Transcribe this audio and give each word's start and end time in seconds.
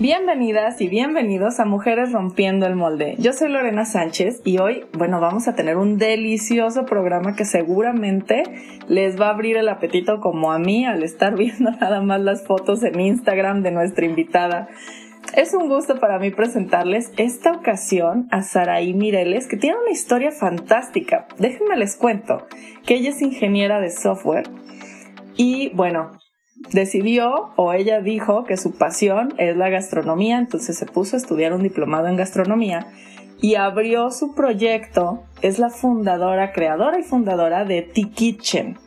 Bienvenidas 0.00 0.80
y 0.80 0.86
bienvenidos 0.86 1.58
a 1.58 1.64
Mujeres 1.64 2.12
Rompiendo 2.12 2.66
el 2.66 2.76
Molde. 2.76 3.16
Yo 3.18 3.32
soy 3.32 3.48
Lorena 3.48 3.84
Sánchez 3.84 4.42
y 4.44 4.58
hoy, 4.58 4.84
bueno, 4.96 5.18
vamos 5.18 5.48
a 5.48 5.56
tener 5.56 5.76
un 5.76 5.98
delicioso 5.98 6.84
programa 6.84 7.34
que 7.34 7.44
seguramente 7.44 8.44
les 8.86 9.20
va 9.20 9.26
a 9.26 9.30
abrir 9.30 9.56
el 9.56 9.68
apetito 9.68 10.20
como 10.20 10.52
a 10.52 10.60
mí 10.60 10.86
al 10.86 11.02
estar 11.02 11.34
viendo 11.36 11.72
nada 11.72 12.00
más 12.00 12.20
las 12.20 12.46
fotos 12.46 12.84
en 12.84 13.00
Instagram 13.00 13.64
de 13.64 13.72
nuestra 13.72 14.06
invitada. 14.06 14.68
Es 15.34 15.52
un 15.52 15.68
gusto 15.68 15.98
para 15.98 16.20
mí 16.20 16.30
presentarles 16.30 17.10
esta 17.16 17.50
ocasión 17.50 18.28
a 18.30 18.42
Saraí 18.42 18.94
Mireles, 18.94 19.48
que 19.48 19.56
tiene 19.56 19.78
una 19.82 19.90
historia 19.90 20.30
fantástica. 20.30 21.26
Déjenme 21.38 21.76
les 21.76 21.96
cuento 21.96 22.46
que 22.86 22.94
ella 22.94 23.10
es 23.10 23.20
ingeniera 23.20 23.80
de 23.80 23.90
software 23.90 24.48
y 25.36 25.70
bueno, 25.74 26.12
decidió 26.70 27.50
o 27.56 27.72
ella 27.72 28.00
dijo 28.00 28.44
que 28.44 28.56
su 28.56 28.76
pasión 28.76 29.34
es 29.38 29.56
la 29.56 29.68
gastronomía, 29.68 30.38
entonces 30.38 30.76
se 30.76 30.86
puso 30.86 31.16
a 31.16 31.18
estudiar 31.18 31.52
un 31.52 31.62
diplomado 31.62 32.08
en 32.08 32.16
gastronomía 32.16 32.86
y 33.40 33.54
abrió 33.54 34.10
su 34.10 34.34
proyecto, 34.34 35.22
es 35.42 35.58
la 35.58 35.70
fundadora, 35.70 36.52
creadora 36.52 36.98
y 36.98 37.04
fundadora 37.04 37.64
de 37.64 37.82
T-Kitchen. 37.82 38.78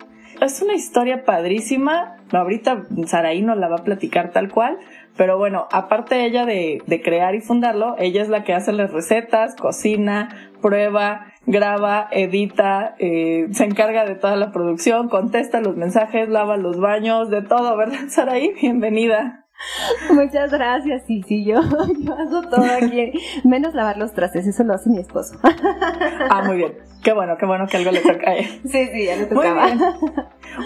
Es 0.42 0.62
una 0.62 0.74
historia 0.74 1.24
padrísima, 1.24 2.18
ahorita 2.32 2.88
Saraí 3.06 3.42
nos 3.42 3.58
la 3.58 3.68
va 3.68 3.78
a 3.78 3.84
platicar 3.84 4.32
tal 4.32 4.50
cual, 4.50 4.78
pero 5.16 5.38
bueno, 5.38 5.68
aparte 5.72 6.26
ella 6.26 6.46
de, 6.46 6.82
de 6.86 7.02
crear 7.02 7.36
y 7.36 7.42
fundarlo, 7.42 7.96
ella 8.00 8.22
es 8.22 8.30
la 8.30 8.44
que 8.44 8.54
hace 8.54 8.74
las 8.74 8.92
recetas, 8.92 9.56
cocina, 9.56 10.52
prueba, 10.62 11.31
graba, 11.46 12.08
edita, 12.12 12.96
eh, 13.00 13.48
se 13.52 13.66
encarga 13.66 14.06
de 14.06 14.16
toda 14.16 14.36
la 14.36 14.52
producción, 14.52 15.10
contesta 15.10 15.62
los 15.62 15.76
mensajes, 15.76 16.30
lava 16.30 16.58
los 16.58 16.80
baños, 16.80 17.30
de 17.30 17.42
todo, 17.42 17.76
¿verdad, 17.78 18.08
Saraí? 18.10 18.54
Bienvenida. 18.62 19.46
Muchas 20.12 20.52
gracias, 20.52 21.04
sí, 21.06 21.22
sí, 21.28 21.46
yo, 21.46 21.62
yo 22.00 22.14
hago 22.14 22.42
todo 22.50 22.66
aquí, 22.66 23.14
menos 23.44 23.76
lavar 23.76 23.98
los 23.98 24.12
trastes, 24.14 24.48
eso 24.48 24.64
lo 24.64 24.74
hace 24.74 24.90
mi 24.90 25.00
esposo. 25.00 25.38
Ah, 26.30 26.44
muy 26.46 26.58
bien, 26.58 26.78
qué 27.04 27.14
bueno, 27.14 27.36
qué 27.38 27.46
bueno 27.46 27.68
que 27.68 27.78
algo 27.78 27.92
le 27.92 28.02
toca 28.02 28.32
a 28.32 28.36
él. 28.38 28.46
Sí, 28.66 28.88
sí, 28.92 29.06
ya 29.06 29.16
le 29.18 29.26
tocaba. 29.26 29.68
Muy 29.68 29.78
bien. 29.78 29.94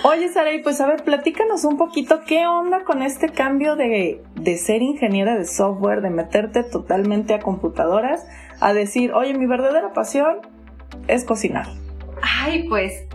Oye, 0.03 0.29
Saraí, 0.29 0.63
pues 0.63 0.79
a 0.81 0.87
ver, 0.87 1.03
platícanos 1.03 1.65
un 1.65 1.77
poquito, 1.77 2.21
¿qué 2.25 2.47
onda 2.47 2.83
con 2.83 3.01
este 3.01 3.29
cambio 3.29 3.75
de, 3.75 4.23
de 4.35 4.57
ser 4.57 4.81
ingeniera 4.81 5.35
de 5.35 5.45
software, 5.45 6.01
de 6.01 6.09
meterte 6.09 6.63
totalmente 6.63 7.33
a 7.33 7.39
computadoras, 7.39 8.25
a 8.61 8.73
decir, 8.73 9.13
oye, 9.13 9.33
mi 9.33 9.45
verdadera 9.45 9.93
pasión 9.93 10.55
es 11.08 11.23
cocinar? 11.23 11.67
Ay, 12.22 12.67
pues, 12.70 13.06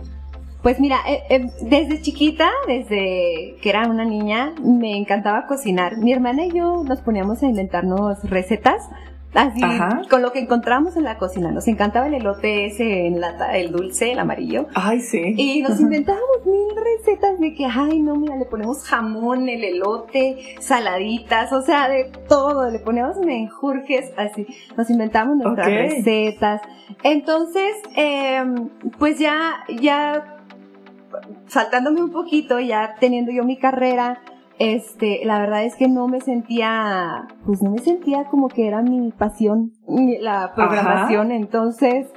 pues 0.61 0.79
mira, 0.79 0.97
eh, 1.07 1.23
eh, 1.29 1.51
desde 1.61 2.01
chiquita, 2.01 2.49
desde 2.67 3.57
que 3.61 3.69
era 3.69 3.87
una 3.87 4.05
niña, 4.05 4.53
me 4.63 4.95
encantaba 4.97 5.47
cocinar. 5.47 5.97
Mi 5.97 6.13
hermana 6.13 6.45
y 6.45 6.51
yo 6.51 6.83
nos 6.83 7.01
poníamos 7.01 7.41
a 7.41 7.47
inventarnos 7.47 8.23
recetas. 8.29 8.89
Así, 9.33 9.61
con 10.09 10.21
lo 10.21 10.33
que 10.33 10.39
encontramos 10.39 10.97
en 10.97 11.03
la 11.03 11.17
cocina. 11.17 11.51
Nos 11.51 11.67
encantaba 11.67 12.07
el 12.07 12.15
elote 12.15 12.65
ese 12.65 13.07
en 13.07 13.21
lata, 13.21 13.55
el 13.57 13.71
dulce, 13.71 14.11
el 14.11 14.19
amarillo. 14.19 14.67
Ay, 14.73 14.99
sí. 14.99 15.35
Y 15.37 15.61
nos 15.61 15.79
inventábamos 15.79 16.45
mil 16.45 16.75
recetas 16.75 17.39
de 17.39 17.53
que, 17.53 17.65
ay, 17.65 18.01
no, 18.01 18.15
mira, 18.15 18.35
le 18.35 18.45
ponemos 18.45 18.83
jamón, 18.83 19.47
el 19.47 19.63
elote, 19.63 20.55
saladitas, 20.59 21.53
o 21.53 21.61
sea, 21.61 21.87
de 21.87 22.11
todo. 22.27 22.69
Le 22.69 22.79
ponemos 22.79 23.17
menjurjes, 23.17 24.11
así. 24.17 24.45
Nos 24.75 24.89
inventamos 24.89 25.37
nuestras 25.37 25.67
recetas. 25.67 26.61
Entonces, 27.03 27.73
eh, 27.95 28.43
pues 28.99 29.17
ya, 29.17 29.63
ya 29.79 30.39
saltándome 31.47 32.01
un 32.01 32.11
poquito, 32.11 32.59
ya 32.59 32.95
teniendo 32.99 33.31
yo 33.31 33.43
mi 33.43 33.57
carrera, 33.57 34.21
este, 34.61 35.21
la 35.25 35.39
verdad 35.39 35.63
es 35.63 35.75
que 35.75 35.87
no 35.87 36.07
me 36.07 36.21
sentía, 36.21 37.27
pues 37.47 37.63
no 37.63 37.71
me 37.71 37.79
sentía 37.79 38.25
como 38.25 38.47
que 38.47 38.67
era 38.67 38.83
mi 38.83 39.11
pasión, 39.11 39.73
la 39.87 40.53
programación, 40.53 41.31
entonces... 41.31 42.07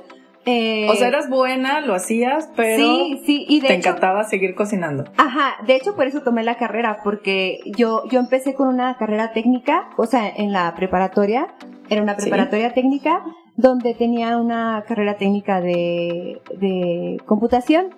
Eh, 0.44 0.86
o 0.90 0.94
sea, 0.94 1.08
eras 1.08 1.30
buena, 1.30 1.80
lo 1.80 1.94
hacías, 1.94 2.50
pero 2.54 2.76
sí, 2.76 3.22
sí, 3.24 3.46
y 3.48 3.62
te 3.62 3.72
encantaba 3.72 4.24
seguir 4.24 4.54
cocinando. 4.54 5.04
Ajá, 5.16 5.54
de 5.66 5.74
hecho 5.74 5.96
por 5.96 6.06
eso 6.06 6.20
tomé 6.20 6.44
la 6.44 6.56
carrera, 6.56 6.98
porque 7.02 7.60
yo, 7.78 8.02
yo 8.10 8.20
empecé 8.20 8.52
con 8.52 8.68
una 8.68 8.98
carrera 8.98 9.32
técnica, 9.32 9.88
o 9.96 10.04
sea, 10.04 10.28
en 10.28 10.52
la 10.52 10.74
preparatoria, 10.74 11.46
era 11.88 12.02
una 12.02 12.14
preparatoria 12.14 12.74
técnica, 12.74 13.22
donde 13.56 13.94
tenía 13.94 14.36
una 14.36 14.84
carrera 14.86 15.16
técnica 15.16 15.62
de, 15.62 16.42
de 16.58 17.16
computación 17.24 17.94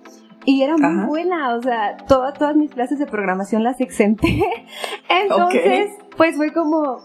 y 0.46 0.62
era 0.62 0.76
muy 0.76 1.06
buena, 1.06 1.56
o 1.56 1.62
sea, 1.62 1.96
todas, 2.08 2.32
todas 2.34 2.54
mis 2.54 2.70
clases 2.70 2.98
de 3.00 3.06
programación 3.06 3.64
las 3.64 3.80
exenté. 3.80 4.44
Entonces, 5.10 5.90
pues 6.16 6.36
fue 6.36 6.52
como, 6.52 6.98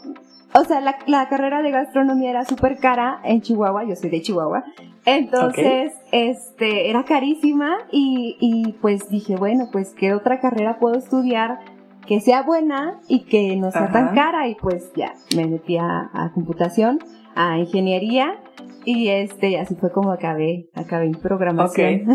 o 0.53 0.63
sea, 0.65 0.79
la, 0.79 0.99
la 1.07 1.27
carrera 1.27 1.63
de 1.63 1.71
gastronomía 1.71 2.29
era 2.29 2.45
súper 2.45 2.77
cara 2.77 3.19
en 3.23 3.41
Chihuahua, 3.41 3.83
yo 3.83 3.95
soy 3.95 4.11
de 4.11 4.21
Chihuahua. 4.21 4.63
Entonces, 5.05 5.93
este, 6.11 6.91
era 6.91 7.03
carísima 7.03 7.79
y, 7.91 8.37
y 8.39 8.73
pues 8.73 9.09
dije, 9.09 9.35
bueno, 9.35 9.69
pues 9.71 9.95
qué 9.95 10.13
otra 10.13 10.39
carrera 10.39 10.77
puedo 10.77 10.99
estudiar 10.99 11.59
que 12.05 12.19
sea 12.19 12.43
buena 12.43 12.99
y 13.07 13.21
que 13.21 13.55
no 13.55 13.71
sea 13.71 13.91
tan 13.91 14.13
cara 14.13 14.47
y 14.47 14.55
pues 14.55 14.91
ya, 14.95 15.13
me 15.35 15.47
metí 15.47 15.77
a, 15.77 16.11
a 16.13 16.31
computación, 16.33 16.99
a 17.35 17.57
ingeniería 17.57 18.39
y 18.85 19.09
este, 19.09 19.59
así 19.59 19.75
fue 19.75 19.91
como 19.91 20.11
acabé, 20.11 20.69
acabé 20.73 21.05
en 21.05 21.13
programación. 21.13 22.05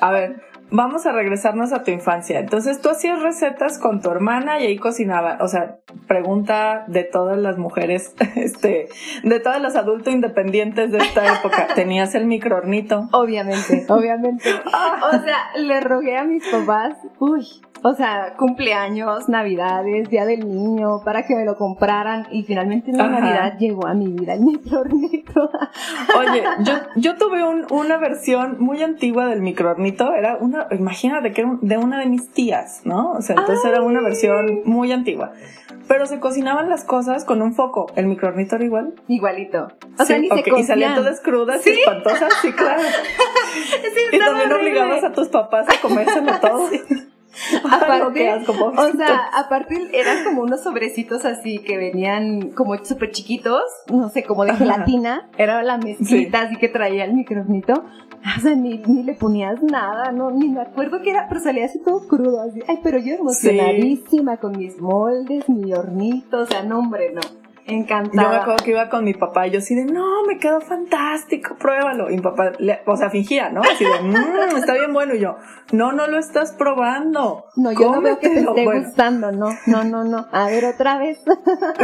A 0.00 0.10
ver, 0.10 0.42
vamos 0.70 1.06
a 1.06 1.12
regresarnos 1.12 1.72
a 1.72 1.84
tu 1.84 1.90
infancia. 1.90 2.40
Entonces, 2.40 2.80
tú 2.80 2.88
hacías 2.90 3.22
recetas 3.22 3.78
con 3.78 4.00
tu 4.00 4.10
hermana 4.10 4.58
y 4.58 4.66
ahí 4.66 4.78
cocinaba. 4.78 5.38
O 5.40 5.48
sea, 5.48 5.78
pregunta 6.08 6.84
de 6.88 7.04
todas 7.04 7.38
las 7.38 7.58
mujeres, 7.58 8.14
este, 8.36 8.88
de 9.22 9.40
todas 9.40 9.60
las 9.60 9.76
adultos 9.76 10.12
independientes 10.12 10.90
de 10.90 10.98
esta 10.98 11.38
época. 11.38 11.68
¿Tenías 11.74 12.14
el 12.14 12.26
microornito? 12.26 13.08
Obviamente, 13.12 13.84
obviamente. 13.88 14.50
o 14.50 15.22
sea, 15.22 15.38
le 15.56 15.80
rogué 15.80 16.16
a 16.16 16.24
mis 16.24 16.46
papás, 16.48 16.96
uy, 17.18 17.46
o 17.82 17.94
sea, 17.94 18.34
cumpleaños, 18.36 19.28
navidades, 19.28 20.08
día 20.08 20.24
del 20.24 20.48
niño, 20.48 21.02
para 21.04 21.26
que 21.26 21.34
me 21.34 21.44
lo 21.44 21.56
compraran 21.56 22.26
y 22.30 22.44
finalmente 22.44 22.90
en 22.90 22.98
la 22.98 23.08
Navidad 23.08 23.58
llegó 23.58 23.86
a 23.86 23.94
mi 23.94 24.06
vida 24.06 24.34
el 24.34 24.40
microornito. 24.40 25.50
Oye, 26.18 26.44
yo, 26.60 26.74
yo 26.96 27.16
tuve 27.16 27.44
un, 27.44 27.66
una 27.70 27.98
versión 27.98 28.56
muy 28.60 28.82
antigua 28.82 29.26
del 29.26 29.42
microornito, 29.42 30.12
era 30.14 30.36
una, 30.36 30.68
imagínate 30.70 31.32
que 31.32 31.40
era 31.40 31.58
de 31.60 31.76
una 31.76 31.98
de 31.98 32.06
mis 32.06 32.30
tías, 32.30 32.82
¿no? 32.84 33.12
O 33.12 33.22
sea, 33.22 33.36
entonces 33.36 33.64
era 33.64 33.82
una 33.82 34.00
versión 34.00 34.60
muy 34.64 34.92
antigua. 34.92 35.32
Pero 35.88 36.06
se 36.06 36.20
cocinaban 36.20 36.70
las 36.70 36.84
cosas 36.84 37.24
con 37.24 37.42
un 37.42 37.54
foco. 37.54 37.86
¿El 37.96 38.06
microornito 38.06 38.56
era 38.56 38.64
igual? 38.64 38.94
Igualito. 39.08 39.68
O 39.98 40.04
sea, 40.04 40.18
ni 40.18 40.28
se 40.28 40.44
Y 40.56 40.62
salían 40.62 40.94
todas 40.94 41.20
crudas 41.20 41.66
y 41.66 41.70
espantosas, 41.70 42.32
sí, 42.40 42.52
claro. 42.52 42.80
y 44.12 44.18
también 44.18 44.52
obligabas 44.52 45.04
a 45.04 45.12
tus 45.12 45.28
papás 45.28 45.66
a 45.68 45.80
comérselo 45.82 46.32
todo. 46.40 46.70
Aparte, 47.64 48.30
o 48.56 48.92
sea, 48.96 49.30
aparte 49.34 49.88
eran 49.92 50.24
como 50.24 50.42
unos 50.42 50.62
sobrecitos 50.62 51.24
así 51.24 51.58
que 51.60 51.78
venían 51.78 52.50
como 52.50 52.76
súper 52.84 53.10
chiquitos, 53.10 53.62
no 53.90 54.08
sé, 54.10 54.22
como 54.24 54.44
de 54.44 54.54
gelatina. 54.54 55.30
Era 55.38 55.62
la 55.62 55.78
mezclita 55.78 56.42
así 56.42 56.56
que 56.56 56.68
traía 56.68 57.04
el 57.04 57.14
micronito. 57.14 57.84
O 58.36 58.40
sea, 58.40 58.54
ni, 58.54 58.78
ni, 58.78 59.02
le 59.02 59.14
ponías 59.14 59.60
nada, 59.62 60.12
no, 60.12 60.30
ni 60.30 60.48
me 60.48 60.60
acuerdo 60.60 61.02
que 61.02 61.10
era, 61.10 61.26
pero 61.28 61.40
salía 61.40 61.64
así 61.64 61.80
todo 61.82 62.06
crudo, 62.06 62.40
así. 62.40 62.60
Ay, 62.68 62.78
pero 62.80 62.98
yo 62.98 63.14
emocionadísima 63.14 64.36
con 64.36 64.56
mis 64.56 64.80
moldes, 64.80 65.48
mi 65.48 65.72
hornito, 65.72 66.38
o 66.38 66.46
sea, 66.46 66.62
no, 66.62 66.78
hombre, 66.78 67.12
no. 67.12 67.20
Encantada. 67.66 68.22
Yo 68.22 68.28
me 68.28 68.36
acuerdo 68.36 68.64
que 68.64 68.70
iba 68.72 68.88
con 68.88 69.04
mi 69.04 69.14
papá 69.14 69.46
y 69.46 69.52
yo 69.52 69.58
así 69.58 69.74
de, 69.74 69.84
no, 69.84 70.24
me 70.26 70.38
quedó 70.38 70.60
fantástico, 70.60 71.56
pruébalo. 71.56 72.10
Y 72.10 72.16
mi 72.16 72.22
papá, 72.22 72.52
o 72.86 72.96
sea, 72.96 73.10
fingía, 73.10 73.50
¿no? 73.50 73.60
Así 73.62 73.84
de, 73.84 74.02
mmm, 74.02 74.56
está 74.56 74.74
bien 74.74 74.92
bueno. 74.92 75.14
Y 75.14 75.20
yo, 75.20 75.36
no, 75.72 75.92
no 75.92 76.06
lo 76.06 76.18
estás 76.18 76.52
probando. 76.52 77.46
No, 77.56 77.72
yo 77.72 77.92
no 77.92 78.00
veo 78.00 78.18
que 78.18 78.28
te 78.30 78.40
esté 78.40 78.64
gustando, 78.64 79.30
no, 79.32 79.50
no, 79.66 79.84
no, 79.84 80.04
no. 80.04 80.26
A 80.32 80.46
ver, 80.46 80.64
otra 80.64 80.98
vez. 80.98 81.22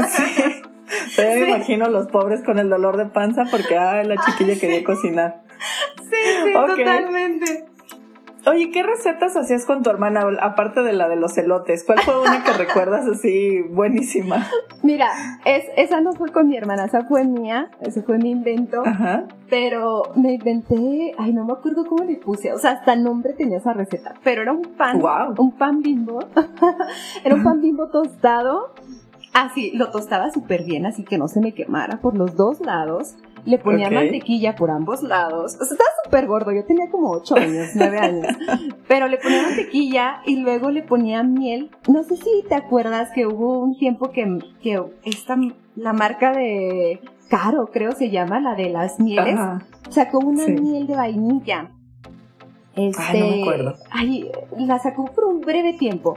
Sí. 0.08 0.62
Pero 1.16 1.40
me 1.40 1.48
imagino 1.50 1.88
los 1.90 2.06
pobres 2.06 2.42
con 2.42 2.58
el 2.58 2.70
dolor 2.70 2.96
de 2.96 3.04
panza 3.04 3.44
porque, 3.50 3.76
ay, 3.76 4.06
la 4.06 4.16
chiquilla 4.24 4.58
quería 4.58 4.82
cocinar. 4.82 5.42
Sí, 5.98 6.16
sí, 6.44 6.52
totalmente. 6.54 7.66
Oye, 8.50 8.70
¿qué 8.70 8.82
recetas 8.82 9.36
hacías 9.36 9.64
con 9.66 9.82
tu 9.82 9.90
hermana, 9.90 10.22
aparte 10.40 10.82
de 10.82 10.92
la 10.92 11.08
de 11.08 11.16
los 11.16 11.36
elotes? 11.36 11.84
¿Cuál 11.84 12.00
fue 12.00 12.20
una 12.20 12.44
que 12.44 12.52
recuerdas 12.64 13.06
así 13.06 13.60
buenísima? 13.62 14.46
Mira, 14.82 15.08
es, 15.44 15.64
esa 15.76 16.00
no 16.00 16.12
fue 16.12 16.30
con 16.30 16.48
mi 16.48 16.56
hermana, 16.56 16.84
esa 16.86 17.04
fue 17.04 17.24
mía, 17.24 17.70
ese 17.80 18.02
fue 18.02 18.16
mi 18.18 18.30
invento. 18.30 18.82
Ajá. 18.86 19.24
Pero 19.50 20.02
me 20.14 20.34
inventé, 20.34 21.14
ay, 21.18 21.32
no 21.32 21.44
me 21.44 21.52
acuerdo 21.52 21.84
cómo 21.86 22.04
le 22.04 22.16
puse, 22.16 22.52
o 22.52 22.58
sea, 22.58 22.72
hasta 22.72 22.96
nombre 22.96 23.32
tenía 23.34 23.58
esa 23.58 23.72
receta, 23.72 24.14
pero 24.24 24.42
era 24.42 24.52
un 24.52 24.62
pan, 24.62 24.98
Wow. 25.00 25.34
un 25.38 25.52
pan 25.56 25.82
bimbo, 25.82 26.20
era 27.24 27.34
un 27.34 27.42
pan 27.42 27.60
bimbo 27.60 27.88
tostado, 27.88 28.72
así, 29.34 29.72
lo 29.74 29.90
tostaba 29.90 30.30
súper 30.30 30.64
bien, 30.64 30.86
así 30.86 31.04
que 31.04 31.18
no 31.18 31.28
se 31.28 31.40
me 31.40 31.52
quemara 31.52 31.98
por 32.00 32.16
los 32.16 32.36
dos 32.36 32.60
lados, 32.60 33.16
le 33.48 33.58
ponía 33.58 33.88
mantequilla 33.90 34.54
por 34.54 34.70
ambos 34.70 35.02
lados, 35.02 35.54
o 35.60 35.64
sea, 35.64 35.72
estaba 35.72 35.90
súper 36.04 36.26
gordo, 36.26 36.52
yo 36.52 36.64
tenía 36.64 36.90
como 36.90 37.10
8 37.12 37.36
años, 37.36 37.68
9 37.74 37.98
años, 37.98 38.26
pero 38.86 39.08
le 39.08 39.16
ponía 39.18 39.42
mantequilla 39.42 40.20
y 40.26 40.36
luego 40.36 40.70
le 40.70 40.82
ponía 40.82 41.22
miel, 41.22 41.70
no 41.88 42.02
sé 42.04 42.16
si 42.16 42.44
te 42.48 42.54
acuerdas 42.54 43.10
que 43.14 43.26
hubo 43.26 43.58
un 43.58 43.76
tiempo 43.78 44.10
que, 44.10 44.38
que 44.62 44.82
esta, 45.04 45.36
la 45.76 45.92
marca 45.92 46.32
de 46.32 47.00
Caro, 47.30 47.70
creo 47.72 47.92
se 47.92 48.10
llama, 48.10 48.40
la 48.40 48.54
de 48.54 48.70
las 48.70 48.98
mieles, 49.00 49.34
Ajá. 49.38 49.62
sacó 49.90 50.18
una 50.18 50.44
Sí. 50.44 50.52
miel 50.52 50.86
de 50.86 50.96
vainilla. 50.96 51.70
Este, 52.74 53.02
Ay, 53.02 53.20
no 53.20 53.26
me 53.28 53.42
acuerdo. 53.42 53.74
ay, 53.90 54.30
la 54.56 54.78
sacó 54.78 55.04
por 55.06 55.24
un 55.24 55.40
breve 55.40 55.72
tiempo. 55.72 56.16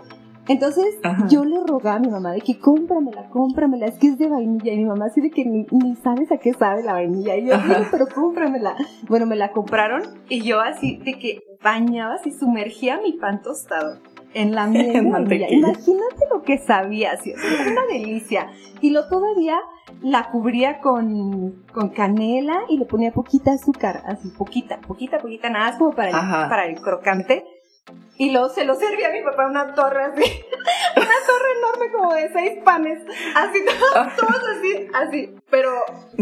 Entonces 0.51 0.99
Ajá. 1.03 1.27
yo 1.27 1.43
le 1.45 1.57
rogaba 1.65 1.95
a 1.97 1.99
mi 1.99 2.09
mamá 2.09 2.31
de 2.33 2.41
que 2.41 2.59
cómpramela, 2.59 3.29
cómpramela, 3.29 3.85
es 3.87 3.97
que 3.97 4.07
es 4.07 4.17
de 4.17 4.27
vainilla. 4.27 4.73
Y 4.73 4.77
mi 4.77 4.85
mamá 4.85 5.05
así 5.05 5.21
de 5.21 5.29
que 5.29 5.45
ni, 5.45 5.65
ni 5.71 5.95
sabes 5.97 6.31
a 6.31 6.37
qué 6.37 6.53
sabe 6.53 6.83
la 6.83 6.93
vainilla. 6.93 7.35
Y 7.37 7.45
yo, 7.47 7.55
Ajá. 7.55 7.75
"Sí, 7.79 7.83
pero 7.91 8.05
cómpramela. 8.13 8.75
Bueno, 9.07 9.25
me 9.25 9.35
la 9.35 9.51
compraron 9.51 10.01
y 10.29 10.41
yo 10.41 10.59
así 10.61 10.97
de 10.97 11.13
que 11.13 11.39
bañaba, 11.63 12.15
así 12.15 12.31
sumergía 12.31 12.99
mi 13.01 13.13
pan 13.13 13.41
tostado 13.41 13.97
en 14.33 14.55
la 14.55 14.67
miel 14.67 14.93
de 14.93 15.01
vainilla. 15.09 15.47
Imagínate 15.49 16.25
lo 16.33 16.41
que 16.43 16.57
sabía, 16.57 17.17
sea, 17.17 17.33
era 17.35 17.71
una 17.71 17.85
delicia. 17.91 18.47
Y 18.81 18.89
lo 18.91 19.07
todavía 19.07 19.57
la 20.01 20.31
cubría 20.31 20.79
con, 20.79 21.63
con 21.73 21.89
canela 21.89 22.61
y 22.69 22.77
le 22.77 22.85
ponía 22.85 23.11
poquita 23.11 23.51
azúcar, 23.51 24.01
así, 24.05 24.29
poquita, 24.37 24.79
poquita, 24.79 25.19
poquita, 25.19 25.49
nada 25.49 25.69
más 25.71 25.77
como 25.77 25.91
para 25.91 26.09
el, 26.09 26.15
Ajá. 26.15 26.49
para 26.49 26.65
el 26.65 26.79
crocante. 26.81 27.43
Y 28.17 28.29
luego 28.29 28.49
se 28.49 28.65
lo 28.65 28.75
servía 28.75 29.07
a 29.07 29.11
mi 29.11 29.21
papá 29.23 29.47
una 29.47 29.73
torre 29.73 30.03
así, 30.03 30.21
una 30.95 31.05
torre 31.25 31.49
enorme 31.57 31.91
como 31.91 32.13
de 32.13 32.29
seis 32.31 32.59
panes, 32.63 32.99
así, 33.35 33.59
todos, 33.65 34.15
todos 34.15 34.41
así, 34.57 34.87
así, 34.93 35.35
pero 35.49 35.71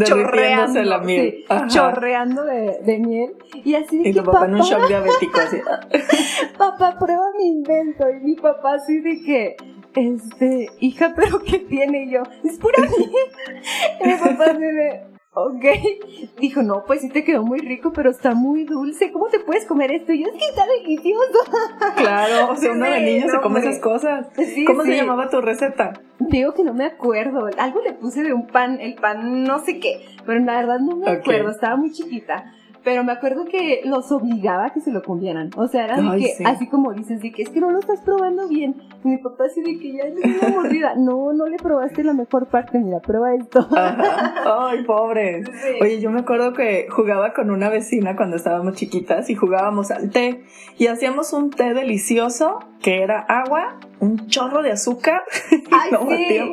chorreando, 0.06 0.82
la 0.84 1.00
miel. 1.00 1.44
sí, 1.50 1.56
chorreando 1.68 2.46
de, 2.46 2.80
de 2.84 3.00
miel. 3.00 3.36
Y 3.66 3.76
así 3.76 4.02
Y 4.04 4.14
tu 4.14 4.24
papá 4.24 4.46
en 4.46 4.54
un 4.56 4.60
"Papá, 4.60 4.70
shock 4.70 4.88
diabético, 4.88 5.40
así. 5.40 5.58
papá, 6.58 6.98
prueba 6.98 7.26
mi 7.38 7.48
invento. 7.48 8.10
Y 8.10 8.20
mi 8.24 8.36
papá 8.36 8.76
así 8.76 9.00
de 9.02 9.22
que, 9.22 9.56
este, 9.96 10.68
hija, 10.80 11.14
pero 11.16 11.42
¿qué 11.44 11.60
tiene? 11.60 12.04
Y 12.06 12.12
yo, 12.12 12.22
es 12.46 12.58
pura 12.60 12.82
miel. 12.82 13.12
Y 14.04 14.08
mi 14.08 14.14
papá 14.14 14.46
así 14.52 14.62
de, 14.62 15.02
ok. 15.34 15.66
Dijo, 16.40 16.64
no, 16.64 16.84
pues 16.86 17.02
sí 17.02 17.10
te 17.10 17.24
quedó 17.24 17.44
muy 17.44 17.60
rico, 17.60 17.92
pero 17.94 18.10
está 18.10 18.34
muy 18.34 18.64
dulce. 18.64 19.12
¿Cómo 19.12 19.28
te 19.28 19.40
puedes 19.40 19.66
comer 19.66 19.92
esto? 19.92 20.14
Y 20.14 20.24
yo, 20.24 20.30
es 20.30 20.34
que 20.34 20.50
está 20.50 20.66
delicioso. 20.66 21.40
Claro, 21.96 22.52
o 22.52 22.56
sea, 22.56 22.72
uno 22.72 22.86
de 22.86 23.02
niño 23.02 23.30
se 23.30 23.42
come 23.42 23.60
esas 23.60 23.80
cosas. 23.80 24.28
Sí, 24.36 24.64
¿Cómo 24.66 24.84
se 24.84 24.96
llamaba 24.96 25.30
tu 25.30 25.42
receta? 25.42 25.94
Digo 26.20 26.54
que 26.54 26.64
no 26.64 26.74
me 26.74 26.86
acuerdo. 26.86 27.50
Algo 27.58 27.82
le 27.82 27.94
puse 27.94 28.24
de 28.24 28.34
un 28.34 28.48
pan, 28.48 28.80
el 28.80 28.96
pan 28.96 29.44
no 29.44 29.60
sé 29.60 29.80
qué, 29.80 30.06
pero 30.26 30.40
la 30.40 30.58
verdad 30.58 30.80
no 30.80 30.96
me 30.96 31.10
acuerdo, 31.10 31.52
estaba 31.52 31.76
muy 31.76 31.92
chiquita. 31.92 32.54
Pero 32.84 33.04
me 33.04 33.12
acuerdo 33.12 33.46
que 33.46 33.82
los 33.86 34.12
obligaba 34.12 34.68
a 34.68 34.70
que 34.74 34.80
se 34.82 34.92
lo 34.92 35.04
comieran. 35.04 35.50
O 35.58 35.68
sea, 35.68 35.86
era 35.86 36.02
de 36.02 36.08
Ay, 36.10 36.22
que, 36.22 36.28
sí. 36.30 36.44
así 36.46 36.68
como 36.68 36.94
dices, 36.94 37.22
de 37.22 37.32
que 37.32 37.44
es 37.44 37.50
que 37.50 37.60
no 37.60 37.72
lo 37.72 37.80
estás 37.80 38.00
probando 38.02 38.48
bien. 38.48 38.76
Y 39.04 39.08
mi 39.08 39.18
papá 39.18 39.46
así 39.46 39.62
de 39.62 39.80
que 39.80 39.94
ya 39.94 40.06
di 40.06 40.38
una 40.40 40.50
mordida. 40.50 40.96
No, 40.96 41.34
no 41.34 41.48
le 41.48 41.58
probaste 41.58 42.04
la 42.04 42.14
mejor 42.14 42.48
parte, 42.48 42.80
mira, 42.80 43.00
prueba 43.00 43.34
esto. 43.36 43.60
Ajá. 43.76 44.70
Ay, 44.70 44.84
pobre. 44.84 45.44
Sí. 45.60 45.76
Oye, 45.82 46.00
yo 46.00 46.10
me 46.10 46.22
acuerdo 46.22 46.54
que 46.54 46.88
jugaba 46.90 47.34
con 47.34 47.52
una 47.52 47.70
vecina 47.70 48.16
cuando 48.16 48.38
estábamos 48.38 48.76
chiquitas 48.76 49.30
y 49.30 49.36
jugábamos 49.36 49.92
al 49.92 50.10
té 50.10 50.44
y 50.78 50.88
hacíamos 50.88 51.34
un 51.34 51.50
té 51.50 51.74
delicioso 51.74 52.60
que 52.82 53.04
era 53.04 53.20
agua, 53.20 53.78
un 54.02 54.28
chorro 54.28 54.62
de 54.64 54.72
azúcar 54.72 55.22
Ay, 55.72 55.92
lo 55.92 56.08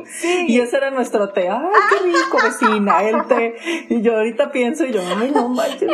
sí, 0.07 0.45
y 0.49 0.61
ese 0.61 0.77
era 0.79 0.91
nuestro 0.91 1.31
té. 1.31 1.49
Ay, 1.49 1.59
qué 1.91 2.05
rico, 2.05 2.39
vecina, 2.43 3.03
el 3.03 3.25
té. 3.27 3.55
Y 3.89 4.03
yo 4.03 4.17
ahorita 4.17 4.51
pienso 4.51 4.85
y 4.85 4.93
yo, 4.93 5.01
ay, 5.21 5.31
no 5.31 5.49
manches. 5.49 5.89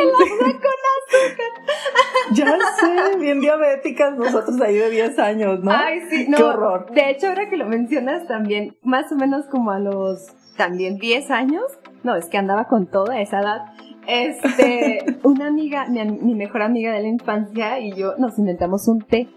Ya 2.33 2.57
sé, 2.79 3.17
bien 3.19 3.41
diabéticas 3.41 4.15
nosotros 4.17 4.59
ahí 4.61 4.75
de 4.75 4.89
10 4.89 5.19
años, 5.19 5.59
¿no? 5.61 5.71
Ay, 5.71 6.01
sí, 6.09 6.25
no. 6.27 6.37
Qué 6.37 6.43
horror. 6.43 6.91
De 6.91 7.09
hecho, 7.11 7.27
ahora 7.27 7.49
que 7.49 7.57
lo 7.57 7.65
mencionas 7.65 8.27
también, 8.27 8.75
más 8.81 9.11
o 9.11 9.15
menos 9.15 9.45
como 9.47 9.71
a 9.71 9.79
los 9.79 10.27
también 10.57 10.97
10 10.97 11.29
años, 11.31 11.63
no, 12.03 12.15
es 12.15 12.25
que 12.27 12.37
andaba 12.37 12.65
con 12.67 12.87
toda 12.87 13.19
esa 13.21 13.39
edad. 13.41 13.61
Este, 14.07 14.99
una 15.23 15.47
amiga, 15.47 15.85
mi, 15.87 15.99
am- 15.99 16.19
mi 16.21 16.33
mejor 16.35 16.61
amiga 16.63 16.91
de 16.93 17.01
la 17.01 17.07
infancia 17.07 17.79
y 17.79 17.93
yo 17.93 18.15
nos 18.17 18.37
inventamos 18.39 18.87
un 18.87 18.99
té. 19.01 19.27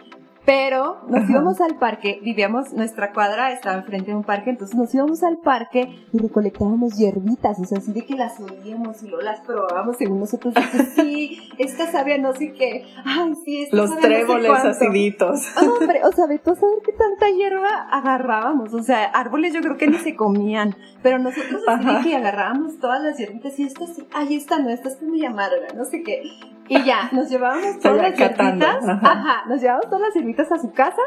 Pero 0.47 0.99
nos 1.09 1.23
Ajá. 1.25 1.33
íbamos 1.33 1.61
al 1.61 1.77
parque, 1.77 2.21
vivíamos, 2.23 2.73
nuestra 2.73 3.13
cuadra 3.13 3.51
estaba 3.51 3.77
enfrente 3.79 4.13
de 4.13 4.17
un 4.17 4.23
parque, 4.23 4.51
entonces 4.51 4.77
nos 4.77 4.95
íbamos 4.95 5.25
al 5.25 5.39
parque 5.39 6.07
y 6.13 6.19
recolectábamos 6.19 6.97
hierbitas, 6.97 7.59
o 7.59 7.65
sea, 7.65 7.79
así 7.79 7.93
de 7.93 8.07
que 8.07 8.15
las 8.15 8.39
olíamos 8.41 9.03
y 9.03 9.09
luego 9.09 9.23
las 9.25 9.41
probábamos 9.41 9.97
según 9.97 10.21
nosotros, 10.21 10.55
que 10.55 10.85
sí, 11.03 11.39
esta 11.59 11.91
sabe 11.91 12.15
a 12.15 12.19
no 12.19 12.33
sé 12.33 12.53
qué, 12.53 12.85
ay, 13.05 13.35
sí, 13.45 13.63
esta 13.63 13.77
Los 13.77 13.91
a 13.91 13.95
no 13.97 14.01
sé 14.01 14.07
tréboles 14.07 14.51
cuánto". 14.51 14.69
aciditos. 14.69 15.41
Ah, 15.57 15.63
Hombre, 15.81 16.01
o 16.05 16.13
sea, 16.13 16.27
de 16.29 16.39
todo 16.39 16.55
saber 16.55 16.79
qué 16.85 16.93
tanta 16.93 17.29
hierba 17.29 17.89
agarrábamos. 17.91 18.73
O 18.73 18.83
sea, 18.85 19.05
árboles 19.07 19.53
yo 19.53 19.61
creo 19.61 19.77
que 19.77 19.89
ni 19.89 19.99
se 19.99 20.15
comían. 20.15 20.77
Pero 21.03 21.19
nosotros 21.19 21.63
así 21.67 21.85
de 21.87 22.01
que 22.03 22.17
agarrábamos 22.17 22.79
todas 22.79 23.03
las 23.03 23.19
hierbitas 23.19 23.59
y 23.59 23.65
esta 23.65 23.87
sí, 23.87 24.07
ay, 24.15 24.37
esta 24.37 24.59
no, 24.61 24.71
esta 24.71 24.89
está 24.91 25.05
muy 25.05 25.25
amarga, 25.25 25.67
no 25.77 25.85
sé 25.85 26.03
qué. 26.03 26.23
Y 26.69 26.83
ya, 26.85 27.09
nos 27.13 27.29
llevábamos 27.29 27.79
todas 27.81 27.97
Ya 27.99 28.03
las 28.09 28.17
hierbitas. 28.39 28.89
ajá. 28.89 29.01
Ajá. 29.13 29.45
nos 29.49 29.61
llevábamos 29.61 29.87
todas 29.87 30.01
las 30.03 30.15
hierbitas 30.15 30.51
a 30.53 30.59
su 30.59 30.73
casa. 30.73 31.01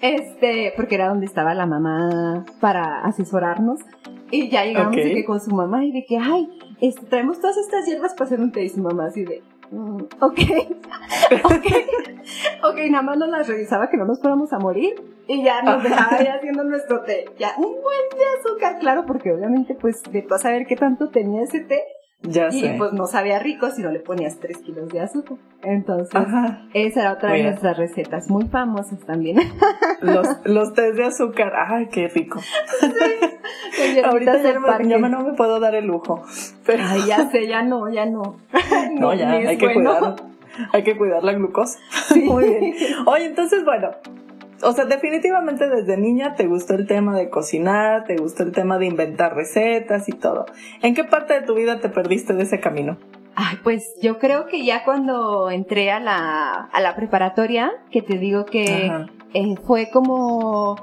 Este, 0.00 0.72
porque 0.76 0.94
era 0.94 1.08
donde 1.08 1.26
estaba 1.26 1.54
la 1.54 1.66
mamá 1.66 2.44
para 2.60 3.00
asesorarnos. 3.02 3.80
Y 4.30 4.48
ya 4.48 4.64
llegamos 4.64 4.94
de 4.94 5.14
que 5.14 5.24
con 5.24 5.40
su 5.40 5.50
mamá 5.54 5.84
y 5.84 5.90
de 5.92 6.04
que, 6.06 6.18
ay, 6.18 6.48
este, 6.80 7.04
traemos 7.06 7.40
todas 7.40 7.56
estas 7.56 7.84
hierbas 7.86 8.14
para 8.14 8.26
hacer 8.26 8.40
un 8.40 8.52
té. 8.52 8.62
Y 8.64 8.68
su 8.68 8.80
mamá 8.80 9.06
así 9.06 9.24
de, 9.24 9.42
"Mm, 9.72 9.96
ok, 10.20 10.38
ok, 11.44 11.66
ok, 12.64 12.76
nada 12.90 13.02
más 13.02 13.18
nos 13.18 13.28
las 13.28 13.48
revisaba 13.48 13.88
que 13.88 13.96
no 13.96 14.04
nos 14.04 14.20
fuéramos 14.20 14.52
a 14.52 14.58
morir. 14.58 14.94
Y 15.26 15.42
ya 15.42 15.62
nos 15.62 15.82
dejaba 15.82 16.16
ahí 16.16 16.26
haciendo 16.26 16.64
nuestro 16.64 17.02
té. 17.02 17.24
Ya, 17.38 17.50
un 17.58 17.64
buen 17.64 18.08
de 18.16 18.24
azúcar, 18.40 18.78
claro, 18.78 19.04
porque 19.06 19.32
obviamente, 19.32 19.74
pues, 19.74 20.02
de 20.10 20.22
tú 20.22 20.34
a 20.34 20.38
saber 20.38 20.66
qué 20.66 20.76
tanto 20.76 21.08
tenía 21.10 21.42
ese 21.42 21.60
té. 21.60 21.82
Ya 22.22 22.48
Y 22.48 22.60
sé. 22.60 22.74
pues 22.76 22.92
no 22.92 23.06
sabía 23.06 23.38
rico 23.38 23.70
si 23.70 23.80
no 23.80 23.90
le 23.92 24.00
ponías 24.00 24.38
3 24.40 24.58
kilos 24.58 24.88
de 24.88 25.00
azúcar. 25.00 25.36
Entonces, 25.62 26.14
Ajá. 26.14 26.62
esa 26.74 27.00
era 27.02 27.12
otra 27.12 27.32
de 27.32 27.44
nuestras 27.44 27.76
recetas, 27.78 28.28
muy 28.28 28.46
famosas 28.48 28.98
también. 29.06 29.38
Los, 30.00 30.26
los 30.44 30.74
tés 30.74 30.96
de 30.96 31.04
azúcar. 31.04 31.52
Ay, 31.56 31.86
qué 31.88 32.08
rico. 32.08 32.40
Ahorita 34.04 34.42
ya, 34.42 34.58
me- 34.58 34.88
ya 34.88 34.98
me- 34.98 35.08
no 35.08 35.22
me 35.22 35.32
puedo 35.34 35.60
dar 35.60 35.74
el 35.74 35.86
lujo. 35.86 36.22
Pero 36.66 36.82
Ay, 36.86 37.02
ya 37.06 37.30
sé, 37.30 37.46
ya 37.46 37.62
no, 37.62 37.88
ya 37.88 38.06
no. 38.06 38.36
no, 38.92 39.14
ya, 39.14 39.30
hay 39.32 39.56
que 39.58 39.72
cuidar. 39.72 40.16
Hay 40.72 40.82
que 40.82 40.96
cuidar 40.96 41.22
la 41.22 41.32
glucosa. 41.34 41.78
Sí. 42.08 42.20
Muy 42.26 42.44
bien. 42.48 42.74
Oye, 43.06 43.26
entonces, 43.26 43.64
bueno. 43.64 43.90
O 44.62 44.72
sea, 44.72 44.84
definitivamente 44.86 45.68
desde 45.68 45.96
niña 45.96 46.34
te 46.34 46.46
gustó 46.46 46.74
el 46.74 46.86
tema 46.86 47.16
de 47.16 47.30
cocinar, 47.30 48.04
te 48.04 48.16
gustó 48.16 48.42
el 48.42 48.52
tema 48.52 48.78
de 48.78 48.86
inventar 48.86 49.34
recetas 49.36 50.08
y 50.08 50.12
todo. 50.12 50.46
¿En 50.82 50.94
qué 50.94 51.04
parte 51.04 51.34
de 51.34 51.42
tu 51.46 51.54
vida 51.54 51.80
te 51.80 51.88
perdiste 51.88 52.34
de 52.34 52.42
ese 52.42 52.58
camino? 52.60 52.96
Ay, 53.36 53.56
pues 53.62 53.84
yo 54.02 54.18
creo 54.18 54.46
que 54.46 54.64
ya 54.64 54.82
cuando 54.84 55.48
entré 55.50 55.92
a 55.92 56.00
la, 56.00 56.68
a 56.72 56.80
la 56.80 56.96
preparatoria, 56.96 57.70
que 57.92 58.02
te 58.02 58.18
digo 58.18 58.44
que 58.46 58.90
eh, 59.34 59.54
fue 59.64 59.90
como, 59.92 60.74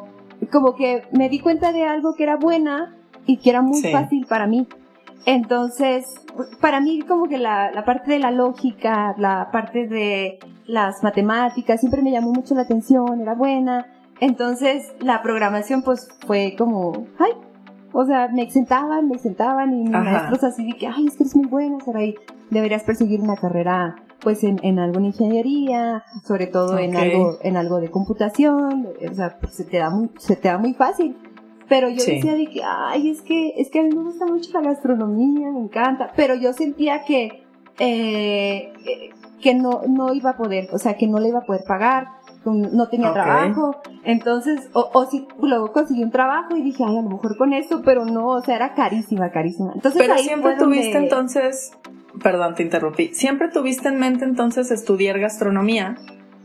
como 0.54 0.76
que 0.76 1.02
me 1.12 1.28
di 1.28 1.40
cuenta 1.40 1.74
de 1.74 1.84
algo 1.84 2.14
que 2.16 2.24
era 2.24 2.38
buena 2.38 2.96
y 3.26 3.38
que 3.38 3.50
era 3.50 3.62
muy 3.62 3.82
Sí. 3.82 3.92
fácil 3.92 4.26
para 4.30 4.48
mí. 4.48 4.68
Entonces, 5.26 6.06
para 6.62 6.80
mí 6.80 7.02
como 7.02 7.28
que 7.28 7.38
la, 7.40 7.72
la 7.72 7.84
parte 7.84 8.12
de 8.14 8.20
la 8.20 8.32
lógica, 8.32 9.16
la 9.18 9.50
parte 9.52 9.88
de 9.88 10.40
las 10.68 11.04
matemáticas, 11.04 11.80
siempre 11.80 12.02
me 12.02 12.12
llamó 12.12 12.32
mucho 12.34 12.56
la 12.56 12.62
atención, 12.62 13.22
era 13.22 13.34
buena. 13.36 13.86
Entonces, 14.20 14.94
la 15.00 15.22
programación 15.22 15.82
pues 15.84 16.08
fue 16.26 16.56
como, 16.58 17.06
ay, 17.20 17.32
o 17.92 18.06
sea, 18.06 18.30
me 18.34 18.50
sentaban, 18.50 19.08
me 19.08 19.18
sentaban 19.18 19.74
y 19.74 19.84
mis 19.84 19.96
Ajá. 19.96 20.04
maestros 20.04 20.44
así 20.44 20.66
de 20.66 20.78
que, 20.78 20.88
ay, 20.88 21.06
es 21.08 21.16
que 21.18 21.24
eres 21.24 21.36
muy 21.36 21.46
buena, 21.48 21.80
Saraí, 21.84 22.16
deberías 22.50 22.84
perseguir 22.84 23.22
una 23.22 23.36
carrera 23.36 23.96
pues 24.22 24.44
en, 24.44 24.60
en 24.64 24.80
alguna 24.80 25.08
ingeniería, 25.08 26.04
sobre 26.24 26.48
todo 26.48 26.80
en 26.80 26.96
Ok. 26.96 27.02
algo, 27.04 27.38
en 27.44 27.58
algo 27.58 27.80
de 27.80 27.92
computación, 27.92 28.88
o 29.10 29.14
sea, 29.14 29.38
pues, 29.40 29.54
se 29.54 29.66
te 29.66 29.78
da 29.78 29.90
muy, 29.92 30.10
se 30.18 30.36
te 30.36 30.48
da 30.48 30.58
muy 30.58 30.74
fácil. 30.74 31.16
Pero 31.70 31.90
yo 31.90 32.00
Sí. 32.02 32.12
decía 32.16 32.34
de 32.34 32.48
que, 32.48 32.62
ay, 32.64 33.10
es 33.12 33.22
que, 33.22 33.54
es 33.58 33.70
que 33.70 33.80
a 33.80 33.84
mí 33.84 33.90
me 33.90 34.02
gusta 34.04 34.26
mucho 34.26 34.50
la 34.54 34.62
gastronomía, 34.62 35.52
me 35.52 35.60
encanta. 35.60 36.12
Pero 36.16 36.34
yo 36.36 36.54
sentía 36.54 37.04
que, 37.04 37.44
eh, 37.80 38.72
eh, 38.86 39.10
que 39.46 39.54
no, 39.54 39.84
no 39.88 40.12
iba 40.12 40.32
a 40.32 40.38
poder, 40.38 40.70
o 40.72 40.80
sea, 40.80 40.96
que 40.98 41.06
no 41.06 41.20
le 41.20 41.28
iba 41.28 41.38
a 41.38 41.46
poder 41.46 41.62
pagar, 41.68 42.08
no 42.46 42.88
tenía 42.88 43.14
trabajo, 43.14 43.80
entonces, 44.04 44.72
o, 44.74 44.90
o 44.92 45.06
si 45.06 45.28
luego 45.40 45.72
conseguí 45.72 46.04
un 46.04 46.10
trabajo 46.10 46.58
y 46.58 46.64
dije, 46.64 46.84
ay, 46.84 46.98
a 46.98 47.02
lo 47.04 47.10
mejor 47.10 47.38
con 47.38 47.54
esto, 47.54 47.84
pero 47.86 48.06
no, 48.06 48.30
o 48.30 48.42
sea, 48.42 48.56
era 48.56 48.74
carísima, 48.74 49.30
carísima. 49.30 49.74
Entonces, 49.76 50.02
pero 50.02 50.18
siempre 50.18 50.56
tuviste 50.56 50.98
entonces, 50.98 51.74
perdón, 52.24 52.56
te 52.56 52.64
interrumpí, 52.64 53.14
siempre 53.14 53.50
tuviste 53.50 53.88
en 53.88 54.00
mente 54.00 54.26
entonces 54.26 54.72
estudiar 54.72 55.20
gastronomía. 55.20 55.96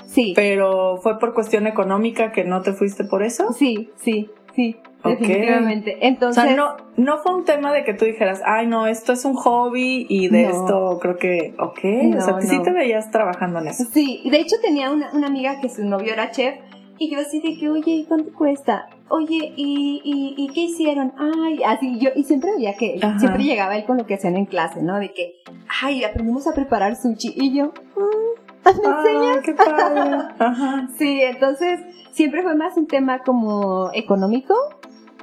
Sí. 0.04 0.34
Pero 0.36 0.98
fue 0.98 1.18
por 1.18 1.32
cuestión 1.32 1.66
económica 1.66 2.32
que 2.32 2.44
no 2.44 2.60
te 2.60 2.74
fuiste 2.74 3.04
por 3.04 3.22
eso. 3.22 3.54
Sí, 3.54 3.90
sí, 3.96 4.28
sí. 4.54 4.76
Definitivamente. 5.04 6.06
Entonces. 6.06 6.44
O 6.44 6.46
sea, 6.46 6.56
no, 6.56 6.76
no 6.96 7.18
fue 7.18 7.34
un 7.34 7.44
tema 7.44 7.72
de 7.72 7.84
que 7.84 7.94
tú 7.94 8.04
dijeras, 8.04 8.42
ay, 8.44 8.66
no, 8.66 8.86
esto 8.86 9.12
es 9.12 9.24
un 9.24 9.34
hobby 9.34 10.06
y 10.08 10.28
de 10.28 10.44
esto 10.44 10.98
creo 11.00 11.16
que, 11.16 11.54
ok. 11.58 12.18
o 12.18 12.20
sea, 12.20 12.40
sí 12.40 12.62
te 12.62 12.72
veías 12.72 13.10
trabajando 13.10 13.60
en 13.60 13.68
eso. 13.68 13.84
Sí, 13.92 14.22
de 14.30 14.38
hecho 14.38 14.56
tenía 14.62 14.90
una, 14.90 15.10
una 15.12 15.26
amiga 15.26 15.60
que 15.60 15.68
su 15.68 15.84
novio 15.84 16.12
era 16.12 16.30
chef 16.30 16.54
y 17.02 17.10
yo 17.10 17.18
así 17.18 17.40
de 17.40 17.56
que, 17.58 17.70
oye, 17.70 17.92
¿y 17.92 18.04
cuánto 18.04 18.30
cuesta? 18.34 18.90
Oye, 19.08 19.54
¿y, 19.56 20.02
y, 20.04 20.34
y 20.36 20.48
qué 20.48 20.60
hicieron? 20.60 21.14
Ay, 21.16 21.62
así 21.64 21.98
yo, 21.98 22.10
y 22.14 22.24
siempre 22.24 22.50
veía 22.54 22.74
que, 22.74 23.00
siempre 23.18 23.42
llegaba 23.42 23.74
él 23.74 23.86
con 23.86 23.96
lo 23.96 24.04
que 24.04 24.16
hacían 24.16 24.36
en 24.36 24.44
clase, 24.44 24.82
¿no? 24.82 24.98
De 24.98 25.10
que, 25.14 25.36
ay, 25.82 26.04
aprendimos 26.04 26.46
a 26.46 26.52
preparar 26.52 26.96
sushi. 26.96 27.32
Y 27.36 27.56
yo, 27.56 27.72
mm, 27.96 28.82
¿me 28.82 28.86
ah, 28.86 28.98
enseñas? 28.98 29.38
qué 29.42 29.54
padre. 29.54 30.16
Ajá. 30.38 30.88
Sí, 30.98 31.22
entonces 31.22 31.80
siempre 32.12 32.42
fue 32.42 32.54
más 32.54 32.76
un 32.76 32.86
tema 32.86 33.20
como 33.20 33.90
económico 33.94 34.54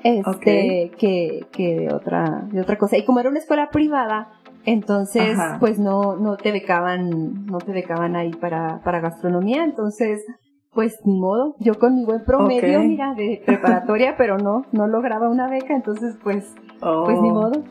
este, 0.08 0.92
que, 0.98 1.46
que 1.52 1.76
de 1.76 1.94
otra, 1.94 2.48
de 2.52 2.62
otra 2.62 2.78
cosa. 2.78 2.98
Y 2.98 3.06
como 3.06 3.20
era 3.20 3.30
una 3.30 3.40
escuela 3.40 3.70
privada, 3.70 4.30
entonces, 4.66 5.38
pues 5.60 5.80
no, 5.80 6.18
no 6.18 6.36
te 6.36 6.52
becaban, 6.52 7.46
no 7.46 7.58
te 7.60 7.72
becaban 7.72 8.16
ahí 8.16 8.32
para, 8.32 8.82
para 8.84 9.00
gastronomía, 9.00 9.64
entonces, 9.64 10.26
pues 10.74 11.00
ni 11.06 11.18
modo, 11.18 11.56
yo 11.60 11.76
con 11.80 11.96
mi 11.96 12.04
buen 12.04 12.26
promedio, 12.26 12.82
mira, 12.82 13.14
de 13.14 13.42
preparatoria, 13.46 14.16
pero 14.18 14.38
no, 14.38 14.66
no 14.74 14.88
lograba 14.88 15.30
una 15.30 15.50
beca, 15.50 15.74
entonces 15.74 16.18
pues, 16.22 16.54
pues 16.82 17.22
ni 17.22 17.30
oh. 17.30 17.34
modo. 17.34 17.64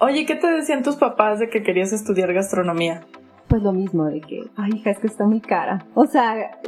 Oye, 0.00 0.26
¿qué 0.26 0.34
te 0.34 0.48
decían 0.48 0.82
tus 0.82 0.96
papás 0.96 1.38
de 1.38 1.48
que 1.48 1.62
querías 1.62 1.92
estudiar 1.92 2.32
gastronomía? 2.32 3.02
Pues 3.46 3.62
lo 3.62 3.72
mismo, 3.72 4.06
de 4.06 4.20
que, 4.20 4.50
ay 4.56 4.70
hija, 4.74 4.90
es 4.90 4.98
que 4.98 5.06
está 5.06 5.26
muy 5.26 5.40
cara. 5.40 5.86
O 5.94 6.06
sea, 6.06 6.58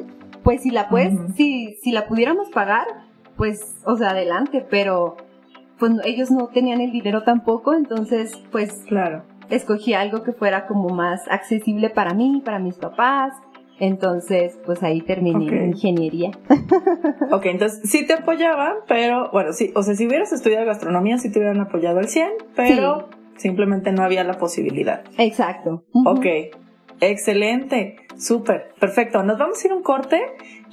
pues 0.44 0.62
si 0.62 0.70
la 0.70 0.88
puedes, 0.88 1.18
si, 1.34 1.74
si 1.82 1.90
la 1.90 2.06
pudiéramos 2.06 2.48
pagar, 2.50 2.86
pues, 3.40 3.76
o 3.86 3.96
sea, 3.96 4.10
adelante, 4.10 4.66
pero 4.68 5.16
pues 5.78 5.92
ellos 6.04 6.30
no 6.30 6.48
tenían 6.48 6.82
el 6.82 6.92
dinero 6.92 7.22
tampoco, 7.22 7.72
entonces, 7.72 8.36
pues, 8.52 8.84
claro. 8.86 9.22
Escogí 9.48 9.94
algo 9.94 10.22
que 10.22 10.32
fuera 10.32 10.66
como 10.66 10.90
más 10.90 11.22
accesible 11.30 11.88
para 11.88 12.12
mí, 12.12 12.42
para 12.44 12.58
mis 12.58 12.74
papás. 12.74 13.32
Entonces, 13.78 14.60
pues 14.66 14.82
ahí 14.82 15.00
terminé 15.00 15.46
en 15.46 15.70
ingeniería. 15.70 16.32
ok, 17.32 17.46
entonces 17.46 17.80
sí 17.90 18.06
te 18.06 18.12
apoyaban, 18.12 18.74
pero 18.86 19.30
bueno, 19.32 19.54
sí, 19.54 19.72
o 19.74 19.82
sea, 19.82 19.94
si 19.94 20.06
hubieras 20.06 20.34
estudiado 20.34 20.66
gastronomía, 20.66 21.16
sí 21.16 21.32
te 21.32 21.38
hubieran 21.38 21.60
apoyado 21.60 21.98
al 21.98 22.08
100, 22.08 22.28
pero 22.54 23.08
simplemente 23.38 23.90
no 23.90 24.02
había 24.02 24.22
la 24.22 24.34
posibilidad. 24.34 25.02
Exacto. 25.16 25.82
Ok, 26.04 26.26
excelente. 27.00 27.96
Súper, 28.20 28.74
perfecto. 28.78 29.22
Nos 29.22 29.38
vamos 29.38 29.64
a 29.64 29.66
ir 29.66 29.72
un 29.72 29.82
corte 29.82 30.20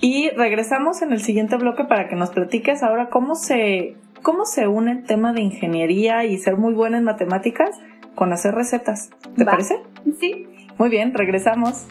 y 0.01 0.29
regresamos 0.31 1.01
en 1.01 1.13
el 1.13 1.21
siguiente 1.21 1.55
bloque 1.55 1.85
para 1.85 2.09
que 2.09 2.15
nos 2.17 2.31
platiques 2.31 2.83
ahora 2.83 3.07
cómo 3.07 3.35
se, 3.35 3.95
cómo 4.21 4.43
se 4.43 4.67
une 4.67 4.91
el 4.91 5.03
tema 5.05 5.31
de 5.31 5.41
ingeniería 5.41 6.25
y 6.25 6.37
ser 6.39 6.57
muy 6.57 6.73
buena 6.73 6.97
en 6.97 7.05
matemáticas 7.05 7.69
con 8.15 8.33
hacer 8.33 8.53
recetas. 8.53 9.11
¿Te 9.37 9.45
parece? 9.45 9.81
Sí. 10.19 10.45
Muy 10.77 10.89
bien, 10.89 11.13
regresamos. 11.13 11.87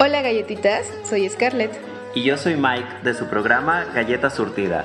Hola 0.00 0.22
galletitas, 0.22 0.90
soy 1.04 1.28
Scarlett. 1.28 1.70
Y 2.16 2.24
yo 2.24 2.36
soy 2.36 2.56
Mike 2.56 3.04
de 3.04 3.14
su 3.14 3.28
programa 3.28 3.84
Galleta 3.94 4.28
Surtida 4.28 4.84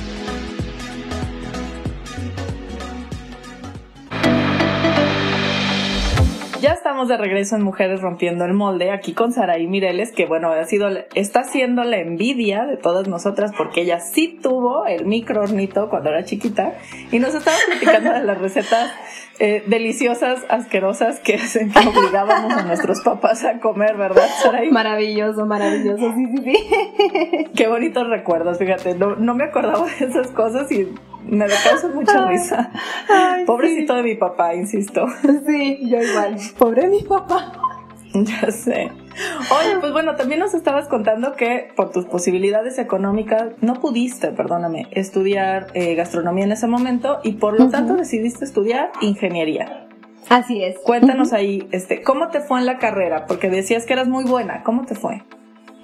Ya 6.61 6.73
estamos 6.73 7.07
de 7.07 7.17
regreso 7.17 7.55
en 7.55 7.63
Mujeres 7.63 8.01
Rompiendo 8.01 8.45
el 8.45 8.53
Molde, 8.53 8.91
aquí 8.91 9.13
con 9.13 9.33
Saraí 9.33 9.65
Mireles, 9.65 10.11
que 10.11 10.27
bueno, 10.27 10.51
ha 10.51 10.63
sido, 10.65 10.89
está 11.15 11.43
siendo 11.43 11.83
la 11.83 11.97
envidia 11.97 12.65
de 12.67 12.77
todas 12.77 13.07
nosotras 13.07 13.51
porque 13.57 13.81
ella 13.81 13.99
sí 13.99 14.37
tuvo 14.43 14.85
el 14.85 15.07
micro 15.07 15.41
hornito 15.41 15.89
cuando 15.89 16.11
era 16.11 16.23
chiquita 16.23 16.75
y 17.11 17.17
nos 17.17 17.33
estaba 17.33 17.57
platicando 17.65 18.13
de 18.13 18.23
las 18.25 18.37
recetas 18.37 18.91
eh, 19.39 19.63
deliciosas, 19.65 20.45
asquerosas 20.49 21.19
que 21.19 21.33
hacen 21.33 21.71
que 21.71 21.79
obligábamos 21.79 22.53
a 22.53 22.61
nuestros 22.61 23.01
papás 23.01 23.43
a 23.43 23.59
comer, 23.59 23.97
¿verdad, 23.97 24.29
Saraí? 24.43 24.69
Maravilloso, 24.69 25.47
maravilloso, 25.47 26.13
sí, 26.13 26.27
sí, 26.27 26.43
sí. 26.43 27.45
Qué 27.55 27.67
bonitos 27.69 28.07
recuerdos, 28.07 28.59
fíjate, 28.59 28.93
no, 28.93 29.15
no 29.15 29.33
me 29.33 29.45
acordaba 29.45 29.87
de 29.99 30.05
esas 30.05 30.27
cosas 30.27 30.71
y 30.71 30.93
me 31.25 31.45
causa 31.47 31.87
mucha 31.87 32.27
risa. 32.27 32.71
Pobrecito 33.45 33.95
de 33.95 34.03
mi 34.03 34.15
papá, 34.15 34.55
insisto. 34.55 35.07
Sí, 35.45 35.79
yo 35.89 36.01
igual. 36.01 36.37
Pobre 36.57 36.87
mi 36.87 37.03
papá. 37.03 37.53
Ya 38.13 38.51
sé. 38.51 38.91
Oye, 39.51 39.79
pues 39.79 39.93
bueno, 39.93 40.15
también 40.15 40.39
nos 40.39 40.53
estabas 40.53 40.87
contando 40.87 41.33
que 41.33 41.71
por 41.75 41.91
tus 41.91 42.05
posibilidades 42.05 42.77
económicas 42.77 43.53
no 43.61 43.75
pudiste, 43.75 44.31
perdóname, 44.31 44.87
estudiar 44.91 45.67
eh, 45.73 45.95
gastronomía 45.95 46.45
en 46.45 46.51
ese 46.51 46.67
momento 46.67 47.19
y 47.23 47.33
por 47.33 47.57
lo 47.59 47.69
tanto 47.69 47.95
decidiste 47.95 48.45
estudiar 48.45 48.91
ingeniería. 49.01 49.87
Así 50.29 50.63
es. 50.63 50.77
Cuéntanos 50.79 51.33
ahí, 51.33 51.67
este, 51.71 52.03
¿cómo 52.03 52.29
te 52.29 52.41
fue 52.41 52.59
en 52.59 52.65
la 52.65 52.79
carrera? 52.79 53.25
Porque 53.27 53.49
decías 53.49 53.85
que 53.85 53.93
eras 53.93 54.07
muy 54.07 54.23
buena. 54.23 54.63
¿Cómo 54.63 54.85
te 54.85 54.95
fue? 54.95 55.23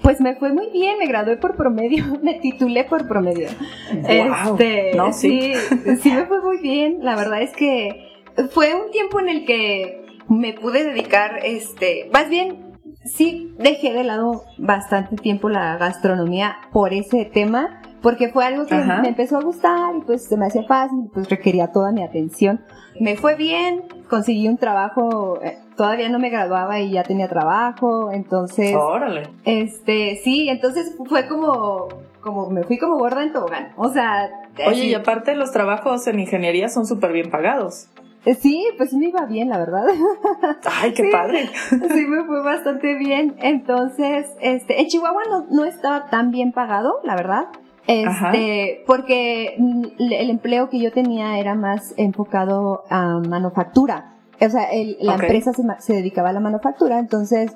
Pues 0.08 0.22
me 0.22 0.36
fue 0.36 0.54
muy 0.54 0.70
bien, 0.70 0.96
me 0.98 1.06
gradué 1.06 1.36
por 1.36 1.54
promedio, 1.54 2.02
me 2.22 2.40
titulé 2.40 2.84
por 2.84 3.06
promedio. 3.06 3.48
este, 3.90 4.92
sí. 5.12 5.52
sí, 6.00 6.10
me 6.10 6.24
fue 6.24 6.40
muy 6.40 6.62
bien. 6.62 7.00
La 7.02 7.14
verdad 7.14 7.42
es 7.42 7.52
que 7.52 8.24
fue 8.52 8.74
un 8.74 8.90
tiempo 8.90 9.20
en 9.20 9.28
el 9.28 9.44
que 9.44 10.06
me 10.30 10.54
pude 10.54 10.82
dedicar, 10.82 11.40
este, 11.44 12.08
más 12.10 12.30
bien, 12.30 12.72
sí 13.04 13.54
dejé 13.58 13.92
de 13.92 14.02
lado 14.02 14.44
bastante 14.56 15.16
tiempo 15.16 15.50
la 15.50 15.76
gastronomía 15.76 16.56
por 16.72 16.94
ese 16.94 17.26
tema, 17.26 17.82
porque 18.00 18.30
fue 18.30 18.46
algo 18.46 18.64
que 18.64 18.76
me 18.76 19.08
empezó 19.08 19.36
a 19.36 19.42
gustar 19.42 19.94
y 19.94 20.00
pues 20.06 20.24
se 20.24 20.38
me 20.38 20.46
hacía 20.46 20.62
fácil, 20.62 21.10
pues 21.12 21.28
requería 21.28 21.70
toda 21.70 21.92
mi 21.92 22.02
atención. 22.02 22.64
Me 22.98 23.18
fue 23.18 23.34
bien, 23.34 23.82
conseguí 24.08 24.48
un 24.48 24.56
trabajo 24.56 25.38
eh, 25.42 25.58
todavía 25.78 26.08
no 26.08 26.18
me 26.18 26.28
graduaba 26.28 26.80
y 26.80 26.90
ya 26.90 27.04
tenía 27.04 27.28
trabajo, 27.28 28.10
entonces... 28.12 28.74
Órale. 28.74 29.30
Este, 29.44 30.20
sí, 30.24 30.48
entonces 30.48 30.94
fue 31.08 31.28
como, 31.28 31.86
como, 32.20 32.50
me 32.50 32.64
fui 32.64 32.78
como 32.78 32.98
gorda 32.98 33.22
en 33.22 33.32
tobogán, 33.32 33.72
o 33.76 33.88
sea... 33.88 34.28
Oye, 34.66 34.86
y 34.86 34.94
aparte 34.94 35.36
los 35.36 35.52
trabajos 35.52 36.06
en 36.08 36.18
ingeniería 36.18 36.68
son 36.68 36.84
súper 36.84 37.12
bien 37.12 37.30
pagados. 37.30 37.88
Eh, 38.24 38.34
sí, 38.34 38.66
pues 38.76 38.92
me 38.92 39.06
iba 39.06 39.24
bien, 39.26 39.48
la 39.48 39.58
verdad. 39.58 39.84
Ay, 40.82 40.92
qué 40.92 41.04
padre. 41.12 41.48
Sí, 41.70 42.06
me 42.06 42.24
fue 42.24 42.42
bastante 42.42 42.94
bien. 42.96 43.36
Entonces, 43.38 44.26
este, 44.40 44.80
en 44.80 44.88
Chihuahua 44.88 45.22
no, 45.30 45.46
no 45.48 45.64
estaba 45.64 46.06
tan 46.10 46.32
bien 46.32 46.50
pagado, 46.50 47.00
la 47.04 47.14
verdad. 47.14 47.46
Este, 47.86 48.82
porque 48.86 49.54
el 49.56 50.30
empleo 50.30 50.68
que 50.68 50.78
yo 50.80 50.92
tenía 50.92 51.38
era 51.38 51.54
más 51.54 51.94
enfocado 51.96 52.82
a 52.90 53.20
manufactura 53.20 54.17
o 54.40 54.50
sea, 54.50 54.68
la 55.00 55.14
empresa 55.14 55.52
se, 55.78 55.92
dedicaba 55.92 56.30
a 56.30 56.32
la 56.32 56.40
manufactura, 56.40 56.98
entonces 56.98 57.52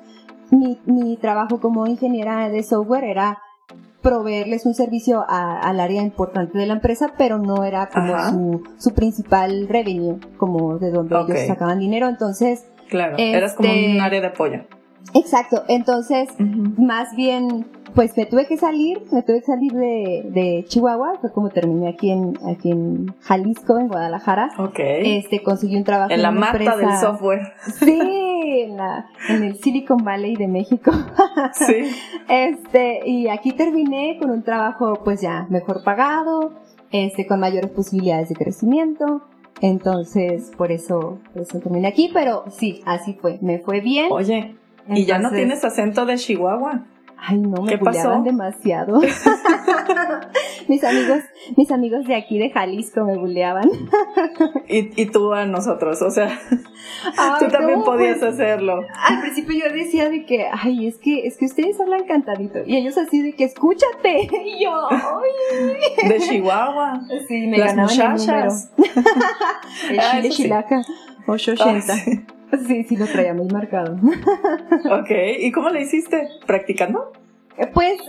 mi, 0.51 0.79
mi 0.85 1.17
trabajo 1.17 1.59
como 1.59 1.87
ingeniera 1.87 2.49
de 2.49 2.63
software 2.63 3.05
era 3.05 3.39
proveerles 4.03 4.65
un 4.67 4.75
servicio 4.75 5.25
al 5.27 5.79
área 5.79 6.03
importante 6.03 6.57
de 6.57 6.67
la 6.67 6.73
empresa, 6.73 7.13
pero 7.17 7.39
no 7.39 7.63
era 7.63 7.87
como 7.87 8.19
su, 8.29 8.63
su, 8.77 8.93
principal 8.93 9.67
revenue, 9.67 10.19
como 10.37 10.77
de 10.77 10.91
donde 10.91 11.15
ellos 11.15 11.47
sacaban 11.47 11.79
dinero. 11.79 12.09
Entonces, 12.09 12.65
claro, 12.89 13.15
eras 13.17 13.53
como 13.53 13.69
un 13.69 13.75
este, 13.75 14.01
área 14.01 14.21
de 14.21 14.27
apoyo. 14.27 14.59
Exacto, 15.15 15.63
entonces, 15.69 16.29
más 16.37 17.15
bien 17.15 17.65
pues 17.93 18.17
me 18.17 18.25
tuve 18.25 18.45
que 18.47 18.57
salir, 18.57 19.01
me 19.11 19.21
tuve 19.21 19.39
que 19.39 19.45
salir 19.45 19.71
de, 19.73 20.25
de 20.29 20.65
Chihuahua, 20.67 21.19
fue 21.21 21.31
como 21.31 21.49
terminé 21.49 21.89
aquí 21.89 22.11
en, 22.11 22.37
aquí 22.47 22.71
en 22.71 23.13
Jalisco, 23.21 23.77
en 23.77 23.87
Guadalajara. 23.87 24.51
Ok. 24.57 24.79
Este, 24.79 25.43
conseguí 25.43 25.75
un 25.75 25.83
trabajo 25.83 26.11
en, 26.11 26.21
la 26.21 26.31
mata 26.31 26.77
del 26.77 26.97
software. 26.99 27.41
Sí, 27.79 27.99
en, 28.63 28.77
la, 28.77 29.07
en 29.29 29.43
el 29.43 29.57
Silicon 29.57 30.03
Valley 30.03 30.35
de 30.35 30.47
México. 30.47 30.91
Sí. 31.53 31.83
Este, 32.29 33.07
y 33.07 33.27
aquí 33.27 33.51
terminé 33.51 34.17
con 34.19 34.29
un 34.29 34.43
trabajo 34.43 35.01
pues 35.03 35.21
ya 35.21 35.45
mejor 35.49 35.83
pagado, 35.83 36.53
este, 36.91 37.27
con 37.27 37.39
mayores 37.39 37.69
posibilidades 37.71 38.29
de 38.29 38.35
crecimiento. 38.35 39.23
Entonces, 39.61 40.51
por 40.57 40.71
eso, 40.71 41.19
por 41.33 41.41
eso 41.41 41.59
terminé 41.59 41.87
aquí, 41.87 42.09
pero 42.13 42.45
sí, 42.49 42.81
así 42.85 43.13
fue, 43.13 43.39
me 43.41 43.59
fue 43.59 43.81
bien. 43.81 44.07
Oye, 44.11 44.55
¿y 44.87 45.05
ya 45.05 45.19
no 45.19 45.31
tienes 45.31 45.63
acento 45.63 46.05
de 46.05 46.15
Chihuahua? 46.15 46.85
Ay, 47.25 47.37
no, 47.37 47.61
me 47.61 47.77
buleaban 47.77 48.23
demasiado. 48.25 48.99
mis 50.67 50.83
amigos, 50.83 51.19
mis 51.55 51.71
amigos 51.71 52.05
de 52.05 52.15
aquí 52.15 52.37
de 52.37 52.49
Jalisco 52.49 53.05
me 53.05 53.17
buleaban. 53.17 53.69
Y, 54.67 55.01
y 55.01 55.05
tú 55.05 55.31
a 55.33 55.45
nosotros, 55.45 56.01
o 56.01 56.11
sea, 56.11 56.37
Ay, 57.17 57.31
tú 57.39 57.47
también 57.47 57.79
no, 57.79 57.85
podías 57.85 58.17
pues, 58.19 58.33
hacerlo. 58.33 58.81
Al 59.07 59.21
principio 59.21 59.55
yo 59.57 59.73
decía 59.73 60.09
de 60.09 60.25
que, 60.25 60.47
ay, 60.51 60.87
es 60.87 60.97
que, 60.97 61.25
es 61.25 61.37
que 61.37 61.45
ustedes 61.45 61.79
hablan 61.79 62.05
cantadito. 62.05 62.59
Y 62.65 62.75
ellos 62.77 62.97
así 62.97 63.21
de 63.21 63.33
que, 63.33 63.45
escúchate. 63.45 64.29
Y 64.45 64.63
yo, 64.63 64.71
ay. 64.91 66.09
De 66.09 66.19
Chihuahua. 66.19 66.99
Sí, 67.27 67.47
me 67.47 67.57
Las 67.57 67.75
ganaban 67.75 67.91
el 67.91 67.97
número. 67.97 68.11
muchachas. 68.11 68.71
El 69.89 69.99
Ah, 69.99 70.11
chile 70.11 70.27
eso 70.27 70.37
sí. 70.37 70.43
chilaca, 70.43 70.81
Ah, 71.25 71.31
880. 71.31 71.93
sí. 71.95 72.25
Sí, 72.67 72.83
sí, 72.83 72.95
lo 72.95 73.05
traía 73.07 73.33
muy 73.33 73.47
marcado. 73.47 73.95
Ok, 74.91 75.09
¿y 75.39 75.51
cómo 75.51 75.69
le 75.69 75.81
hiciste? 75.81 76.27
¿Practicando? 76.45 77.11
Eh, 77.57 77.67
Pues 77.73 78.01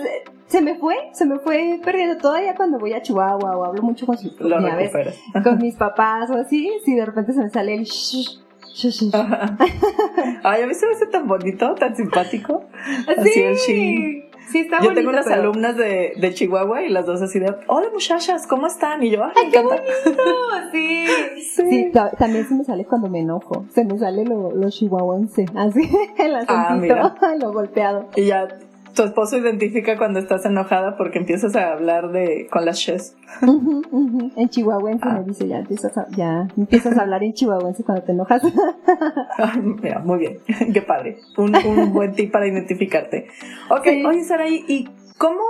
se 0.47 0.61
me 0.61 0.77
fue, 0.77 0.97
se 1.13 1.25
me 1.27 1.39
fue 1.39 1.81
perdiendo 1.85 2.17
todavía 2.19 2.55
cuando 2.55 2.79
voy 2.79 2.93
a 2.93 3.03
Chihuahua 3.03 3.57
o 3.57 3.65
hablo 3.65 3.83
mucho 3.83 4.07
con, 4.07 4.17
sus, 4.19 4.39
recuperas. 4.39 5.19
con 5.43 5.59
mis 5.59 5.75
papás 5.75 6.31
o 6.31 6.35
así, 6.35 6.71
si 6.85 6.95
de 6.95 7.07
repente 7.07 7.33
se 7.33 7.41
me 7.41 7.51
sale 7.51 7.75
el 7.75 7.85
shh. 7.85 8.41
Ay, 10.43 10.63
a 10.63 10.67
mí 10.67 10.75
se 10.75 10.87
me 10.87 10.93
hace 10.93 11.07
tan 11.07 11.29
bonito, 11.29 11.75
tan 11.77 11.95
simpático. 11.95 12.65
Así 13.07 13.41
el 13.41 13.57
Sí, 13.57 13.65
sí. 13.67 14.25
Sí 14.51 14.61
está 14.61 14.79
Yo 14.79 14.85
bonito. 14.85 14.95
tengo 15.01 15.11
unas 15.11 15.25
pero- 15.27 15.41
alumnas 15.43 15.77
de, 15.77 16.13
de 16.17 16.35
Chihuahua 16.35 16.83
y 16.83 16.89
las 16.89 17.07
dos 17.07 17.21
así 17.23 17.39
de, 17.39 17.55
hola 17.69 17.89
muchachas, 17.93 18.47
¿cómo 18.47 18.67
están? 18.67 19.03
Y 19.03 19.11
yo, 19.11 19.25
ay, 19.25 19.31
¡Ay, 19.37 19.47
me 19.47 19.51
qué 19.53 19.59
encanta". 19.59 19.83
bonito! 19.83 20.23
Sí. 20.73 21.07
Sí. 21.55 21.63
Sí, 21.71 21.91
ta- 21.93 22.11
también 22.11 22.47
se 22.49 22.55
me 22.55 22.65
sale 22.65 22.85
cuando 22.85 23.09
me 23.09 23.21
enojo. 23.21 23.65
Se 23.73 23.85
me 23.85 23.97
sale 23.99 24.25
lo, 24.25 24.51
lo 24.53 24.71
chihuahuense, 24.71 25.47
así, 25.55 25.83
el 26.19 26.35
acentito, 26.35 26.95
Ah, 26.99 27.35
lo 27.41 27.53
golpeado. 27.53 28.09
Y 28.17 28.27
ya 28.27 28.49
tu 28.95 29.03
esposo 29.03 29.37
identifica 29.37 29.97
cuando 29.99 30.19
estás 30.21 30.45
enojada 30.47 30.97
porque 30.97 31.19
empiezas 31.19 31.57
a 31.57 31.73
hablar 31.73 32.13
de 32.13 32.47
con 32.51 32.65
las 32.65 32.79
ujú. 33.91 34.31
En 34.37 34.49
chihuahuense 34.49 35.05
Ah. 35.09 35.19
me 35.19 35.25
dice, 35.25 35.49
ya 35.49 35.59
empiezas, 35.59 35.97
a, 35.99 36.07
ya 36.17 36.49
empiezas 36.57 36.97
a 36.97 37.03
hablar 37.03 37.23
en 37.25 37.33
chihuahuense 37.33 37.83
cuando 37.85 38.05
te 38.05 38.13
enojas. 38.13 38.43
Ay, 39.39 39.61
mira, 39.63 39.99
muy 40.01 40.19
bien, 40.19 40.39
qué 40.73 40.83
padre. 40.83 41.19
Un, 41.37 41.55
un 41.57 41.93
buen 41.93 42.15
tip 42.15 42.33
para 42.33 42.47
identificarte. 42.47 43.27
Ok, 43.71 43.85
Sí. 43.85 44.05
oye 44.05 44.25
Saraí, 44.25 44.65
¿y 44.69 44.89
cómo? 45.19 45.41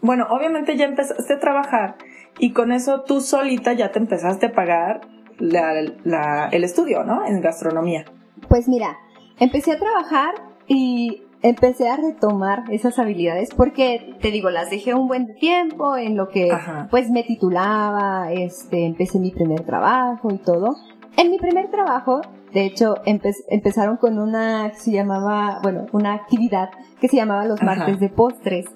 Bueno, 0.00 0.26
obviamente 0.30 0.76
ya 0.76 0.84
empezaste 0.86 1.34
a 1.34 1.38
trabajar 1.38 1.96
y 2.38 2.52
con 2.52 2.72
eso 2.72 3.02
tú 3.02 3.20
solita 3.20 3.72
ya 3.72 3.90
te 3.92 3.98
empezaste 3.98 4.46
a 4.46 4.52
pagar 4.52 5.02
la, 5.38 5.72
la- 6.04 6.48
el 6.52 6.64
estudio, 6.64 7.04
¿no? 7.04 7.24
En 7.26 7.40
gastronomía. 7.40 8.04
Pues 8.48 8.68
mira, 8.68 8.96
empecé 9.40 9.72
a 9.72 9.78
trabajar 9.78 10.34
y 10.66 11.22
empecé 11.44 11.88
a 11.88 11.96
retomar 11.96 12.64
esas 12.70 12.98
habilidades 12.98 13.50
porque, 13.54 14.16
te 14.20 14.30
digo, 14.32 14.50
las 14.50 14.70
dejé 14.70 14.94
un 14.94 15.06
buen 15.06 15.34
tiempo 15.36 15.96
en 15.96 16.16
lo 16.16 16.28
que 16.28 16.50
Ajá. 16.50 16.88
pues 16.90 17.10
me 17.10 17.22
titulaba, 17.22 18.32
este, 18.32 18.86
empecé 18.86 19.18
mi 19.20 19.30
primer 19.30 19.60
trabajo 19.64 20.32
y 20.32 20.38
todo. 20.38 20.74
En 21.16 21.30
mi 21.30 21.38
primer 21.38 21.70
trabajo, 21.70 22.20
de 22.52 22.64
hecho, 22.64 22.94
empe- 23.04 23.34
empezaron 23.48 23.98
con 23.98 24.18
una 24.18 24.70
que 24.72 24.78
se 24.78 24.90
llamaba, 24.90 25.60
bueno, 25.62 25.86
una 25.92 26.14
actividad 26.14 26.70
que 27.00 27.08
se 27.08 27.16
llamaba 27.16 27.44
los 27.44 27.60
Ajá. 27.62 27.76
martes 27.76 28.00
de 28.00 28.08
postres. 28.08 28.66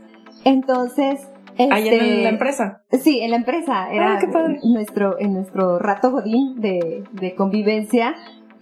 Entonces, 0.45 1.27
Ahí 1.59 1.89
en 1.89 1.95
este, 1.95 2.23
la 2.23 2.29
empresa. 2.29 2.83
Sí, 2.93 3.19
en 3.21 3.31
la 3.33 3.37
empresa. 3.39 3.91
Era 3.91 4.15
Ah, 4.15 4.19
qué 4.21 4.29
padre. 4.29 4.61
nuestro, 4.63 5.19
en 5.19 5.33
nuestro 5.35 5.81
rato 5.81 6.13
godín 6.13 6.61
de, 6.61 7.03
de 7.13 7.35
convivencia. 7.35 8.15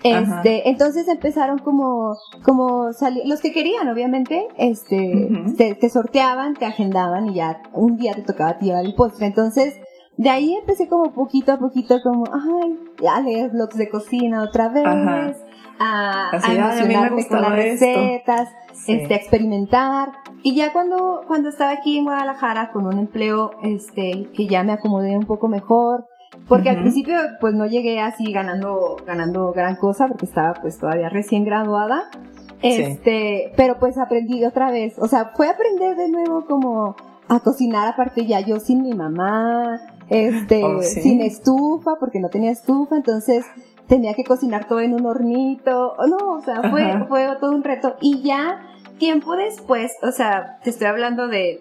Este, 0.03 0.69
entonces 0.69 1.09
empezaron 1.09 1.59
como, 1.59 2.17
como 2.45 2.93
sali- 2.93 3.23
los 3.26 3.41
que 3.41 3.53
querían, 3.53 3.88
obviamente, 3.88 4.47
este, 4.57 5.29
Ujú. 5.31 5.55
te, 5.57 5.75
te 5.75 5.88
sorteaban, 5.88 6.55
te 6.55 6.66
agendaban 6.66 7.29
y 7.31 7.35
ya 7.35 7.61
un 7.73 7.97
día 7.97 8.12
te 8.14 8.23
tocaba 8.23 8.51
a 8.51 8.59
ti 8.59 8.66
llevar 8.66 8.85
el 8.85 8.94
postre. 8.94 9.27
Entonces, 9.27 9.75
de 10.16 10.31
ahí 10.31 10.55
empecé 10.55 10.88
como 10.88 11.12
poquito 11.12 11.53
a 11.53 11.59
poquito, 11.59 12.01
como, 12.03 12.25
ay, 12.33 12.79
a 13.09 13.20
leer 13.20 13.51
blogs 13.51 13.77
de 13.77 13.88
cocina 13.88 14.42
otra 14.44 14.68
vez, 14.68 14.87
Ajá. 14.87 15.33
a, 15.79 16.31
Así, 16.31 16.51
a 16.53 16.55
"Ay, 16.55 16.59
a 16.59 16.83
mí 16.85 16.88
me 16.88 16.94
emocionarme 16.94 17.09
con 17.09 17.40
las 17.40 17.51
gustaba 17.51 17.59
esto". 17.61 17.85
recetas, 17.87 18.49
Sí. 18.73 18.92
este, 18.92 19.14
a 19.14 19.16
experimentar. 19.16 20.09
Y 20.42 20.55
ya 20.55 20.73
cuando, 20.73 21.23
cuando 21.27 21.49
estaba 21.49 21.73
aquí 21.73 21.99
en 21.99 22.05
Guadalajara 22.05 22.70
con 22.73 22.87
un 22.87 22.99
empleo, 22.99 23.51
este, 23.62 24.29
que 24.35 24.47
ya 24.47 24.62
me 24.62 24.73
acomodé 24.73 25.16
un 25.16 25.27
poco 25.27 25.49
mejor, 25.49 26.07
porque 26.49 26.70
al 26.70 26.81
principio, 26.81 27.16
pues 27.40 27.55
no 27.55 27.66
llegué 27.66 28.01
así 28.01 28.33
ganando, 28.33 28.96
ganando 29.07 29.53
gran 29.53 29.77
cosa, 29.77 30.07
porque 30.09 30.27
estaba 30.27 30.55
pues 30.55 30.79
todavía 30.79 31.09
recién 31.09 31.44
graduada. 31.44 32.05
Sí. 32.62 32.68
Este, 32.83 33.53
pero 33.57 33.79
pues 33.79 33.99
aprendí 33.99 34.44
otra 34.44 34.70
vez, 34.70 34.99
o 34.99 35.07
sea, 35.09 35.33
fue 35.37 35.49
aprender 35.49 35.94
de 35.96 36.09
nuevo 36.09 36.46
como 36.46 36.96
a 37.29 37.40
cocinar 37.40 37.88
aparte 37.88 38.25
ya 38.27 38.40
yo 38.40 38.61
sin 38.61 38.83
mi 38.83 38.92
mamá, 38.94 39.81
este, 40.09 40.64
Oh, 40.64 40.81
sí. 40.83 41.01
sin 41.03 41.20
estufa, 41.20 41.96
porque 42.01 42.18
no 42.20 42.29
tenía 42.29 42.51
estufa, 42.53 42.96
entonces 42.96 43.44
tenía 43.88 44.14
que 44.14 44.25
cocinar 44.25 44.66
todo 44.68 44.81
en 44.81 44.94
un 44.94 45.05
hornito, 45.07 45.92
o 45.99 46.07
no, 46.07 46.16
o 46.38 46.42
sea, 46.42 46.62
fue, 46.70 46.83
Ajá. 46.83 47.07
fue 47.09 47.29
todo 47.40 47.53
un 47.53 47.62
reto. 47.62 47.96
Y 48.01 48.22
ya 48.22 48.61
tiempo 48.99 49.37
después, 49.37 49.92
o 50.03 50.11
sea, 50.11 50.59
te 50.64 50.70
estoy 50.70 50.87
hablando 50.87 51.29
de 51.29 51.61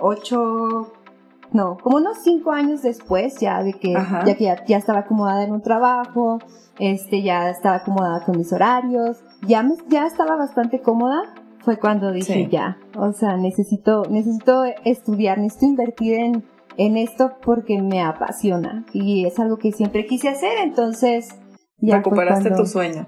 ocho, 0.00 0.92
no, 1.52 1.76
como 1.78 1.96
unos 1.98 2.18
cinco 2.22 2.52
años 2.52 2.82
después 2.82 3.38
ya 3.40 3.62
de 3.62 3.72
que, 3.72 3.96
Ajá. 3.96 4.24
ya 4.24 4.36
que 4.36 4.44
ya, 4.44 4.64
ya 4.66 4.76
estaba 4.76 5.00
acomodada 5.00 5.44
en 5.44 5.52
un 5.52 5.62
trabajo, 5.62 6.38
este, 6.78 7.22
ya 7.22 7.50
estaba 7.50 7.76
acomodada 7.76 8.24
con 8.24 8.36
mis 8.36 8.52
horarios, 8.52 9.22
ya 9.46 9.62
me, 9.62 9.74
ya 9.88 10.06
estaba 10.06 10.36
bastante 10.36 10.80
cómoda, 10.80 11.20
fue 11.60 11.78
cuando 11.78 12.12
dije 12.12 12.32
Sí. 12.34 12.48
ya, 12.50 12.78
o 12.96 13.12
sea, 13.12 13.36
necesito, 13.36 14.02
necesito 14.10 14.64
estudiar, 14.84 15.38
necesito 15.38 15.66
invertir 15.66 16.14
en, 16.14 16.44
en 16.76 16.96
esto 16.96 17.32
porque 17.42 17.80
me 17.82 18.02
apasiona 18.02 18.84
y 18.92 19.24
es 19.26 19.38
algo 19.38 19.56
que 19.56 19.72
siempre 19.72 20.06
quise 20.06 20.28
hacer, 20.28 20.58
entonces 20.62 21.34
ya 21.78 21.96
Recuperaste 21.96 22.48
cuando- 22.50 22.62
tu 22.64 22.68
sueño. 22.68 23.06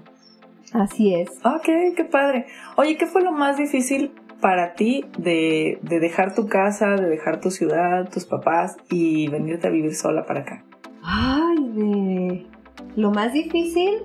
Así 0.73 1.13
es. 1.13 1.29
Ok, 1.43 1.65
qué 1.97 2.05
padre. 2.09 2.45
Oye, 2.77 2.97
¿qué 2.97 3.05
fue 3.05 3.21
lo 3.21 3.31
más 3.33 3.57
difícil 3.57 4.13
para 4.41 4.73
ti 4.73 5.05
de, 5.17 5.79
de 5.83 5.99
dejar 5.99 6.35
tu 6.35 6.47
casa, 6.47 6.95
de 6.95 7.07
dejar 7.07 7.39
tu 7.39 7.51
ciudad, 7.51 8.09
tus 8.09 8.25
papás 8.25 8.75
y 8.89 9.27
venirte 9.29 9.67
a 9.67 9.71
vivir 9.71 9.95
sola 9.95 10.25
para 10.25 10.41
acá? 10.41 10.63
Ay, 11.03 11.57
de 11.73 12.47
lo 12.95 13.11
más 13.11 13.31
difícil, 13.33 13.99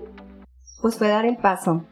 pues 0.81 0.97
fue 0.97 1.09
dar 1.09 1.27
el 1.27 1.37
paso. 1.37 1.83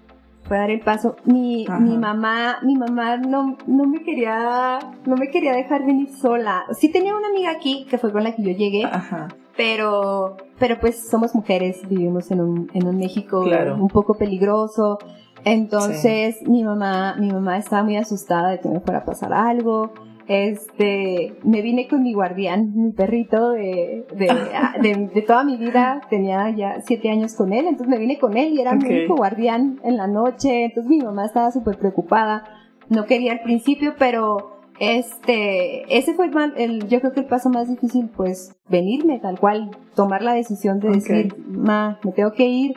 Fue 0.45 0.59
dar 0.59 0.71
el 0.71 0.81
paso. 0.81 1.17
Mi, 1.25 1.65
Ajá. 1.67 1.81
mi 1.81 1.97
mamá, 1.97 2.59
mi 2.63 2.77
mamá 2.77 3.17
no, 3.17 3.57
no 3.67 3.85
me 3.87 4.03
quería, 4.03 4.79
no 5.07 5.17
me 5.17 5.29
quería 5.31 5.53
dejar 5.53 5.87
venir 5.87 6.11
sola. 6.11 6.65
Sí 6.79 6.93
tenía 6.93 7.17
una 7.17 7.29
amiga 7.29 7.51
aquí 7.51 7.87
que 7.89 7.97
fue 7.99 8.13
con 8.13 8.25
la 8.25 8.37
que 8.37 8.43
yo 8.43 8.51
llegué, 8.51 8.85
Ajá. 8.85 9.29
pero, 9.57 10.37
pero 10.59 10.79
pues 10.79 11.09
somos 11.09 11.35
mujeres, 11.35 11.81
vivimos 11.89 12.31
en 12.31 12.43
un, 12.43 12.71
en 12.75 12.87
un 12.87 12.99
México 12.99 13.43
Claro. 13.45 13.77
un 13.77 13.89
poco 13.89 14.15
peligroso. 14.19 14.99
Entonces, 15.45 16.43
mi 16.49 16.65
mamá, 16.65 17.17
mi 17.19 17.31
mamá 17.31 17.59
estaba 17.59 17.83
muy 17.85 17.97
asustada 17.97 18.51
de 18.51 18.61
que 18.61 18.69
me 18.69 18.81
fuera 18.81 19.01
a 19.01 19.05
pasar 19.05 19.33
algo. 19.33 19.93
Este, 20.27 21.37
me 21.45 21.61
vine 21.61 21.87
con 21.87 22.03
mi 22.03 22.15
guardián, 22.15 22.73
mi 22.75 22.93
perrito 22.93 23.51
de, 23.51 24.07
de, 24.17 24.27
de, 24.83 25.11
de 25.15 25.23
toda 25.23 25.45
mi 25.45 25.57
vida. 25.57 26.01
Tenía 26.09 26.51
ya 26.51 26.81
siete 26.87 27.11
años 27.11 27.35
con 27.35 27.53
él, 27.53 27.67
entonces 27.67 27.89
me 27.89 27.99
vine 27.99 28.19
con 28.19 28.37
él 28.37 28.55
y 28.55 28.61
era 28.61 28.75
mi 28.75 28.85
único 29.01 29.17
guardián 29.17 29.81
en 29.85 29.97
la 29.97 30.07
noche. 30.07 30.65
Entonces 30.65 30.89
mi 30.91 30.99
mamá 31.01 31.27
estaba 31.27 31.51
súper 31.53 31.79
preocupada. 31.79 32.45
No 32.89 33.05
quería 33.07 33.33
al 33.33 33.41
principio, 33.41 33.95
pero 33.99 34.61
este, 34.81 35.97
ese 35.97 36.15
fue 36.15 36.27
el, 36.27 36.33
mal- 36.33 36.55
el- 36.57 36.89
yo 36.89 37.01
creo 37.01 37.13
que 37.13 37.21
el 37.21 37.27
paso 37.27 37.49
más 37.51 37.69
difícil, 37.69 38.09
pues, 38.15 38.55
venirme 38.69 39.19
tal 39.21 39.39
cual, 39.39 39.71
tomar 39.95 40.23
la 40.23 40.33
decisión 40.35 40.81
de 40.81 40.89
decir, 40.91 41.35
ma, 41.49 41.99
me 42.05 42.13
tengo 42.13 42.33
que 42.33 42.47
ir. 42.47 42.75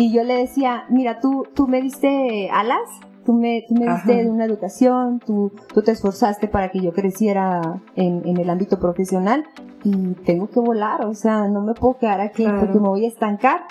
Y 0.00 0.12
yo 0.12 0.24
le 0.24 0.34
decía, 0.34 0.84
mira, 0.88 1.20
tú, 1.20 1.46
tú 1.54 1.66
me 1.68 1.80
diste 1.82 2.48
alas, 2.50 2.80
tú 3.24 3.32
me, 3.34 3.64
tú 3.68 3.74
me 3.74 3.86
diste 3.92 4.20
Ajá. 4.20 4.30
una 4.30 4.44
educación, 4.44 5.20
tú, 5.24 5.52
tú 5.74 5.82
te 5.82 5.92
esforzaste 5.92 6.48
para 6.48 6.70
que 6.70 6.80
yo 6.80 6.92
creciera 6.92 7.80
en, 7.96 8.26
en 8.26 8.38
el 8.38 8.48
ámbito 8.50 8.78
profesional 8.80 9.44
y 9.84 10.14
tengo 10.24 10.48
que 10.48 10.58
volar, 10.60 11.04
o 11.04 11.14
sea, 11.14 11.48
no 11.48 11.60
me 11.62 11.74
puedo 11.74 11.98
quedar 11.98 12.20
aquí 12.20 12.44
Claro. 12.44 12.60
porque 12.60 12.78
me 12.78 12.88
voy 12.88 13.04
a 13.04 13.08
estancar. 13.08 13.62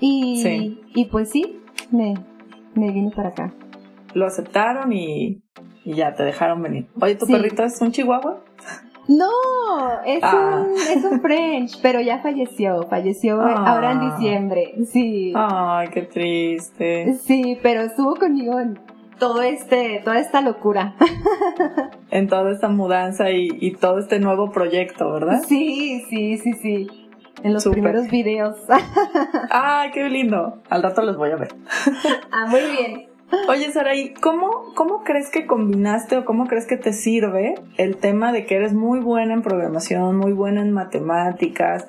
Y, 0.00 0.42
Sí. 0.42 0.80
y 0.94 1.04
pues 1.06 1.30
sí, 1.30 1.60
me, 1.90 2.14
me 2.74 2.90
vine 2.92 3.10
para 3.14 3.30
acá. 3.30 3.52
Lo 4.14 4.26
aceptaron 4.26 4.92
y, 4.92 5.42
y 5.84 5.94
ya 5.94 6.14
te 6.14 6.22
dejaron 6.24 6.62
venir. 6.62 6.88
Oye, 7.00 7.14
¿tu 7.16 7.26
Sí. 7.26 7.32
perrito 7.32 7.62
es 7.64 7.80
un 7.80 7.90
chihuahua? 7.92 8.40
No, 9.10 9.28
es, 10.06 10.20
ah. 10.22 10.64
un, 10.64 10.76
es 10.76 11.04
un 11.04 11.20
French, 11.20 11.80
pero 11.82 12.00
ya 12.00 12.20
falleció, 12.20 12.86
falleció 12.88 13.40
ahora 13.40 13.90
en 13.90 13.98
ah. 13.98 14.14
diciembre, 14.14 14.74
sí. 14.86 15.32
Ay, 15.34 15.88
qué 15.88 16.02
triste. 16.02 17.14
Sí, 17.14 17.58
pero 17.60 17.80
estuvo 17.80 18.14
conmigo 18.14 18.60
en 18.60 18.78
todo 19.18 19.42
este, 19.42 20.00
toda 20.04 20.20
esta 20.20 20.42
locura. 20.42 20.94
en 22.12 22.28
toda 22.28 22.52
esta 22.52 22.68
mudanza 22.68 23.32
y, 23.32 23.72
todo 23.80 23.98
este 23.98 24.20
nuevo 24.20 24.52
proyecto, 24.52 25.10
¿verdad? 25.12 25.42
Sí, 25.44 26.04
sí, 26.08 26.38
sí, 26.38 26.52
sí. 26.52 26.86
En 27.42 27.52
los 27.52 27.66
primeros 27.66 28.08
videos. 28.10 28.58
Ay, 29.50 29.90
qué 29.90 30.08
lindo. 30.08 30.62
Al 30.68 30.84
rato 30.84 31.02
los 31.02 31.16
voy 31.16 31.30
a 31.30 31.36
ver. 31.36 31.48
ah, 32.30 32.46
muy 32.46 32.60
bien. 32.60 33.09
Oye, 33.48 33.70
Saraí, 33.72 34.12
¿cómo, 34.14 34.72
¿cómo 34.74 35.02
crees 35.04 35.30
que 35.30 35.46
combinaste 35.46 36.16
o 36.16 36.24
cómo 36.24 36.46
crees 36.46 36.66
que 36.66 36.76
te 36.76 36.92
sirve 36.92 37.54
el 37.76 37.96
tema 37.96 38.32
de 38.32 38.46
que 38.46 38.56
eres 38.56 38.74
muy 38.74 39.00
buena 39.00 39.34
en 39.34 39.42
programación, 39.42 40.16
muy 40.16 40.32
buena 40.32 40.62
en 40.62 40.72
matemáticas, 40.72 41.86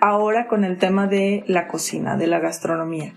ahora 0.00 0.46
con 0.48 0.64
el 0.64 0.78
tema 0.78 1.06
de 1.06 1.44
la 1.46 1.68
cocina, 1.68 2.16
de 2.16 2.26
la 2.26 2.40
gastronomía? 2.40 3.12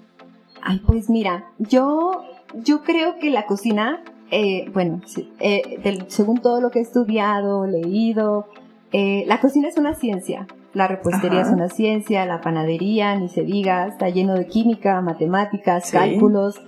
Ay, 0.62 0.82
pues 0.86 1.10
mira, 1.10 1.46
yo, 1.58 2.24
yo 2.54 2.84
creo 2.84 3.18
que 3.20 3.30
la 3.30 3.46
cocina, 3.46 4.02
eh, 4.32 4.70
bueno, 4.74 5.02
eh, 5.40 5.80
según 6.08 6.40
todo 6.40 6.62
lo 6.62 6.70
que 6.70 6.80
he 6.80 6.84
estudiado, 6.84 7.66
leído, 7.66 8.48
eh, 8.92 9.24
la 9.28 9.40
cocina 9.40 9.68
es 9.68 9.78
una 9.78 9.96
ciencia. 9.96 10.48
La 10.74 10.88
repostería 10.88 11.42
es 11.42 11.48
una 11.48 11.70
ciencia, 11.70 12.26
la 12.26 12.42
panadería, 12.42 13.16
ni 13.16 13.30
se 13.30 13.42
diga, 13.42 13.88
está 13.88 14.10
lleno 14.10 14.36
de 14.36 14.46
química, 14.46 15.02
matemáticas, 15.02 15.90
cálculos. 15.90 16.62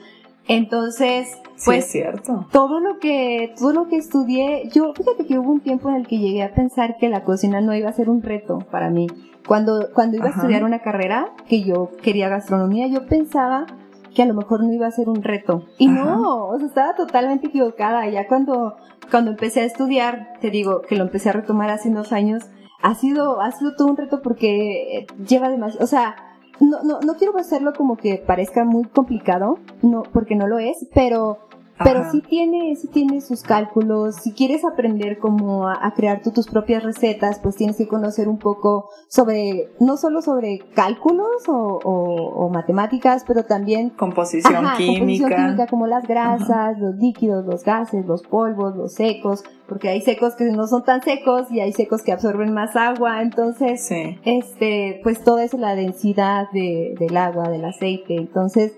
Entonces, 0.50 1.38
pues 1.64 1.86
cierto. 1.92 2.48
todo 2.52 2.80
lo 2.80 2.98
que 2.98 3.54
todo 3.56 3.72
lo 3.72 3.88
que 3.88 3.98
estudié, 3.98 4.68
yo 4.74 4.94
fíjate 4.96 5.28
que 5.28 5.38
hubo 5.38 5.52
un 5.52 5.60
tiempo 5.60 5.90
en 5.90 5.96
el 5.96 6.08
que 6.08 6.18
llegué 6.18 6.42
a 6.42 6.56
pensar 6.56 6.98
que 6.98 7.08
la 7.08 7.24
cocina 7.24 7.62
no 7.62 7.76
iba 7.76 7.88
a 7.88 7.94
ser 7.94 8.10
un 8.10 8.24
reto 8.24 8.58
para 8.72 8.90
mí. 8.90 9.06
Cuando 9.48 9.90
cuando 9.94 10.18
iba 10.18 10.26
a 10.26 10.32
estudiar 10.32 10.64
una 10.64 10.80
carrera 10.80 11.30
que 11.48 11.62
yo 11.62 11.92
quería 12.02 12.30
gastronomía, 12.30 12.88
yo 12.88 13.06
pensaba 13.06 13.68
que 14.16 14.24
a 14.24 14.26
lo 14.26 14.34
mejor 14.34 14.64
no 14.64 14.74
iba 14.74 14.88
a 14.88 14.92
ser 14.92 15.08
un 15.08 15.22
reto. 15.22 15.66
Y 15.78 15.88
no, 15.88 16.48
o 16.48 16.58
sea, 16.58 16.68
estaba 16.68 16.96
totalmente 16.96 17.48
equivocada. 17.48 18.10
Ya 18.10 18.28
cuando 18.28 18.76
cuando 19.12 19.30
empecé 19.30 19.62
a 19.62 19.66
estudiar, 19.66 20.34
te 20.42 20.50
digo 20.50 20.82
que 20.82 20.96
lo 20.96 21.04
empecé 21.04 21.30
a 21.30 21.34
retomar 21.34 21.70
hace 21.70 21.90
unos 21.90 22.12
años, 22.12 22.50
ha 22.82 22.96
sido 22.96 23.40
ha 23.40 23.52
sido 23.52 23.76
todo 23.76 23.88
un 23.88 23.98
reto 23.98 24.24
porque 24.24 25.06
lleva 25.28 25.50
demasiado, 25.50 25.84
o 25.84 25.88
sea, 25.88 26.16
no, 26.60 26.84
no, 26.84 27.00
no 27.00 27.14
quiero 27.16 27.38
hacerlo 27.38 27.74
como 27.74 27.98
que 27.98 28.18
parezca 28.18 28.64
muy 28.64 28.86
complicado, 28.86 29.58
no, 29.82 30.04
porque 30.04 30.36
no 30.36 30.48
lo 30.48 30.60
es, 30.60 30.88
pero 30.94 31.49
pero 31.84 32.12
sí 32.12 32.22
tiene, 32.22 32.76
sí 32.76 32.88
tiene 32.88 33.22
sus 33.22 33.42
cálculos. 33.42 34.16
Si 34.16 34.34
quieres 34.34 34.66
aprender 34.66 35.18
cómo 35.18 35.68
a, 35.68 35.94
crear 35.96 36.22
tus 36.22 36.48
propias 36.48 36.84
recetas, 36.84 37.40
pues 37.40 37.56
tienes 37.56 37.78
que 37.78 37.88
conocer 37.88 38.28
un 38.28 38.38
poco 38.38 38.90
sobre, 39.08 39.70
no 39.80 39.98
solo 39.98 40.22
sobre 40.22 40.60
cálculos 40.76 41.44
o, 41.48 42.50
matemáticas, 42.52 43.24
pero 43.28 43.44
también 43.46 43.92
composición, 43.92 44.66
química. 44.78 45.00
composición 45.00 45.30
química, 45.30 45.68
como 45.68 45.88
las 45.88 46.08
grasas, 46.08 46.78
los 46.80 46.96
líquidos, 46.96 47.46
los 47.46 47.64
gases, 47.64 48.06
los 48.06 48.24
polvos, 48.24 48.76
los 48.76 48.94
secos, 48.94 49.44
porque 49.68 49.90
hay 49.90 50.02
secos 50.02 50.36
que 50.36 50.46
no 50.46 50.68
son 50.68 50.84
tan 50.84 51.02
secos 51.04 51.52
y 51.52 51.60
hay 51.60 51.72
secos 51.72 52.02
que 52.02 52.12
absorben 52.12 52.54
más 52.54 52.76
agua. 52.76 53.22
Entonces, 53.22 53.88
este, 54.26 55.00
pues 55.04 55.24
todo 55.24 55.40
es 55.40 55.54
la 55.54 55.76
densidad 55.76 56.50
de, 56.52 56.96
del 57.00 57.16
agua, 57.16 57.50
del 57.50 57.64
aceite. 57.66 58.16
Entonces, 58.16 58.74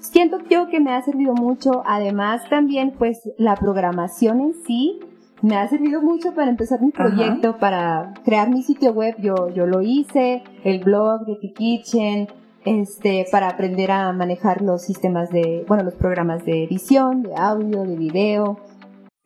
siento 0.00 0.38
yo 0.48 0.68
que 0.68 0.80
me 0.80 0.92
ha 0.92 1.02
servido 1.02 1.34
mucho. 1.34 1.82
Además, 1.86 2.42
también, 2.48 2.92
pues, 2.96 3.30
la 3.38 3.56
programación 3.56 4.40
en 4.40 4.54
sí 4.66 5.00
me 5.42 5.56
ha 5.56 5.68
servido 5.68 6.02
mucho 6.02 6.34
para 6.34 6.50
empezar 6.50 6.80
mi 6.80 6.90
proyecto, 6.90 7.56
para 7.58 8.12
crear 8.24 8.50
mi 8.50 8.62
sitio 8.62 8.92
web. 8.92 9.16
Yo, 9.18 9.48
yo 9.50 9.66
lo 9.66 9.80
hice, 9.82 10.42
el 10.64 10.80
blog 10.80 11.24
de 11.26 11.36
T-Kitchen, 11.36 12.28
este, 12.64 13.26
para 13.30 13.48
aprender 13.48 13.90
a 13.90 14.12
manejar 14.12 14.60
los 14.60 14.82
sistemas 14.82 15.30
de, 15.30 15.64
bueno, 15.66 15.82
los 15.84 15.94
programas 15.94 16.44
de 16.44 16.64
edición, 16.64 17.22
de 17.22 17.34
audio, 17.34 17.84
de 17.84 17.96
video. 17.96 18.60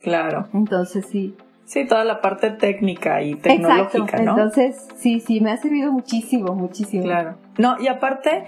Claro. 0.01 0.49
Entonces, 0.53 1.07
sí. 1.07 1.35
Sí, 1.65 1.87
toda 1.87 2.05
la 2.05 2.21
parte 2.21 2.51
técnica 2.51 3.23
y 3.23 3.37
tecnológica, 3.37 4.05
Exacto. 4.05 4.31
Entonces, 4.31 4.87
sí, 4.97 5.21
sí, 5.21 5.41
me 5.41 5.51
ha 5.51 5.57
servido 5.57 5.91
muchísimo, 5.91 6.55
muchísimo. 6.55 7.05
Claro. 7.05 7.37
No, 7.57 7.81
y 7.81 7.89
aparte, 7.89 8.45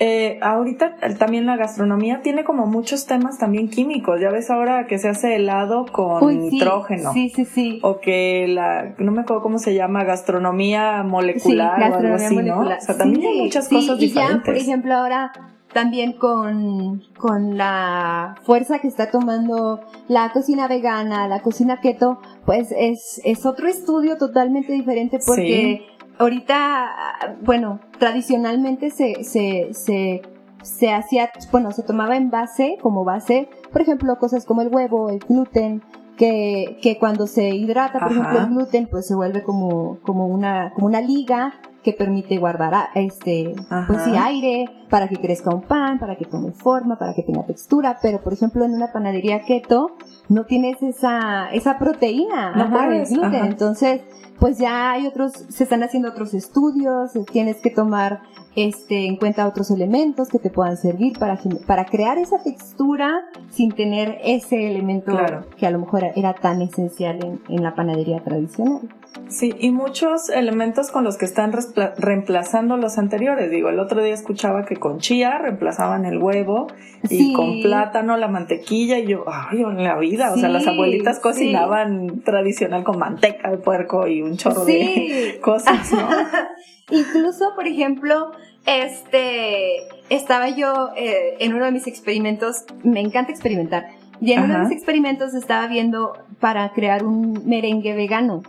eh, 0.00 0.38
ahorita 0.42 0.96
también 1.18 1.46
la 1.46 1.56
gastronomía 1.56 2.20
tiene 2.22 2.44
como 2.44 2.66
muchos 2.66 3.06
temas 3.06 3.38
también 3.38 3.68
químicos. 3.68 4.20
Ya 4.20 4.30
ves 4.30 4.50
ahora 4.50 4.86
que 4.86 4.98
se 4.98 5.08
hace 5.08 5.36
helado 5.36 5.86
con 5.86 6.50
nitrógeno. 6.50 7.12
Sí, 7.12 7.32
sí, 7.34 7.44
sí. 7.44 7.80
O 7.82 7.98
que 8.00 8.46
la, 8.48 8.94
no 8.98 9.10
me 9.10 9.22
acuerdo 9.22 9.42
cómo 9.42 9.58
se 9.58 9.74
llama, 9.74 10.04
gastronomía 10.04 11.02
molecular 11.02 11.92
o 11.92 11.96
algo 11.96 12.14
así, 12.14 12.36
¿no? 12.36 12.60
O 12.60 12.80
sea, 12.80 12.96
también 12.96 13.26
hay 13.26 13.42
muchas 13.42 13.68
cosas 13.68 13.98
diferentes. 13.98 14.36
Y 14.36 14.38
ya, 14.38 14.44
por 14.44 14.56
ejemplo, 14.56 14.94
ahora 14.94 15.32
también 15.72 16.12
con, 16.12 17.02
con 17.18 17.56
la 17.56 18.36
fuerza 18.44 18.78
que 18.78 18.88
está 18.88 19.10
tomando 19.10 19.80
la 20.08 20.30
cocina 20.32 20.68
vegana, 20.68 21.28
la 21.28 21.40
cocina 21.40 21.80
keto, 21.80 22.20
pues 22.46 22.72
es, 22.76 23.20
es 23.24 23.44
otro 23.44 23.68
estudio 23.68 24.16
totalmente 24.16 24.72
diferente 24.72 25.18
porque 25.26 25.86
ahorita, 26.18 27.36
bueno, 27.42 27.80
tradicionalmente 27.98 28.90
se, 28.90 29.24
se, 29.24 29.68
se, 29.72 30.22
se 30.62 30.92
hacía, 30.92 31.30
bueno, 31.50 31.72
se 31.72 31.82
tomaba 31.82 32.16
en 32.16 32.30
base, 32.30 32.78
como 32.82 33.04
base, 33.04 33.48
por 33.72 33.82
ejemplo, 33.82 34.16
cosas 34.18 34.44
como 34.44 34.62
el 34.62 34.68
huevo, 34.68 35.10
el 35.10 35.20
gluten, 35.20 35.82
que, 36.16 36.78
que 36.82 36.98
cuando 36.98 37.26
se 37.26 37.50
hidrata, 37.50 38.00
por 38.00 38.10
ejemplo, 38.10 38.40
el 38.40 38.46
gluten, 38.46 38.88
pues 38.90 39.06
se 39.06 39.14
vuelve 39.14 39.42
como, 39.44 39.98
como 40.02 40.26
una, 40.26 40.72
como 40.74 40.88
una 40.88 41.00
liga 41.00 41.54
que 41.82 41.92
permite 41.92 42.38
guardar 42.38 42.88
este, 42.94 43.54
pues 43.86 44.02
sí, 44.02 44.10
aire, 44.16 44.66
para 44.90 45.08
que 45.08 45.16
crezca 45.16 45.54
un 45.54 45.62
pan, 45.62 45.98
para 45.98 46.16
que 46.16 46.24
tome 46.24 46.50
forma, 46.50 46.98
para 46.98 47.14
que 47.14 47.22
tenga 47.22 47.46
textura, 47.46 47.98
pero 48.02 48.20
por 48.20 48.32
ejemplo 48.32 48.64
en 48.64 48.74
una 48.74 48.92
panadería 48.92 49.42
keto 49.42 49.92
no 50.28 50.44
tienes 50.44 50.82
esa, 50.82 51.50
esa 51.52 51.78
proteína, 51.78 52.52
no 52.52 52.68
gluten, 53.08 53.44
entonces 53.46 54.02
pues 54.38 54.58
ya 54.58 54.92
hay 54.92 55.06
otros, 55.06 55.32
se 55.48 55.64
están 55.64 55.82
haciendo 55.82 56.10
otros 56.10 56.34
estudios, 56.34 57.12
tienes 57.32 57.56
que 57.56 57.70
tomar 57.70 58.20
este, 58.56 59.06
en 59.06 59.16
cuenta 59.16 59.46
otros 59.46 59.70
elementos 59.70 60.28
que 60.28 60.38
te 60.38 60.50
puedan 60.50 60.76
servir 60.76 61.18
para, 61.18 61.38
para 61.66 61.84
crear 61.84 62.18
esa 62.18 62.42
textura 62.42 63.24
sin 63.50 63.72
tener 63.72 64.18
ese 64.24 64.70
elemento 64.70 65.16
que 65.56 65.66
a 65.66 65.70
lo 65.70 65.78
mejor 65.78 66.04
era 66.16 66.34
tan 66.34 66.60
esencial 66.62 67.24
en, 67.24 67.40
en, 67.48 67.62
la 67.62 67.74
panadería 67.74 68.20
tradicional. 68.20 68.80
Sí, 69.28 69.54
y 69.58 69.70
muchos 69.70 70.28
elementos 70.30 70.90
con 70.90 71.04
los 71.04 71.18
que 71.18 71.24
están 71.24 71.52
reemplazando 71.98 72.76
los 72.76 72.98
anteriores. 72.98 73.50
Digo, 73.50 73.68
el 73.68 73.78
otro 73.78 74.02
día 74.02 74.14
escuchaba 74.14 74.64
que 74.64 74.76
con 74.76 74.98
chía 74.98 75.38
reemplazaban 75.38 76.04
el 76.04 76.18
huevo 76.18 76.66
y 77.08 77.32
con 77.34 77.60
plátano 77.60 78.16
la 78.16 78.28
mantequilla 78.28 78.98
y 78.98 79.06
yo, 79.06 79.24
ay, 79.26 79.62
en 79.62 79.84
la 79.84 79.98
vida, 79.98 80.32
o 80.32 80.36
sea, 80.36 80.48
las 80.48 80.66
abuelitas 80.66 81.20
cocinaban 81.20 82.22
tradicional 82.24 82.84
con 82.84 82.98
manteca 82.98 83.50
de 83.50 83.58
puerco 83.58 84.06
y 84.08 84.22
un 84.28 84.36
chorro 84.36 84.64
de 84.64 85.38
cosas, 85.42 85.92
¿no? 85.92 86.08
Incluso, 86.90 87.52
por 87.54 87.66
ejemplo, 87.66 88.32
este, 88.66 89.86
estaba 90.08 90.48
yo 90.48 90.90
eh, 90.96 91.36
en 91.38 91.54
uno 91.54 91.66
de 91.66 91.72
mis 91.72 91.86
experimentos, 91.86 92.64
me 92.82 93.00
encanta 93.00 93.30
experimentar, 93.30 93.88
y 94.20 94.32
en 94.32 94.44
uno 94.44 94.54
de 94.54 94.60
mis 94.60 94.72
experimentos 94.72 95.34
estaba 95.34 95.66
viendo 95.68 96.14
para 96.40 96.72
crear 96.72 97.04
un 97.04 97.42
merengue 97.46 97.94
vegano. 97.94 98.42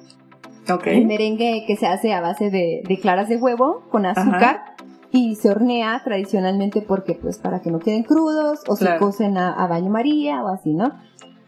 Okay. 0.72 1.02
Un 1.02 1.08
merengue 1.08 1.64
que 1.66 1.76
se 1.76 1.88
hace 1.88 2.14
a 2.14 2.22
base 2.22 2.50
de, 2.50 2.84
claras 3.02 3.28
de 3.28 3.38
huevo 3.38 3.84
con 3.90 4.06
azúcar 4.06 4.76
y 5.12 5.36
se 5.36 5.50
hornea 5.50 6.00
tradicionalmente 6.04 6.82
porque 6.82 7.16
pues 7.16 7.40
para 7.40 7.62
que 7.62 7.72
no 7.72 7.80
queden 7.80 8.04
crudos 8.04 8.62
o 8.68 8.76
se 8.76 8.98
cocen 8.98 9.38
a, 9.38 9.52
a 9.54 9.68
baño 9.68 9.90
maría 9.90 10.44
o 10.44 10.48
así, 10.50 10.74
¿no? 10.74 10.92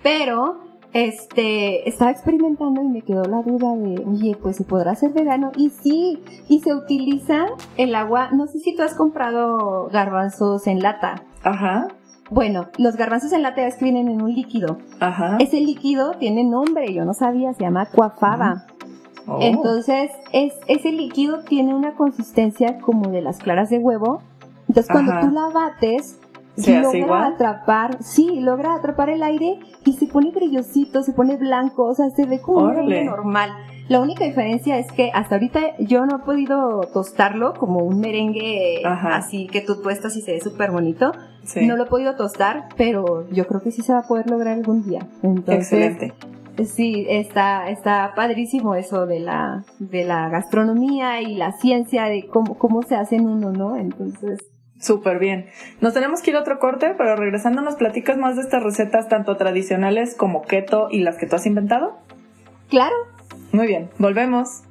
Pero 0.02 0.71
este, 0.94 1.88
estaba 1.88 2.12
experimentando 2.12 2.82
y 2.82 2.88
me 2.88 3.02
quedó 3.02 3.24
la 3.24 3.42
duda 3.42 3.76
de, 3.76 4.04
oye, 4.06 4.38
pues 4.42 4.58
se 4.58 4.64
podrá 4.64 4.92
hacer 4.92 5.12
vegano. 5.12 5.52
Y 5.56 5.70
sí, 5.70 6.22
y 6.50 6.60
se 6.60 6.74
utiliza 6.74 7.46
el 7.78 7.96
agua, 7.96 8.30
no 8.32 8.48
sé 8.48 8.60
si 8.60 8.76
tú 8.76 8.84
has 8.84 8.96
comprado 8.96 9.88
garbanzos 9.92 10.68
en 10.68 10.80
lata. 10.80 11.24
Ajá. 11.44 11.88
Bueno, 12.30 12.68
los 12.78 12.96
garbanzos 12.96 13.34
en 13.34 13.42
lata 13.42 13.66
es 13.68 13.76
que 13.76 13.86
vienen 13.86 14.08
en 14.08 14.22
un 14.22 14.34
líquido. 14.34 14.78
Ajá. 15.00 15.38
Ese 15.40 15.60
líquido 15.60 16.14
tiene 16.14 16.44
nombre, 16.44 16.94
yo 16.94 17.06
no 17.06 17.14
sabía, 17.14 17.54
se 17.54 17.64
llama 17.64 17.88
cuafaba. 17.88 18.66
Oh. 19.28 19.40
Entonces, 19.42 20.12
es, 20.32 20.54
ese 20.68 20.92
líquido 20.92 21.44
tiene 21.44 21.74
una 21.74 21.96
consistencia 21.96 22.80
como 22.80 23.12
de 23.12 23.22
las 23.22 23.40
claras 23.40 23.70
de 23.70 23.80
huevo. 23.80 24.22
Entonces, 24.68 24.92
cuando 24.92 25.20
tú 25.20 25.30
la 25.32 25.50
bates, 25.50 26.20
¿Se 26.56 26.80
logra 26.82 27.28
atrapar, 27.28 28.04
sí, 28.04 28.40
logra 28.40 28.76
atrapar 28.76 29.10
el 29.10 29.24
aire 29.24 29.60
y 29.86 29.94
se 29.94 30.08
pone 30.08 30.32
brillosito, 30.32 31.02
se 31.02 31.14
pone 31.14 31.38
blanco, 31.38 31.86
o 31.86 31.96
sea, 31.96 32.10
se 32.10 32.26
ve 32.26 32.42
como 32.42 32.66
un 32.66 32.76
merengue 32.76 33.06
normal. 33.06 33.52
La 33.88 34.00
única 34.00 34.24
diferencia 34.24 34.78
es 34.78 34.92
que 34.92 35.12
hasta 35.14 35.36
ahorita 35.36 35.78
yo 35.80 36.06
no 36.06 36.18
he 36.18 36.20
podido 36.20 36.82
tostarlo 36.94 37.54
como 37.54 37.80
un 37.80 38.00
merengue 38.00 38.84
así 38.86 39.48
que 39.48 39.62
tú 39.62 39.82
tuestas 39.82 40.16
y 40.16 40.22
se 40.22 40.34
ve 40.34 40.40
súper 40.40 40.72
bonito. 40.72 41.12
No 41.62 41.76
lo 41.76 41.84
he 41.84 41.88
podido 41.88 42.16
tostar, 42.16 42.70
pero 42.78 43.28
yo 43.32 43.48
creo 43.48 43.62
que 43.62 43.72
sí 43.72 43.82
se 43.82 43.94
va 43.94 44.00
a 44.00 44.08
poder 44.08 44.30
lograr 44.30 44.54
algún 44.54 44.84
día. 44.84 45.08
Entonces, 45.24 45.74
Excelente. 45.74 46.14
Sí, 46.66 47.06
está, 47.10 47.70
está 47.70 48.14
padrísimo 48.16 48.76
eso 48.76 49.08
de 49.08 49.20
la, 49.20 49.64
de 49.80 50.04
la 50.04 50.30
gastronomía 50.30 51.22
y 51.22 51.36
la 51.36 51.54
ciencia 51.54 52.06
de 52.06 52.28
cómo, 52.28 52.58
cómo 52.58 52.84
se 52.84 52.96
hace 52.96 53.16
en 53.16 53.28
uno, 53.28 53.52
¿no? 53.52 53.76
Entonces. 53.76 54.51
Súper 54.82 55.20
bien. 55.20 55.46
Nos 55.80 55.94
tenemos 55.94 56.22
que 56.22 56.32
ir 56.32 56.38
a 56.38 56.40
otro 56.40 56.58
corte, 56.58 56.96
pero 56.98 57.16
regresando 57.16 57.62
nos 57.62 57.76
platicas 57.76 58.18
más 58.18 58.36
de 58.36 58.42
estas 58.42 58.64
recetas 58.64 59.08
tanto 59.08 59.38
tradicionales 59.38 60.16
como 60.16 60.42
keto 60.42 60.88
y 60.90 61.02
las 61.02 61.18
que 61.18 61.28
tú 61.28 61.36
has 61.36 61.46
inventado. 61.46 62.00
Claro. 62.70 62.96
Muy 63.52 63.68
bien, 63.68 63.90
volvemos. 64.00 64.64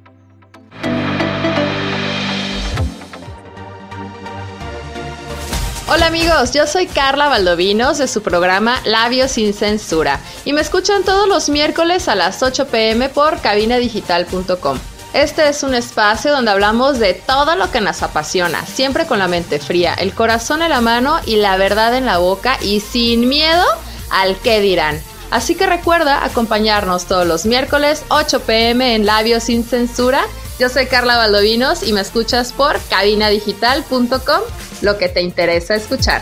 Hola 5.87 6.07
amigos, 6.07 6.53
yo 6.53 6.67
soy 6.67 6.87
Carla 6.87 7.27
Valdovinos 7.27 7.97
de 7.97 8.07
su 8.07 8.21
programa 8.21 8.77
Labios 8.85 9.31
sin 9.31 9.53
Censura 9.53 10.19
y 10.45 10.53
me 10.53 10.61
escuchan 10.61 11.03
todos 11.03 11.27
los 11.27 11.49
miércoles 11.49 12.07
a 12.07 12.15
las 12.15 12.43
8 12.43 12.67
pm 12.67 13.09
por 13.09 13.41
cabinadigital.com. 13.41 14.90
Este 15.13 15.49
es 15.49 15.63
un 15.63 15.75
espacio 15.75 16.31
donde 16.31 16.51
hablamos 16.51 16.97
de 16.97 17.13
todo 17.13 17.55
lo 17.55 17.69
que 17.69 17.81
nos 17.81 18.01
apasiona, 18.01 18.65
siempre 18.65 19.05
con 19.05 19.19
la 19.19 19.27
mente 19.27 19.59
fría, 19.59 19.93
el 19.93 20.13
corazón 20.13 20.61
en 20.61 20.69
la 20.69 20.79
mano 20.79 21.19
y 21.25 21.35
la 21.35 21.57
verdad 21.57 21.95
en 21.95 22.05
la 22.05 22.17
boca 22.19 22.57
y 22.61 22.79
sin 22.79 23.27
miedo 23.27 23.65
al 24.09 24.37
qué 24.37 24.61
dirán. 24.61 25.01
Así 25.29 25.55
que 25.55 25.65
recuerda 25.65 26.23
acompañarnos 26.23 27.05
todos 27.05 27.27
los 27.27 27.45
miércoles 27.45 28.03
8 28.09 28.41
pm 28.41 28.95
en 28.95 29.05
Labios 29.05 29.43
sin 29.43 29.65
Censura. 29.65 30.21
Yo 30.59 30.69
soy 30.69 30.87
Carla 30.87 31.17
Valdovinos 31.17 31.83
y 31.83 31.91
me 31.91 32.01
escuchas 32.01 32.53
por 32.53 32.79
cabinadigital.com 32.89 34.41
lo 34.81 34.97
que 34.97 35.09
te 35.09 35.21
interesa 35.21 35.75
escuchar. 35.75 36.21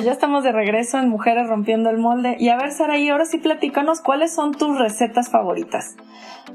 Pues 0.00 0.06
ya 0.06 0.12
estamos 0.12 0.44
de 0.44 0.52
regreso 0.52 0.98
en 0.98 1.10
Mujeres 1.10 1.46
Rompiendo 1.46 1.90
el 1.90 1.98
Molde. 1.98 2.34
Y 2.40 2.48
a 2.48 2.56
ver, 2.56 2.72
Saraí, 2.72 3.10
ahora 3.10 3.26
sí 3.26 3.36
platícanos 3.36 4.00
cuáles 4.00 4.34
son 4.34 4.52
tus 4.52 4.78
recetas 4.78 5.30
favoritas. 5.30 5.94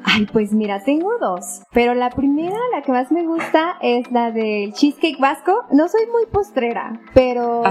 Ay, 0.04 0.26
pues 0.26 0.52
mira, 0.52 0.84
tengo 0.84 1.12
dos, 1.20 1.62
pero 1.72 1.94
la 1.94 2.10
primera, 2.10 2.58
la 2.74 2.82
que 2.82 2.92
más 2.92 3.12
me 3.12 3.24
gusta, 3.24 3.76
es 3.82 4.12
la 4.12 4.32
del 4.32 4.74
cheesecake 4.74 5.20
vasco. 5.20 5.54
No 5.72 5.88
soy 5.88 6.08
muy 6.12 6.26
postrera, 6.32 7.00
pero 7.14 7.62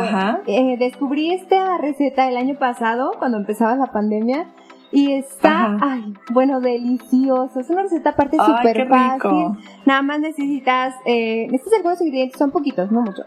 eh, 0.46 0.76
descubrí 0.78 1.32
esta 1.34 1.76
receta 1.78 2.28
el 2.28 2.36
año 2.36 2.54
pasado, 2.56 3.10
cuando 3.18 3.38
empezaba 3.38 3.74
la 3.74 3.90
pandemia, 3.90 4.46
y 4.92 5.10
está, 5.14 5.76
ay, 5.82 6.14
bueno, 6.32 6.60
delicioso. 6.60 7.58
Es 7.58 7.68
una 7.68 7.82
receta 7.82 8.10
aparte 8.10 8.36
súper 8.36 8.86
fácil. 8.86 9.58
Nada 9.86 10.02
más 10.02 10.20
necesitas, 10.20 10.94
eh, 11.04 11.48
necesitas 11.50 11.78
algunos 11.78 12.00
ingredientes, 12.00 12.38
son 12.38 12.52
poquitos, 12.52 12.92
no 12.92 13.00
mucho. 13.00 13.24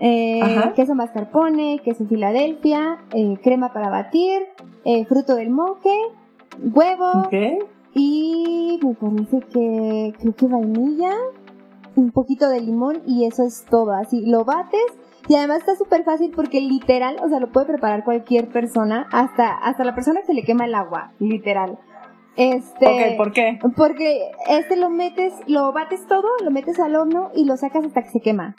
Eh, 0.00 0.42
queso 0.74 0.94
mascarpone, 0.94 1.80
queso 1.84 2.06
Filadelfia, 2.06 2.98
eh, 3.12 3.36
crema 3.42 3.72
para 3.72 3.90
batir, 3.90 4.42
eh, 4.84 5.04
fruto 5.04 5.34
del 5.34 5.50
moque, 5.50 5.96
huevo. 6.58 7.28
Y 7.94 8.80
me 8.82 8.94
parece 8.94 9.40
que, 9.52 10.14
creo 10.18 10.34
que 10.34 10.46
vainilla, 10.46 11.12
un 11.94 12.10
poquito 12.10 12.48
de 12.48 12.60
limón 12.60 13.02
y 13.06 13.26
eso 13.26 13.44
es 13.44 13.64
todo. 13.68 13.92
Así, 13.92 14.24
lo 14.24 14.44
bates 14.44 14.86
y 15.28 15.36
además 15.36 15.58
está 15.58 15.76
súper 15.76 16.04
fácil 16.04 16.32
porque 16.34 16.60
literal, 16.60 17.16
o 17.22 17.28
sea, 17.28 17.38
lo 17.38 17.52
puede 17.52 17.66
preparar 17.66 18.04
cualquier 18.04 18.48
persona, 18.48 19.06
hasta, 19.12 19.52
hasta 19.52 19.84
la 19.84 19.94
persona 19.94 20.20
que 20.20 20.26
se 20.26 20.34
le 20.34 20.42
quema 20.42 20.64
el 20.64 20.74
agua, 20.74 21.12
literal. 21.18 21.78
Este, 22.36 23.14
¿por 23.18 23.32
qué? 23.32 23.58
Porque 23.76 24.30
este 24.48 24.76
lo 24.76 24.88
metes, 24.88 25.34
lo 25.46 25.72
bates 25.72 26.06
todo, 26.06 26.26
lo 26.42 26.50
metes 26.50 26.80
al 26.80 26.96
horno 26.96 27.30
y 27.34 27.44
lo 27.44 27.56
sacas 27.58 27.84
hasta 27.84 28.02
que 28.02 28.08
se 28.08 28.20
quema. 28.20 28.56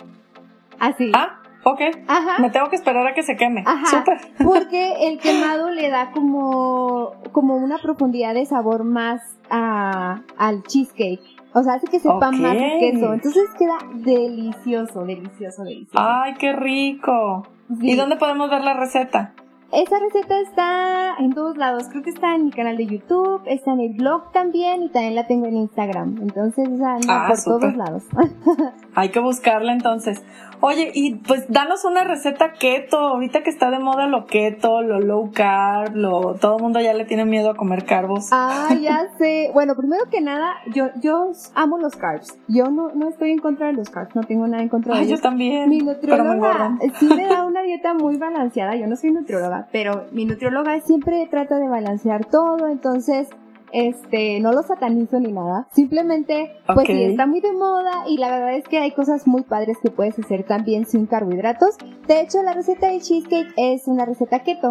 Así. 0.84 1.12
Ah, 1.15 1.39
ok. 1.63 1.80
Ajá. 2.08 2.39
Me 2.39 2.50
tengo 2.50 2.69
que 2.69 2.76
esperar 2.76 3.08
a 3.08 3.13
que 3.13 3.24
se 3.24 3.38
queme. 3.38 3.63
Ajá. 3.65 3.86
Súper. 3.86 4.19
Porque 4.43 5.08
el 5.08 5.19
quemado 5.19 5.69
le 5.69 5.89
da 5.89 6.12
como, 6.12 7.13
como 7.32 7.56
una 7.56 7.78
profundidad 7.78 8.34
de 8.34 8.46
sabor 8.46 8.84
más 8.84 9.22
a, 9.50 10.22
al 10.38 10.63
cheesecake. 10.63 11.22
O 11.54 11.63
sea, 11.63 11.76
hace 11.76 11.88
que 11.88 12.00
sepa 12.00 12.32
más 12.32 12.56
el 12.56 12.80
queso. 12.80 13.13
Entonces 13.13 13.43
queda 13.58 13.78
delicioso, 13.93 15.06
delicioso, 15.06 15.63
delicioso. 15.63 16.00
¡Ay, 16.04 16.34
qué 16.34 16.52
rico! 16.52 17.48
¿Y 17.80 17.96
dónde 17.96 18.17
podemos 18.17 18.50
ver 18.50 18.62
la 18.63 18.74
receta? 18.74 19.34
Esa 19.72 19.98
receta 20.00 20.39
está 20.41 21.15
en 21.17 21.34
todos 21.34 21.58
lados. 21.58 21.88
Creo 21.89 22.04
que 22.04 22.10
está 22.10 22.36
en 22.36 22.46
mi 22.46 22.52
canal 22.52 22.76
de 22.76 22.88
YouTube, 22.88 23.41
está 23.46 23.72
en 23.72 23.80
el 23.80 23.93
blog 23.93 24.32
también 24.32 24.84
y 24.84 24.89
también 24.89 25.15
la 25.15 25.28
tengo 25.28 25.46
en 25.46 25.56
Instagram. 25.56 26.17
Entonces, 26.22 26.67
anda 26.67 27.26
ah, 27.26 27.28
por 27.30 27.43
todos 27.43 27.76
lados. 27.76 28.04
Hay 28.96 29.10
que 29.10 29.20
buscarla 29.20 29.74
entonces. 29.74 30.24
Oye, 30.66 30.92
y 30.94 31.16
pues 31.16 31.46
danos 31.50 31.84
una 31.84 32.06
receta 32.06 32.54
keto, 32.54 32.98
ahorita 32.98 33.44
que 33.44 33.50
está 33.50 33.70
de 33.70 33.80
moda 33.80 34.08
lo 34.08 34.28
keto, 34.28 34.82
lo 34.82 35.02
low 35.02 35.32
carb, 35.34 35.94
lo, 35.94 36.36
todo 36.36 36.56
el 36.56 36.64
mundo 36.64 36.80
ya 36.80 36.94
le 36.94 37.04
tiene 37.04 37.26
miedo 37.26 37.50
a 37.50 37.56
comer 37.56 37.84
carbos. 37.84 38.30
Ah, 38.32 38.70
ya 38.82 39.10
sé. 39.18 39.50
Bueno, 39.54 39.76
primero 39.76 40.06
que 40.10 40.22
nada, 40.22 40.54
yo, 40.74 40.88
yo 41.02 41.32
amo 41.54 41.78
los 41.80 41.98
carbs. 41.98 42.40
Yo 42.48 42.72
no, 42.72 42.94
no 42.96 43.10
estoy 43.10 43.32
en 43.32 43.40
contra 43.40 43.68
de 43.68 43.74
los 43.74 43.90
carbs, 43.90 44.16
no 44.16 44.22
tengo 44.22 44.48
nada 44.48 44.64
en 44.64 44.70
contra 44.70 44.96
de 44.96 45.02
Ay, 45.02 45.10
yo 45.10 45.20
también. 45.20 45.70
Mi 45.70 45.80
nutrióloga 45.80 46.78
sí 46.98 47.08
me 47.08 47.26
da 47.26 47.44
una 47.46 47.62
dieta 47.64 47.94
muy 47.94 48.16
balanceada. 48.16 48.78
Yo 48.78 48.88
no 48.88 48.96
soy 48.96 49.12
nutrióloga, 49.12 49.68
pero 49.74 50.06
mi 50.14 50.24
nutrióloga 50.24 50.80
siempre 50.80 51.28
trata 51.30 51.58
de 51.58 51.68
balancear 51.68 52.24
todo, 52.24 52.70
entonces 52.70 53.28
este, 53.74 54.40
no 54.40 54.54
lo 54.54 54.62
satanizo 54.62 55.20
ni 55.20 55.32
nada. 55.32 55.68
Simplemente, 55.72 56.58
pues 56.74 56.86
sí, 56.86 57.04
está 57.04 57.26
muy 57.26 57.42
de 57.42 57.52
moda 57.54 58.08
y 58.08 58.18
la 58.18 58.30
verdad 58.30 58.56
es 58.56 58.66
que 58.66 58.78
hay 58.78 58.92
cosas 58.92 59.26
muy 59.26 59.42
padres 59.42 59.78
que 59.82 59.90
puedes 59.90 60.18
hacer 60.20 60.44
también 60.44 60.86
sin 60.86 61.08
carbohidratos. 61.08 61.78
De 62.08 62.22
hecho, 62.22 62.44
la 62.44 62.54
receta 62.54 62.88
de 62.88 63.02
cheesecake 63.02 63.52
es 63.58 63.88
una 63.88 64.06
receta 64.06 64.44
keto. 64.44 64.70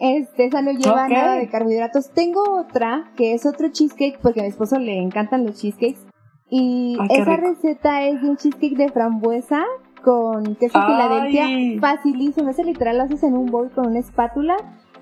Este, 0.00 0.46
esa 0.46 0.62
no 0.62 0.72
lleva 0.72 1.08
nada 1.08 1.34
de 1.34 1.48
carbohidratos. 1.48 2.10
Tengo 2.10 2.42
otra, 2.58 3.12
que 3.16 3.34
es 3.34 3.44
otro 3.44 3.68
cheesecake, 3.68 4.18
porque 4.20 4.40
a 4.40 4.44
mi 4.44 4.48
esposo 4.48 4.78
le 4.78 4.96
encantan 4.98 5.44
los 5.44 5.60
cheesecakes. 5.60 6.00
Y 6.48 6.96
esa 7.10 7.36
receta 7.36 8.02
es 8.04 8.22
de 8.22 8.30
un 8.30 8.36
cheesecake 8.38 8.76
de 8.76 8.88
frambuesa 8.88 9.62
con 10.02 10.56
queso 10.56 10.80
Filadelfia. 10.80 11.80
Facilísimo. 11.80 12.48
Ese 12.48 12.64
literal 12.64 12.96
lo 12.96 13.04
haces 13.04 13.22
en 13.24 13.36
un 13.36 13.46
bowl 13.46 13.70
con 13.70 13.88
una 13.88 13.98
espátula. 13.98 14.56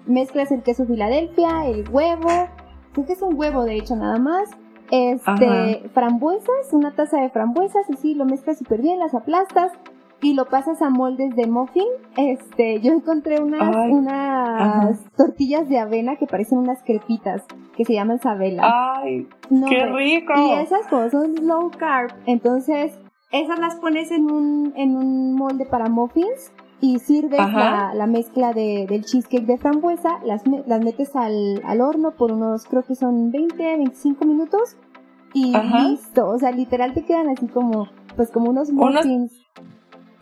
Mezclas 0.06 0.50
el 0.50 0.62
queso 0.62 0.84
Filadelfia, 0.84 1.66
el 1.66 1.88
huevo, 1.88 2.28
creo 2.92 3.06
que 3.06 3.12
es 3.12 3.22
un 3.22 3.38
huevo 3.38 3.64
de 3.64 3.76
hecho 3.76 3.96
nada 3.96 4.18
más. 4.18 4.50
Este, 4.90 5.88
frambuesas, 5.94 6.72
una 6.72 6.90
taza 6.92 7.20
de 7.20 7.30
frambuesas, 7.30 7.88
así 7.90 8.14
lo 8.14 8.24
mezclas 8.24 8.58
súper 8.58 8.82
bien, 8.82 8.98
las 8.98 9.14
aplastas 9.14 9.72
y 10.20 10.34
lo 10.34 10.46
pasas 10.46 10.82
a 10.82 10.90
moldes 10.90 11.34
de 11.36 11.46
muffin. 11.46 11.86
Este, 12.16 12.80
yo 12.80 12.92
encontré 12.92 13.40
unas, 13.40 13.74
unas 13.88 14.98
tortillas 15.16 15.68
de 15.68 15.78
avena 15.78 16.16
que 16.16 16.26
parecen 16.26 16.58
unas 16.58 16.82
crepitas 16.82 17.44
que 17.76 17.84
se 17.84 17.94
llaman 17.94 18.20
sabela. 18.20 18.62
¡Ay! 18.64 19.28
¡Qué 19.68 19.86
rico! 19.86 20.32
Y 20.36 20.52
esas 20.60 20.86
cosas 20.88 21.12
son 21.12 21.34
low 21.46 21.70
carb. 21.70 22.10
Entonces, 22.26 22.98
esas 23.30 23.58
las 23.60 23.76
pones 23.76 24.10
en 24.10 24.30
un, 24.30 24.72
en 24.76 24.96
un 24.96 25.34
molde 25.36 25.66
para 25.66 25.88
muffins 25.88 26.52
y 26.80 26.98
sirves 26.98 27.38
la, 27.38 27.92
la, 27.94 28.06
mezcla 28.06 28.52
de, 28.52 28.86
del 28.88 29.04
cheesecake 29.04 29.44
de 29.44 29.58
frambuesa, 29.58 30.18
las, 30.24 30.42
las 30.66 30.82
metes 30.82 31.14
al, 31.14 31.60
al, 31.64 31.80
horno 31.80 32.12
por 32.12 32.32
unos, 32.32 32.64
creo 32.64 32.82
que 32.82 32.94
son 32.94 33.30
20, 33.30 33.56
25 33.56 34.24
minutos 34.24 34.76
y 35.34 35.52
listo. 35.88 36.28
O 36.28 36.38
sea, 36.38 36.50
literal 36.52 36.94
te 36.94 37.04
quedan 37.04 37.28
así 37.28 37.46
como, 37.48 37.88
pues 38.16 38.30
como 38.30 38.50
unos 38.50 38.70
muffins. 38.70 39.46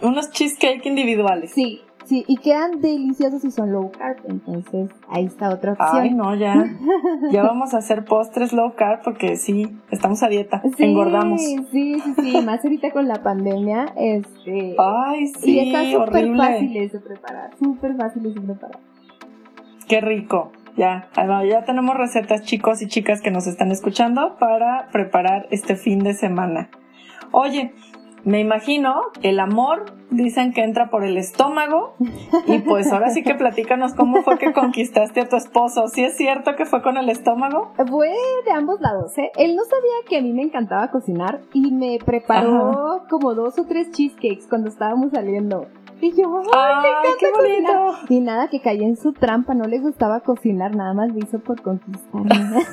Unos, 0.03 0.13
unos 0.17 0.31
cheesecake 0.31 0.85
individuales. 0.87 1.53
Sí, 1.53 1.83
Sí, 2.09 2.25
y 2.27 2.39
quedan 2.39 2.81
deliciosos 2.81 3.45
y 3.45 3.51
son 3.51 3.71
low 3.71 3.93
carb, 3.93 4.17
entonces 4.27 4.89
ahí 5.11 5.27
está 5.27 5.51
otra 5.51 5.73
opción. 5.73 6.03
Ay, 6.03 6.15
no, 6.15 6.35
ya. 6.35 6.55
ya 7.31 7.43
vamos 7.43 7.75
a 7.75 7.79
hacer 7.79 8.07
postres 8.07 8.55
low 8.55 8.73
carb 8.77 9.03
porque 9.03 9.37
sí, 9.37 9.77
estamos 9.91 10.23
a 10.23 10.29
dieta, 10.29 10.63
engordamos. 10.79 11.43
Sí, 11.43 11.59
sí, 11.71 12.03
sí, 12.19 12.41
más 12.47 12.65
ahorita 12.65 12.93
con 12.93 13.09
la 13.09 13.23
pandemia, 13.23 13.93
este. 13.95 14.75
Ay, 14.79 15.27
sí, 15.27 15.51
Y 15.51 15.69
están 15.69 15.93
súper 15.93 16.35
fáciles 16.35 16.93
de 16.93 17.01
preparar, 17.01 17.51
súper 17.59 17.95
fáciles 17.95 18.35
de 18.35 18.41
preparar. 18.41 18.79
Qué 19.87 20.01
rico. 20.01 20.53
Ya, 20.79 21.09
ya 21.15 21.65
tenemos 21.65 21.95
recetas 21.97 22.43
chicos 22.45 22.81
y 22.81 22.87
chicas 22.87 23.21
que 23.21 23.31
nos 23.31 23.47
están 23.47 23.71
escuchando 23.71 24.37
para 24.39 24.89
preparar 24.93 25.47
este 25.51 25.77
fin 25.77 25.99
de 25.99 26.15
semana. 26.15 26.71
Oye, 27.33 27.75
me 28.29 28.41
imagino, 28.41 29.05
el 29.23 29.41
amor 29.41 29.87
dicen 30.11 30.53
que 30.53 30.63
entra 30.63 30.91
por 30.91 31.03
el 31.03 31.17
estómago 31.17 31.95
y 32.47 32.59
pues 32.59 32.93
ahora 32.93 33.09
sí 33.09 33.23
que 33.23 33.35
platícanos 33.35 33.95
cómo 33.95 34.23
fue 34.23 34.37
que 34.39 34.53
conquistaste 34.53 35.23
a 35.23 35.29
tu 35.29 35.37
esposo. 35.37 35.89
¿Sí 35.89 36.05
es 36.05 36.17
cierto 36.17 36.55
que 36.55 36.67
fue 36.67 36.83
con 36.83 36.99
el 36.99 37.09
estómago? 37.09 37.73
Fue 37.89 38.13
de 38.45 38.51
ambos 38.53 38.83
lados, 38.83 39.17
¿eh? 39.17 39.31
Él 39.37 39.57
no 39.57 39.65
sabía 39.65 40.07
que 40.07 40.19
a 40.19 40.21
mí 40.21 40.35
me 40.35 40.43
encantaba 40.43 40.91
cocinar 40.91 41.41
y 41.55 41.73
me 41.73 41.99
preparó 42.05 43.05
como 43.09 43.35
dos 43.35 43.59
o 43.59 43.65
tres 43.65 43.91
cheesecakes 43.93 44.47
cuando 44.47 44.69
estábamos 44.69 45.13
saliendo. 45.13 45.67
Y 46.01 46.13
yo, 46.13 46.43
¡ay, 46.55 47.11
qué 47.19 47.31
bonito! 47.33 47.95
Y 48.09 48.21
nada, 48.21 48.49
que 48.49 48.61
caí 48.61 48.85
en 48.85 48.97
su 48.97 49.13
trampa, 49.13 49.55
no 49.55 49.65
le 49.65 49.81
gustaba 49.81 50.21
cocinar, 50.21 50.75
nada 50.77 50.95
más 50.95 51.13
lo 51.13 51.19
hizo 51.19 51.41
por 51.41 51.61
conquistarme. 51.61 52.29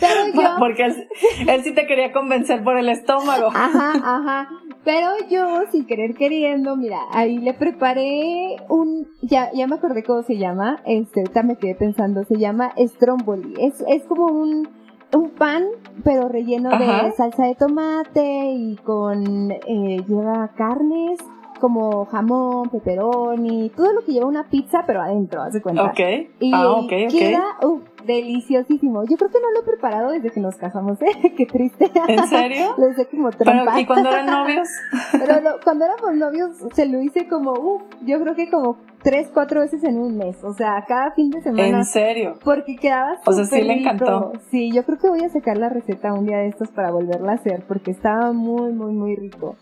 Pero 0.00 0.26
yo... 0.34 0.56
Porque 0.58 0.84
él, 0.84 1.08
él, 1.48 1.62
sí 1.64 1.74
te 1.74 1.86
quería 1.86 2.12
convencer 2.12 2.62
por 2.62 2.76
el 2.76 2.88
estómago. 2.90 3.46
Ajá, 3.54 3.92
ajá. 3.94 4.48
Pero 4.84 5.08
yo, 5.28 5.62
sin 5.72 5.84
querer 5.86 6.14
queriendo, 6.14 6.76
mira, 6.76 7.00
ahí 7.10 7.38
le 7.38 7.54
preparé 7.54 8.56
un, 8.68 9.08
ya, 9.20 9.50
ya 9.52 9.66
me 9.66 9.74
acordé 9.74 10.04
cómo 10.04 10.22
se 10.22 10.36
llama, 10.36 10.80
este, 10.86 11.20
ahorita 11.20 11.42
me 11.42 11.56
quedé 11.56 11.74
pensando, 11.74 12.22
se 12.24 12.36
llama 12.36 12.72
Stromboli. 12.78 13.54
Es, 13.58 13.82
es 13.88 14.04
como 14.04 14.26
un, 14.26 14.68
un 15.12 15.30
pan, 15.30 15.64
pero 16.04 16.28
relleno 16.28 16.70
de 16.78 17.10
salsa 17.16 17.46
de 17.46 17.56
tomate 17.56 18.52
y 18.52 18.76
con, 18.76 19.50
eh, 19.50 20.04
lleva 20.06 20.52
carnes, 20.56 21.18
como 21.58 22.06
jamón, 22.06 22.68
pepperoni, 22.70 23.70
todo 23.70 23.92
lo 23.92 24.04
que 24.04 24.12
lleva 24.12 24.26
una 24.26 24.48
pizza, 24.48 24.84
pero 24.86 25.02
adentro, 25.02 25.42
hace 25.42 25.60
cuenta. 25.60 25.84
Ok. 25.84 26.00
Y 26.40 26.52
ah, 26.54 26.70
ok, 26.70 26.92
ok. 27.06 27.10
queda, 27.10 27.44
uh, 27.62 27.80
deliciosísimo. 28.06 29.04
Yo 29.04 29.16
creo 29.16 29.30
que 29.30 29.40
no 29.40 29.50
lo 29.50 29.60
he 29.60 29.64
preparado 29.64 30.10
desde 30.12 30.30
que 30.30 30.40
nos 30.40 30.56
casamos, 30.56 31.00
¿eh? 31.02 31.34
Qué 31.36 31.46
triste. 31.46 31.90
¿En 32.08 32.26
serio? 32.28 32.74
lo 32.78 32.90
hice 32.90 33.06
como 33.06 33.30
trampa. 33.30 33.80
¿Y 33.80 33.86
cuando 33.86 34.08
eran 34.08 34.26
novios? 34.26 34.68
Pero 35.12 35.56
cuando 35.62 35.84
éramos 35.84 36.14
novios 36.14 36.50
se 36.74 36.86
lo 36.86 37.00
hice 37.00 37.28
como, 37.28 37.52
uff, 37.52 37.82
yo 38.02 38.20
creo 38.20 38.34
que 38.34 38.48
como 38.50 38.78
tres, 39.02 39.28
cuatro 39.32 39.60
veces 39.60 39.84
en 39.84 39.98
un 39.98 40.16
mes. 40.16 40.42
O 40.44 40.52
sea, 40.52 40.84
cada 40.86 41.12
fin 41.12 41.30
de 41.30 41.42
semana. 41.42 41.78
¿En 41.78 41.84
serio? 41.84 42.34
Porque 42.42 42.76
quedaba 42.76 43.18
O 43.26 43.32
sea, 43.32 43.44
sí 43.44 43.50
súper 43.50 43.66
le 43.66 43.74
rico. 43.74 43.90
encantó. 43.90 44.32
Sí, 44.50 44.72
yo 44.72 44.84
creo 44.84 44.98
que 44.98 45.08
voy 45.08 45.24
a 45.24 45.28
sacar 45.28 45.58
la 45.58 45.68
receta 45.68 46.12
un 46.12 46.26
día 46.26 46.38
de 46.38 46.48
estos 46.48 46.68
para 46.70 46.90
volverla 46.90 47.32
a 47.32 47.34
hacer 47.34 47.64
porque 47.66 47.90
estaba 47.90 48.32
muy, 48.32 48.72
muy, 48.72 48.92
muy 48.92 49.16
rico. 49.16 49.56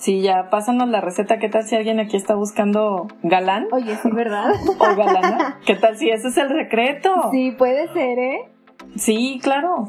Sí, 0.00 0.22
ya, 0.22 0.48
pásanos 0.48 0.88
la 0.88 1.02
receta. 1.02 1.38
¿Qué 1.38 1.50
tal 1.50 1.64
si 1.64 1.76
alguien 1.76 2.00
aquí 2.00 2.16
está 2.16 2.34
buscando 2.34 3.06
galán 3.22 3.66
Oye, 3.70 3.96
sí, 4.02 4.10
¿verdad? 4.10 4.50
o 4.78 4.96
galana? 4.96 5.58
¿Qué 5.66 5.74
tal 5.76 5.98
si 5.98 6.08
ese 6.08 6.28
es 6.28 6.36
el 6.38 6.48
secreto? 6.48 7.10
sí, 7.30 7.50
puede 7.52 7.86
ser, 7.92 8.18
¿eh? 8.18 8.38
Sí, 8.96 9.38
claro. 9.42 9.86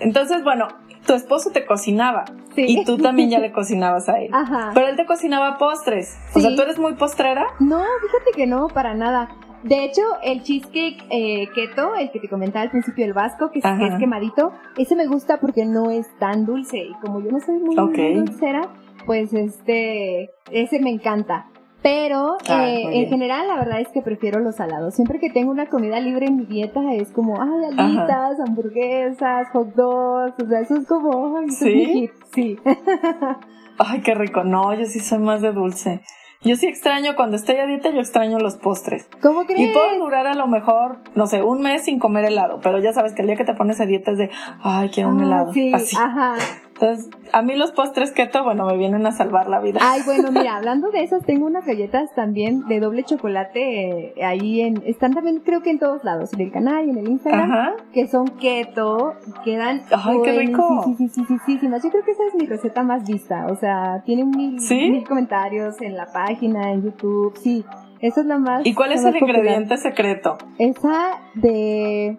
Entonces, 0.00 0.42
bueno, 0.42 0.66
tu 1.06 1.12
esposo 1.12 1.50
te 1.52 1.66
cocinaba 1.66 2.24
Sí. 2.54 2.64
y 2.68 2.84
tú 2.84 2.96
también 2.96 3.28
ya 3.28 3.38
le 3.38 3.52
cocinabas 3.60 4.08
a 4.08 4.18
él. 4.18 4.30
Ajá. 4.32 4.70
Pero 4.72 4.88
él 4.88 4.96
te 4.96 5.04
cocinaba 5.04 5.58
postres. 5.58 6.16
O 6.34 6.40
sea, 6.40 6.56
¿tú 6.56 6.62
eres 6.62 6.78
muy 6.78 6.94
postrera? 6.94 7.44
No, 7.60 7.78
fíjate 7.78 8.30
que 8.34 8.46
no, 8.46 8.68
para 8.68 8.94
nada. 8.94 9.28
De 9.62 9.84
hecho, 9.84 10.00
el 10.22 10.42
cheesecake 10.42 11.04
eh, 11.10 11.46
keto, 11.54 11.94
el 11.96 12.10
que 12.10 12.18
te 12.18 12.30
comentaba 12.30 12.62
al 12.62 12.70
principio, 12.70 13.04
el 13.04 13.12
vasco, 13.12 13.50
que 13.50 13.58
es, 13.58 13.64
Ajá. 13.66 13.78
que 13.78 13.86
es 13.88 13.98
quemadito, 13.98 14.52
ese 14.78 14.96
me 14.96 15.06
gusta 15.06 15.36
porque 15.38 15.66
no 15.66 15.90
es 15.90 16.06
tan 16.18 16.46
dulce. 16.46 16.78
Y 16.78 16.94
como 16.94 17.20
yo 17.20 17.30
no 17.30 17.40
soy 17.40 17.58
muy, 17.58 17.76
muy 17.76 18.14
dulcera, 18.14 18.62
pues 19.06 19.32
este, 19.32 20.30
ese 20.50 20.80
me 20.80 20.90
encanta. 20.90 21.46
Pero 21.82 22.36
Ah, 22.46 22.68
eh, 22.68 22.82
en 23.02 23.08
general 23.08 23.48
la 23.48 23.56
verdad 23.56 23.80
es 23.80 23.88
que 23.88 24.02
prefiero 24.02 24.38
los 24.40 24.56
salados. 24.56 24.94
Siempre 24.94 25.18
que 25.18 25.30
tengo 25.30 25.50
una 25.50 25.66
comida 25.66 25.98
libre 25.98 26.26
en 26.26 26.36
mi 26.36 26.44
dieta 26.44 26.80
es 26.92 27.10
como, 27.10 27.40
ay, 27.40 27.64
alitas, 27.72 28.38
hamburguesas, 28.46 29.48
hot 29.52 29.74
dogs, 29.74 30.34
o 30.42 30.46
sea, 30.46 30.60
eso 30.60 30.76
es 30.76 30.86
como, 30.86 31.38
ay, 31.38 31.48
¿Sí? 31.50 32.10
Sí. 32.34 32.58
Ay, 33.78 34.00
qué 34.02 34.14
rico. 34.14 34.44
No, 34.44 34.74
yo 34.74 34.84
sí 34.84 35.00
soy 35.00 35.20
más 35.20 35.40
de 35.40 35.52
dulce. 35.52 36.02
Yo 36.42 36.54
sí 36.56 36.66
extraño, 36.66 37.16
cuando 37.16 37.36
estoy 37.36 37.56
a 37.56 37.66
dieta, 37.66 37.90
yo 37.90 38.00
extraño 38.00 38.38
los 38.38 38.56
postres. 38.56 39.08
¿Cómo 39.22 39.42
Y 39.42 39.46
crees? 39.46 39.72
puedo 39.72 39.98
durar 40.04 40.26
a 40.26 40.34
lo 40.34 40.46
mejor, 40.46 40.98
no 41.14 41.26
sé, 41.26 41.42
un 41.42 41.62
mes 41.62 41.84
sin 41.84 41.98
comer 41.98 42.26
helado, 42.26 42.60
pero 42.62 42.78
ya 42.78 42.92
sabes 42.92 43.14
que 43.14 43.22
el 43.22 43.28
día 43.28 43.36
que 43.36 43.44
te 43.44 43.54
pones 43.54 43.80
a 43.80 43.86
dieta 43.86 44.10
es 44.12 44.18
de, 44.18 44.30
ay, 44.62 44.90
quiero 44.90 45.08
un 45.10 45.20
Ah, 45.20 45.24
helado. 45.24 45.52
sí, 45.54 45.72
Así. 45.74 45.96
ajá. 45.98 46.34
Entonces, 46.80 47.10
a 47.32 47.42
mí 47.42 47.56
los 47.56 47.72
postres 47.72 48.10
keto, 48.12 48.42
bueno, 48.42 48.64
me 48.64 48.78
vienen 48.78 49.06
a 49.06 49.12
salvar 49.12 49.50
la 49.50 49.60
vida. 49.60 49.80
Ay, 49.82 50.00
bueno, 50.06 50.32
mira, 50.32 50.56
hablando 50.56 50.90
de 50.90 51.02
esas, 51.02 51.22
tengo 51.26 51.44
unas 51.44 51.66
galletas 51.66 52.14
también 52.14 52.66
de 52.68 52.80
doble 52.80 53.04
chocolate 53.04 54.14
eh, 54.18 54.24
ahí 54.24 54.62
en, 54.62 54.82
están 54.86 55.12
también 55.12 55.40
creo 55.40 55.62
que 55.62 55.70
en 55.70 55.78
todos 55.78 56.04
lados, 56.04 56.32
en 56.32 56.40
el 56.40 56.50
canal 56.50 56.86
y 56.86 56.90
en 56.90 56.98
el 56.98 57.08
Instagram, 57.08 57.52
Ajá. 57.52 57.76
que 57.92 58.08
son 58.08 58.28
keto, 58.28 59.14
quedan 59.44 59.82
Ay, 59.90 60.18
qué 60.24 60.32
rico. 60.38 60.82
Sí, 60.86 60.94
sí, 60.96 61.08
sí, 61.08 61.24
sí, 61.28 61.36
sí, 61.44 61.58
sí, 61.60 61.68
Yo 61.68 61.90
creo 61.90 62.04
que 62.04 62.12
esa 62.12 62.26
es 62.28 62.34
mi 62.34 62.46
receta 62.46 62.82
más 62.82 63.06
vista, 63.06 63.46
o 63.50 63.56
sea, 63.56 64.02
tiene 64.06 64.24
mil, 64.24 64.58
¿Sí? 64.58 64.90
mil 64.90 65.06
comentarios 65.06 65.82
en 65.82 65.96
la 65.98 66.06
página, 66.06 66.72
en 66.72 66.82
YouTube, 66.82 67.36
sí. 67.36 67.64
Esa 68.00 68.22
es 68.22 68.26
la 68.26 68.38
más. 68.38 68.64
¿Y 68.64 68.72
cuál 68.72 68.92
es 68.92 69.00
el 69.00 69.12
más 69.12 69.14
popular. 69.20 69.36
ingrediente 69.36 69.76
secreto? 69.76 70.38
Esa 70.56 71.18
de. 71.34 72.16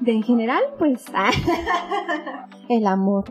De 0.00 0.12
en 0.12 0.22
general, 0.22 0.62
pues. 0.78 1.04
el 2.76 2.86
amor. 2.86 3.24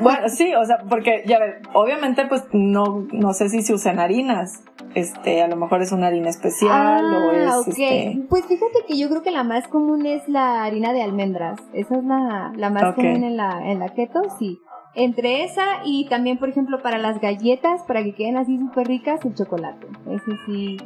Bueno, 0.00 0.28
sí, 0.28 0.54
o 0.54 0.64
sea, 0.64 0.78
porque 0.88 1.22
ya 1.26 1.38
ver, 1.38 1.62
obviamente 1.74 2.26
pues 2.26 2.44
no, 2.52 3.06
no 3.12 3.32
sé 3.34 3.48
si 3.48 3.62
se 3.62 3.72
usan 3.74 3.98
harinas. 3.98 4.62
Este, 4.94 5.42
a 5.42 5.48
lo 5.48 5.56
mejor 5.56 5.80
es 5.80 5.90
una 5.92 6.08
harina 6.08 6.28
especial 6.28 7.04
o 7.14 7.32
es 7.32 7.48
Ah, 7.50 7.60
ok. 7.60 7.68
este. 7.68 8.22
Pues 8.28 8.44
fíjate 8.46 8.80
que 8.86 8.98
yo 8.98 9.08
creo 9.08 9.22
que 9.22 9.30
la 9.30 9.42
más 9.44 9.66
común 9.68 10.04
es 10.06 10.28
la 10.28 10.64
harina 10.64 10.92
de 10.92 11.02
almendras. 11.02 11.58
Esa 11.72 11.96
es 11.96 12.04
la, 12.04 12.52
la 12.56 12.68
más 12.70 12.94
común 12.94 13.24
en 13.24 13.36
la, 13.36 13.70
en 13.70 13.78
la 13.78 13.88
keto, 13.88 14.22
sí. 14.38 14.60
Entre 14.94 15.44
esa 15.44 15.64
y 15.86 16.06
también, 16.10 16.36
por 16.38 16.50
ejemplo, 16.50 16.82
para 16.82 16.98
las 16.98 17.18
galletas, 17.18 17.82
para 17.84 18.02
que 18.04 18.14
queden 18.14 18.36
así 18.36 18.58
súper 18.58 18.86
ricas, 18.88 19.24
el 19.24 19.34
chocolate. 19.34 19.86
Ese 20.10 20.32
sí. 20.44 20.76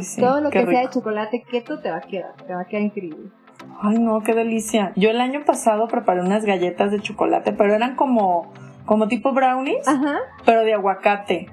Sí. 0.00 0.20
Todo 0.22 0.40
lo 0.40 0.48
qué 0.48 0.60
que 0.64 0.70
sea 0.70 0.80
de 0.80 0.88
chocolate 0.88 1.42
keto 1.42 1.78
te 1.80 1.90
va 1.90 1.98
a 1.98 2.00
quedar, 2.00 2.32
te 2.46 2.54
va 2.54 2.62
a 2.62 2.64
quedar 2.64 2.84
increíble. 2.84 3.30
Ay, 3.82 3.98
no, 3.98 4.20
qué 4.22 4.34
delicia. 4.34 4.92
Yo 4.96 5.10
el 5.10 5.20
año 5.20 5.42
pasado 5.44 5.88
preparé 5.88 6.20
unas 6.20 6.44
galletas 6.44 6.90
de 6.90 7.00
chocolate, 7.00 7.52
pero 7.52 7.74
eran 7.74 7.96
como, 7.96 8.52
como 8.86 9.08
tipo 9.08 9.32
brownies, 9.32 9.86
Ajá. 9.88 10.18
pero 10.44 10.64
de 10.64 10.74
aguacate. 10.74 11.48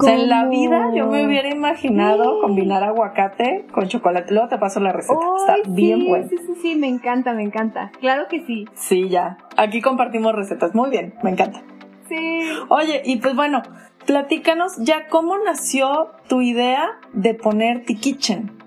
O 0.00 0.04
sea, 0.04 0.14
en 0.14 0.28
la 0.28 0.40
¿Cómo? 0.44 0.50
vida 0.50 0.90
yo 0.94 1.08
me 1.08 1.26
hubiera 1.26 1.48
imaginado 1.50 2.22
Sí. 2.36 2.40
combinar 2.42 2.84
aguacate 2.84 3.66
con 3.72 3.88
chocolate. 3.88 4.32
Luego 4.32 4.48
te 4.48 4.56
paso 4.58 4.78
la 4.78 4.92
receta. 4.92 5.18
Está 5.38 5.56
bien 5.68 6.00
sí, 6.02 6.08
bueno. 6.08 6.26
Sí, 6.28 6.36
sí, 6.38 6.54
sí, 6.62 6.74
me 6.76 6.86
encanta, 6.86 7.32
me 7.32 7.42
encanta. 7.42 7.90
Claro 7.98 8.26
que 8.28 8.44
sí. 8.46 8.66
Sí, 8.74 9.08
ya. 9.08 9.38
Aquí 9.56 9.80
compartimos 9.82 10.34
recetas. 10.36 10.72
Muy 10.72 10.90
bien, 10.90 11.14
me 11.24 11.30
encanta. 11.30 11.62
Sí. 12.08 12.40
Oye, 12.68 13.02
y 13.04 13.16
pues 13.16 13.34
bueno, 13.34 13.62
platícanos 14.06 14.76
ya 14.78 15.08
cómo 15.08 15.36
nació 15.38 16.12
tu 16.28 16.42
idea 16.42 16.90
de 17.12 17.34
poner 17.34 17.84
T-Kitchen. 17.84 18.44
Mm, 18.44 18.57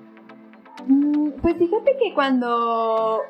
Pues 1.41 1.56
fíjate 1.58 1.96
que 2.02 2.13
cuando, 2.13 3.22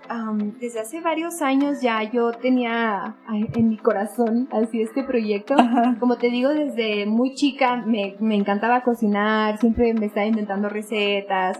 desde 0.59 0.81
hace 0.81 1.01
varios 1.01 1.41
años 1.41 1.81
ya 1.81 2.03
yo 2.03 2.31
tenía 2.31 3.15
en 3.55 3.69
mi 3.69 3.77
corazón 3.77 4.47
así 4.51 4.81
este 4.81 5.03
proyecto. 5.03 5.55
Ajá. 5.57 5.95
Como 5.99 6.17
te 6.17 6.29
digo, 6.29 6.49
desde 6.49 7.05
muy 7.05 7.33
chica 7.35 7.77
me, 7.85 8.15
me 8.19 8.35
encantaba 8.35 8.81
cocinar, 8.81 9.57
siempre 9.59 9.93
me 9.93 10.07
estaba 10.07 10.25
inventando 10.25 10.69
recetas. 10.69 11.59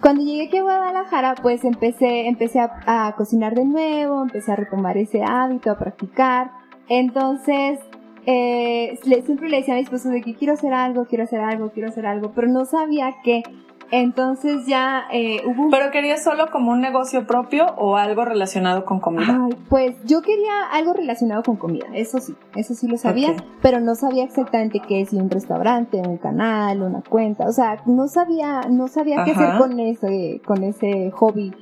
Cuando 0.00 0.22
llegué 0.22 0.46
aquí 0.46 0.56
a 0.58 0.62
Guadalajara, 0.62 1.34
pues 1.42 1.64
empecé, 1.64 2.28
empecé 2.28 2.60
a, 2.60 3.08
a 3.08 3.16
cocinar 3.16 3.54
de 3.54 3.64
nuevo, 3.64 4.22
empecé 4.22 4.52
a 4.52 4.56
retomar 4.56 4.96
ese 4.96 5.22
hábito, 5.24 5.70
a 5.70 5.78
practicar. 5.78 6.50
Entonces, 6.88 7.80
eh, 8.26 8.98
le- 9.04 9.22
siempre 9.22 9.48
le 9.48 9.58
decía 9.58 9.74
a 9.74 9.76
mi 9.78 9.82
esposo 9.82 10.08
de 10.10 10.20
que 10.22 10.34
quiero 10.34 10.54
hacer 10.54 10.72
algo, 10.72 11.06
quiero 11.06 11.24
hacer 11.24 11.40
algo, 11.40 11.70
quiero 11.70 11.88
hacer 11.88 12.06
algo, 12.06 12.30
pero 12.34 12.46
no 12.48 12.64
sabía 12.66 13.14
qué. 13.24 13.42
Entonces 13.90 14.66
ya 14.66 15.04
eh, 15.12 15.42
hubo 15.44 15.64
un 15.64 15.70
¿Pero 15.70 15.90
querías 15.90 16.22
solo 16.22 16.50
como 16.50 16.72
un 16.72 16.80
negocio 16.80 17.26
propio 17.26 17.66
o 17.76 17.96
algo 17.96 18.24
relacionado 18.24 18.84
con 18.84 19.00
comida? 19.00 19.46
Ay, 19.46 19.56
pues 19.68 19.96
yo 20.04 20.22
quería 20.22 20.66
algo 20.72 20.92
relacionado 20.92 21.42
con 21.42 21.56
comida, 21.56 21.86
eso 21.92 22.18
sí, 22.18 22.34
eso 22.54 22.74
sí 22.74 22.86
lo 22.86 22.96
sabía, 22.96 23.34
pero 23.62 23.80
no 23.80 23.94
sabía 23.94 24.24
exactamente 24.24 24.80
qué 24.80 25.00
es 25.00 25.12
un 25.12 25.28
restaurante, 25.30 25.98
un 25.98 26.18
canal, 26.18 26.82
una 26.82 27.02
cuenta, 27.02 27.44
o 27.48 27.52
sea, 27.52 27.82
no 27.86 28.06
sabía, 28.08 28.62
no 28.70 28.88
sabía 28.88 29.24
qué 29.24 29.32
hacer 29.32 29.58
con 29.58 29.80
ese, 29.80 30.40
con 30.44 30.62
ese 30.62 31.10
hobby. 31.10 31.52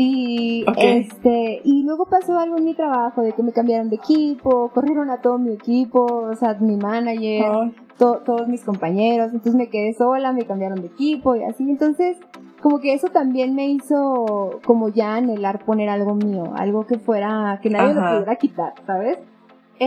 Y 0.00 0.64
este, 0.78 1.60
y 1.64 1.82
luego 1.82 2.06
pasó 2.06 2.38
algo 2.38 2.56
en 2.56 2.66
mi 2.66 2.74
trabajo 2.74 3.20
de 3.20 3.32
que 3.32 3.42
me 3.42 3.50
cambiaron 3.52 3.90
de 3.90 3.96
equipo, 3.96 4.68
corrieron 4.72 5.10
a 5.10 5.20
todo 5.20 5.38
mi 5.38 5.52
equipo, 5.52 6.04
o 6.04 6.36
sea, 6.36 6.54
mi 6.60 6.76
manager, 6.76 7.72
to- 7.98 8.18
todos 8.24 8.46
mis 8.46 8.62
compañeros, 8.62 9.26
entonces 9.32 9.56
me 9.56 9.68
quedé 9.70 9.94
sola, 9.94 10.32
me 10.32 10.44
cambiaron 10.46 10.80
de 10.82 10.86
equipo 10.86 11.34
y 11.34 11.42
así, 11.42 11.68
entonces 11.68 12.16
como 12.62 12.78
que 12.78 12.94
eso 12.94 13.08
también 13.08 13.56
me 13.56 13.66
hizo 13.70 14.60
como 14.64 14.88
ya 14.88 15.16
anhelar 15.16 15.64
poner 15.64 15.88
algo 15.88 16.14
mío, 16.14 16.52
algo 16.54 16.86
que 16.86 16.98
fuera, 17.00 17.58
que 17.60 17.68
nadie 17.68 17.90
Ajá. 17.90 18.00
lo 18.00 18.08
pudiera 18.18 18.36
quitar, 18.36 18.74
¿sabes? 18.86 19.18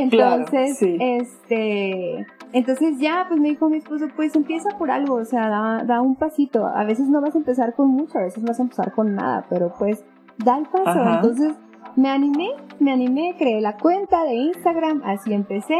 Claro, 0.09 0.43
Entonces, 0.43 0.77
sí. 0.77 0.97
este, 0.99 2.25
entonces 2.53 2.99
ya, 2.99 3.25
pues 3.27 3.39
me 3.39 3.49
dijo 3.49 3.69
mi 3.69 3.77
esposo, 3.77 4.07
pues 4.15 4.35
empieza 4.35 4.69
por 4.77 4.91
algo, 4.91 5.15
o 5.15 5.25
sea, 5.25 5.49
da, 5.49 5.83
da 5.85 6.01
un 6.01 6.15
pasito, 6.15 6.65
a 6.65 6.83
veces 6.83 7.07
no 7.09 7.21
vas 7.21 7.35
a 7.35 7.37
empezar 7.37 7.73
con 7.75 7.87
mucho, 7.89 8.17
a 8.17 8.23
veces 8.23 8.43
no 8.43 8.47
vas 8.49 8.59
a 8.59 8.63
empezar 8.63 8.91
con 8.93 9.15
nada, 9.15 9.45
pero 9.49 9.73
pues 9.77 10.03
da 10.37 10.57
el 10.57 10.65
paso, 10.65 10.99
Ajá. 10.99 11.15
entonces 11.15 11.53
me 11.95 12.09
animé, 12.09 12.49
me 12.79 12.91
animé, 12.91 13.35
creé 13.37 13.61
la 13.61 13.77
cuenta 13.77 14.23
de 14.23 14.33
Instagram, 14.35 15.01
así 15.05 15.33
empecé, 15.33 15.77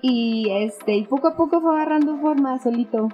y 0.00 0.48
este, 0.50 0.96
y 0.96 1.04
poco 1.06 1.28
a 1.28 1.36
poco 1.36 1.60
fue 1.60 1.74
agarrando 1.74 2.16
forma 2.18 2.58
solito, 2.58 3.08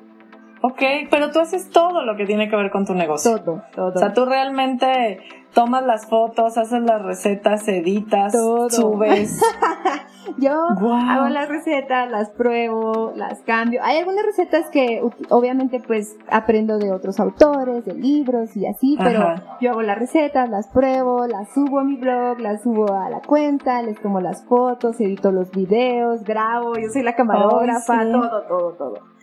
ok, 0.63 0.83
pero 1.11 1.31
tú 1.31 1.41
haces 1.41 1.71
todo 1.71 2.03
lo 2.05 2.17
que 2.17 2.27
tiene 2.27 2.49
que 2.49 2.57
ver 2.57 2.71
con 2.71 2.85
tu 2.87 2.95
negocio. 2.95 3.39
todo, 3.43 3.63
todo. 3.75 3.93
O 3.95 3.99
sea, 3.99 4.13
tú 4.13 4.25
realmente 4.25 5.21
tomas 5.55 5.85
las 5.85 6.07
fotos, 6.07 6.59
haces 6.59 6.83
las 6.83 7.03
recetas, 7.03 7.67
editas, 7.69 8.33
Todo. 8.33 8.71
subes. 8.71 9.41
Yo 10.37 10.53
hago 10.53 11.29
las 11.29 11.49
recetas, 11.49 12.11
las 12.11 12.31
pruebo, 12.31 13.13
las 13.17 13.41
cambio. 13.41 13.81
Hay 13.83 13.99
algunas 13.99 14.25
recetas 14.25 14.69
que 14.71 15.03
obviamente 15.31 15.81
pues 15.81 16.17
aprendo 16.31 16.79
de 16.79 16.93
otros 16.93 17.19
autores, 17.21 17.85
de 17.85 17.95
libros 17.95 18.57
y 18.57 18.67
así, 18.67 18.97
pero 19.03 19.35
yo 19.61 19.71
hago 19.71 19.83
las 19.83 19.99
recetas, 19.99 20.49
las 20.49 20.69
pruebo, 20.69 21.27
las 21.27 21.53
subo 21.53 21.81
a 21.81 21.85
mi 21.85 21.97
blog, 21.97 22.41
las 22.41 22.63
subo 22.63 22.93
a 22.93 23.11
la 23.11 23.21
cuenta, 23.21 23.83
les 23.83 24.01
tomo 24.01 24.21
las 24.21 24.45
fotos, 24.45 25.01
edito 25.01 25.33
los 25.33 25.51
videos, 25.51 26.23
grabo, 26.25 26.77
yo 26.77 26.89
soy 26.91 27.03
la 27.03 27.15
camarógrafa, 27.15 28.05
todo, 28.11 28.43
todo, 28.43 28.73
todo. 28.73 29.19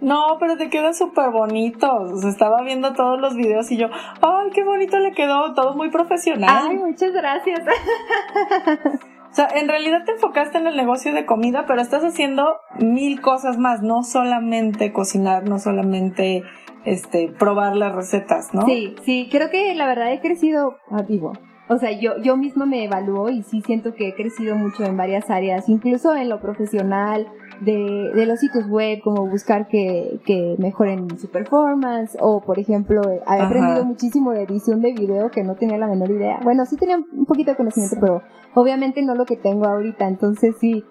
No, 0.00 0.38
pero 0.40 0.56
te 0.56 0.70
quedan 0.70 0.94
súper 0.94 1.30
bonitos. 1.30 2.12
O 2.12 2.16
sea, 2.16 2.30
estaba 2.30 2.62
viendo 2.62 2.94
todos 2.94 3.20
los 3.20 3.34
videos 3.34 3.70
y 3.70 3.76
yo, 3.76 3.88
ay, 4.22 4.50
qué 4.54 4.64
bonito 4.64 4.98
le 4.98 5.12
quedó, 5.12 5.52
todo 5.54 5.74
muy 5.74 5.90
profesional. 5.90 6.68
Ay, 6.70 6.76
muchas 6.78 7.12
gracias. 7.12 7.60
O 9.30 9.34
sea, 9.34 9.48
en 9.54 9.68
realidad 9.68 10.04
te 10.04 10.12
enfocaste 10.12 10.58
en 10.58 10.66
el 10.66 10.76
negocio 10.76 11.14
de 11.14 11.24
comida, 11.24 11.64
pero 11.66 11.80
estás 11.80 12.02
haciendo 12.02 12.56
mil 12.80 13.20
cosas 13.20 13.58
más, 13.58 13.80
no 13.80 14.02
solamente 14.02 14.92
cocinar, 14.92 15.48
no 15.48 15.58
solamente 15.58 16.42
este 16.84 17.28
probar 17.38 17.76
las 17.76 17.94
recetas, 17.94 18.52
¿no? 18.54 18.62
Sí, 18.66 18.96
sí, 19.04 19.28
creo 19.30 19.50
que 19.50 19.74
la 19.74 19.86
verdad 19.86 20.12
he 20.12 20.20
crecido 20.20 20.76
a 20.90 21.02
vivo. 21.02 21.32
O 21.68 21.78
sea, 21.78 21.92
yo, 21.92 22.20
yo 22.20 22.36
misma 22.36 22.66
me 22.66 22.84
evalúo 22.84 23.28
y 23.28 23.44
sí 23.44 23.62
siento 23.64 23.94
que 23.94 24.08
he 24.08 24.14
crecido 24.14 24.56
mucho 24.56 24.82
en 24.82 24.96
varias 24.96 25.30
áreas, 25.30 25.68
incluso 25.68 26.16
en 26.16 26.28
lo 26.28 26.40
profesional, 26.40 27.28
de, 27.60 28.10
de 28.14 28.26
los 28.26 28.40
sitios 28.40 28.66
web, 28.68 29.00
como 29.02 29.26
buscar 29.26 29.68
que, 29.68 30.20
que 30.24 30.56
mejoren 30.58 31.18
su 31.18 31.28
performance, 31.28 32.16
o 32.20 32.40
por 32.40 32.58
ejemplo, 32.58 33.02
he 33.10 33.20
aprendido 33.26 33.84
muchísimo 33.84 34.32
de 34.32 34.42
edición 34.42 34.80
de 34.80 34.92
video 34.92 35.30
que 35.30 35.44
no 35.44 35.54
tenía 35.54 35.78
la 35.78 35.86
menor 35.86 36.10
idea. 36.10 36.40
Bueno, 36.42 36.64
sí 36.66 36.76
tenía 36.76 36.96
un 36.96 37.26
poquito 37.26 37.50
de 37.50 37.56
conocimiento, 37.56 37.96
pero 38.00 38.22
obviamente 38.54 39.02
no 39.02 39.14
lo 39.14 39.24
que 39.26 39.36
tengo 39.36 39.66
ahorita, 39.66 40.08
entonces 40.08 40.56
sí, 40.60 40.84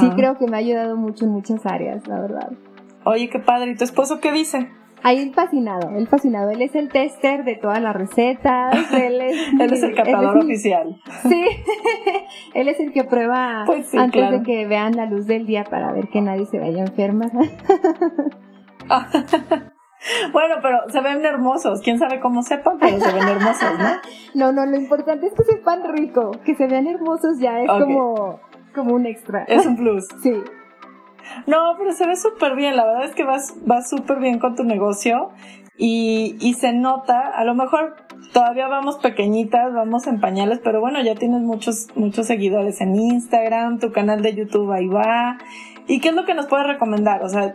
sí 0.00 0.10
creo 0.16 0.38
que 0.38 0.46
me 0.46 0.56
ha 0.56 0.60
ayudado 0.60 0.96
mucho 0.96 1.24
en 1.24 1.32
muchas 1.32 1.66
áreas, 1.66 2.06
la 2.06 2.20
verdad. 2.20 2.52
Oye, 3.04 3.28
qué 3.28 3.38
padre, 3.38 3.72
¿y 3.72 3.76
tu 3.76 3.84
esposo 3.84 4.20
qué 4.20 4.32
dice? 4.32 4.68
Ahí 5.06 5.18
el 5.18 5.34
fascinado, 5.34 5.90
el 5.90 6.08
fascinado. 6.08 6.50
Él 6.50 6.62
es 6.62 6.74
el 6.74 6.88
tester 6.88 7.44
de 7.44 7.56
todas 7.56 7.80
las 7.82 7.94
recetas. 7.94 8.74
Él 8.94 9.20
es, 9.20 9.36
él 9.60 9.72
es 9.72 9.82
el 9.82 9.94
catador 9.94 10.38
oficial. 10.38 10.98
Sí, 11.28 11.44
él 12.54 12.68
es 12.68 12.80
el 12.80 12.90
que 12.90 13.04
prueba 13.04 13.64
pues 13.66 13.94
antes 13.94 14.30
de 14.30 14.42
que 14.42 14.66
vean 14.66 14.96
la 14.96 15.04
luz 15.04 15.26
del 15.26 15.44
día 15.44 15.64
para 15.64 15.92
ver 15.92 16.08
que 16.08 16.22
nadie 16.22 16.46
se 16.46 16.58
vaya 16.58 16.82
enferma. 16.82 17.26
Bueno, 20.34 20.56
pero 20.60 20.80
se 20.88 21.00
ven 21.00 21.24
hermosos. 21.24 21.80
Quién 21.80 21.98
sabe 21.98 22.20
cómo 22.20 22.42
sepan, 22.42 22.76
pero 22.78 23.00
se 23.00 23.10
ven 23.10 23.26
hermosos, 23.26 23.78
¿no? 23.78 23.88
No, 24.34 24.52
no, 24.52 24.66
lo 24.66 24.76
importante 24.76 25.26
es 25.26 25.32
que 25.32 25.44
sepan 25.44 25.80
rico. 25.96 26.32
Que 26.44 26.54
se 26.54 26.66
vean 26.66 26.86
hermosos 26.86 27.38
ya 27.40 27.60
es 27.60 27.70
como, 27.70 28.38
como 28.74 28.94
un 28.94 29.06
extra. 29.06 29.44
Es 29.44 29.64
un 29.64 29.76
plus. 29.76 30.06
Sí. 30.22 30.34
No, 31.46 31.74
pero 31.78 31.92
se 31.92 32.06
ve 32.06 32.16
súper 32.16 32.56
bien. 32.56 32.76
La 32.76 32.84
verdad 32.84 33.04
es 33.04 33.14
que 33.14 33.24
vas, 33.24 33.54
vas 33.64 33.88
súper 33.88 34.18
bien 34.18 34.38
con 34.38 34.54
tu 34.56 34.64
negocio 34.64 35.30
y, 35.76 36.36
y 36.40 36.54
se 36.54 36.72
nota, 36.72 37.28
a 37.28 37.44
lo 37.44 37.54
mejor 37.54 37.96
todavía 38.32 38.68
vamos 38.68 38.98
pequeñitas, 38.98 39.72
vamos 39.72 40.06
en 40.06 40.20
pañales, 40.20 40.60
pero 40.62 40.80
bueno, 40.80 41.02
ya 41.02 41.14
tienes 41.14 41.40
muchos, 41.40 41.88
muchos 41.94 42.26
seguidores 42.26 42.80
en 42.80 42.94
Instagram, 42.94 43.78
tu 43.78 43.92
canal 43.92 44.22
de 44.22 44.34
YouTube 44.34 44.70
ahí 44.72 44.86
va. 44.86 45.38
¿Y 45.86 46.00
qué 46.00 46.08
es 46.08 46.14
lo 46.14 46.24
que 46.24 46.34
nos 46.34 46.46
puedes 46.46 46.66
recomendar? 46.66 47.22
O 47.22 47.28
sea, 47.28 47.54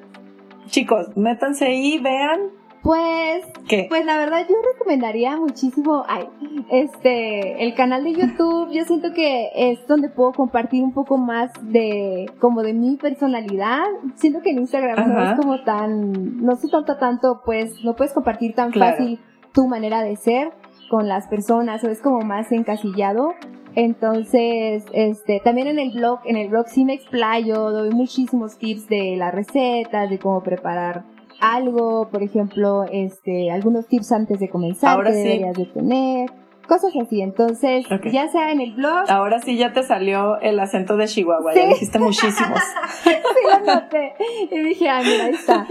chicos, 0.68 1.16
métanse 1.16 1.66
ahí, 1.66 2.00
vean 2.00 2.40
pues, 2.82 3.46
pues 3.90 4.06
la 4.06 4.18
verdad 4.18 4.46
yo 4.48 4.56
recomendaría 4.74 5.36
muchísimo, 5.36 6.06
ay, 6.08 6.30
este, 6.72 7.64
el 7.64 7.74
canal 7.76 8.04
de 8.04 8.14
YouTube. 8.14 8.72
Yo 8.72 8.86
siento 8.86 9.12
que 9.14 9.50
es 9.56 9.86
donde 9.88 10.10
puedo 10.10 10.32
compartir 10.32 10.84
un 10.84 10.94
poco 10.94 11.18
más 11.18 11.52
de, 11.62 12.32
como 12.40 12.62
de 12.62 12.74
mi 12.74 12.96
personalidad. 12.96 13.84
Siento 14.16 14.42
que 14.42 14.52
en 14.52 14.60
Instagram 14.60 15.14
no 15.14 15.24
es 15.24 15.40
como 15.40 15.62
tan, 15.64 16.42
no 16.44 16.56
se 16.56 16.70
trata 16.70 16.98
tanto, 16.98 17.42
pues, 17.44 17.84
no 17.84 17.96
puedes 17.96 18.14
compartir 18.14 18.56
tan 18.56 18.72
fácil 18.72 19.20
tu 19.54 19.68
manera 19.68 20.02
de 20.02 20.16
ser 20.16 20.52
con 20.90 21.08
las 21.08 21.28
personas 21.28 21.84
o 21.84 21.90
es 21.90 22.02
como 22.02 22.22
más 22.22 22.52
encasillado. 22.52 23.34
Entonces, 23.76 24.86
este, 24.94 25.42
también 25.44 25.68
en 25.68 25.80
el 25.80 25.92
blog, 25.92 26.20
en 26.26 26.38
el 26.38 26.50
blog 26.50 26.68
sí 26.68 26.86
me 26.86 26.94
explayo, 26.94 27.72
doy 27.72 27.92
muchísimos 27.92 28.58
tips 28.58 28.88
de 28.88 29.16
las 29.18 29.34
recetas, 29.34 30.10
de 30.10 30.18
cómo 30.18 30.42
preparar 30.42 31.04
algo, 31.40 32.10
por 32.10 32.24
ejemplo, 32.24 32.84
este, 32.92 33.52
algunos 33.52 33.88
tips 33.88 34.12
antes 34.12 34.40
de 34.40 34.50
comenzar 34.50 34.96
Ahora 34.96 35.12
que 35.12 35.18
deberías 35.18 35.56
de 35.56 35.66
tener, 35.66 36.30
cosas 36.70 36.94
así. 36.96 37.22
Entonces, 37.22 37.86
ya 38.12 38.30
sea 38.30 38.52
en 38.54 38.62
el 38.62 38.76
blog. 38.76 39.10
Ahora 39.10 39.40
sí 39.40 39.58
ya 39.58 39.74
te 39.74 39.84
salió 39.84 40.40
el 40.40 40.60
acento 40.60 40.96
de 40.96 41.08
Chihuahua, 41.08 41.54
ya 41.54 41.68
dijiste 41.68 42.00
muchísimos. 42.00 42.60
sí, 43.04 43.12
lo 43.44 43.74
noté. 43.74 44.14
Y 44.50 44.60
dije, 44.60 44.88
ah, 44.88 45.02
mira, 45.04 45.26
ahí 45.26 45.34
está. 45.34 45.68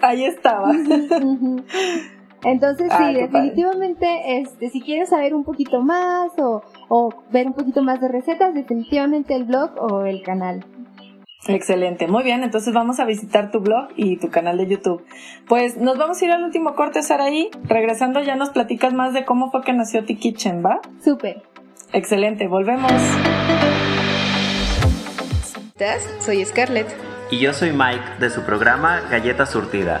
ahí 0.02 0.24
estaba. 0.24 0.72
Entonces, 2.42 2.92
sí, 2.96 3.14
definitivamente, 3.14 4.38
este, 4.38 4.70
si 4.70 4.80
quieres 4.80 5.10
saber 5.10 5.34
un 5.34 5.44
poquito 5.44 5.80
más 5.80 6.30
o, 6.38 6.62
o 6.88 7.10
ver 7.30 7.46
un 7.46 7.54
poquito 7.54 7.82
más 7.82 8.00
de 8.00 8.08
recetas, 8.08 8.54
definitivamente 8.54 9.34
el 9.34 9.44
blog 9.44 9.70
o 9.80 10.04
el 10.04 10.22
canal. 10.22 10.64
Excelente, 11.48 12.08
muy 12.08 12.24
bien, 12.24 12.42
entonces 12.42 12.74
vamos 12.74 12.98
a 12.98 13.04
visitar 13.04 13.50
tu 13.50 13.60
blog 13.60 13.88
y 13.96 14.16
tu 14.16 14.30
canal 14.30 14.58
de 14.58 14.66
YouTube. 14.66 15.04
Pues 15.48 15.76
nos 15.76 15.96
vamos 15.96 16.20
a 16.20 16.24
ir 16.24 16.32
al 16.32 16.42
último 16.42 16.74
corte, 16.74 17.02
Saraí. 17.02 17.50
Regresando 17.64 18.20
ya 18.20 18.34
nos 18.34 18.50
platicas 18.50 18.92
más 18.92 19.12
de 19.12 19.24
cómo 19.24 19.50
fue 19.50 19.62
que 19.62 19.72
nació 19.72 20.04
T 20.04 20.16
Kitchen, 20.16 20.64
¿va? 20.64 20.80
Súper. 21.04 21.42
Excelente, 21.92 22.48
volvemos. 22.48 22.92
Soy 26.20 26.44
Scarlett. 26.44 26.88
Y 27.30 27.38
yo 27.38 27.52
soy 27.52 27.72
Mike 27.72 28.18
de 28.18 28.30
su 28.30 28.42
programa 28.42 29.02
Galleta 29.10 29.46
Surtida. 29.46 30.00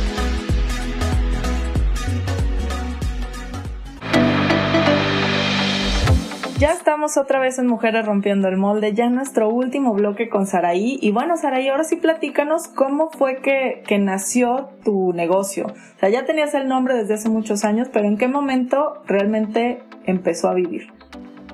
Ya 6.61 6.73
estamos 6.73 7.17
otra 7.17 7.39
vez 7.39 7.57
en 7.57 7.65
Mujeres 7.65 8.05
Rompiendo 8.05 8.47
el 8.47 8.55
Molde, 8.55 8.93
ya 8.93 9.09
nuestro 9.09 9.49
último 9.49 9.95
bloque 9.95 10.29
con 10.29 10.45
Saraí. 10.45 10.99
Y 11.01 11.09
bueno, 11.09 11.35
Saraí, 11.35 11.67
ahora 11.69 11.83
sí 11.83 11.95
platícanos 11.95 12.67
cómo 12.67 13.09
fue 13.09 13.37
que, 13.37 13.81
que 13.87 13.97
nació 13.97 14.69
tu 14.83 15.11
negocio. 15.11 15.65
O 15.65 15.99
sea, 15.99 16.09
ya 16.09 16.23
tenías 16.23 16.53
el 16.53 16.67
nombre 16.67 16.93
desde 16.93 17.15
hace 17.15 17.29
muchos 17.29 17.65
años, 17.65 17.87
pero 17.91 18.05
¿en 18.05 18.15
qué 18.15 18.27
momento 18.27 19.01
realmente 19.07 19.81
empezó 20.05 20.49
a 20.49 20.53
vivir? 20.53 20.93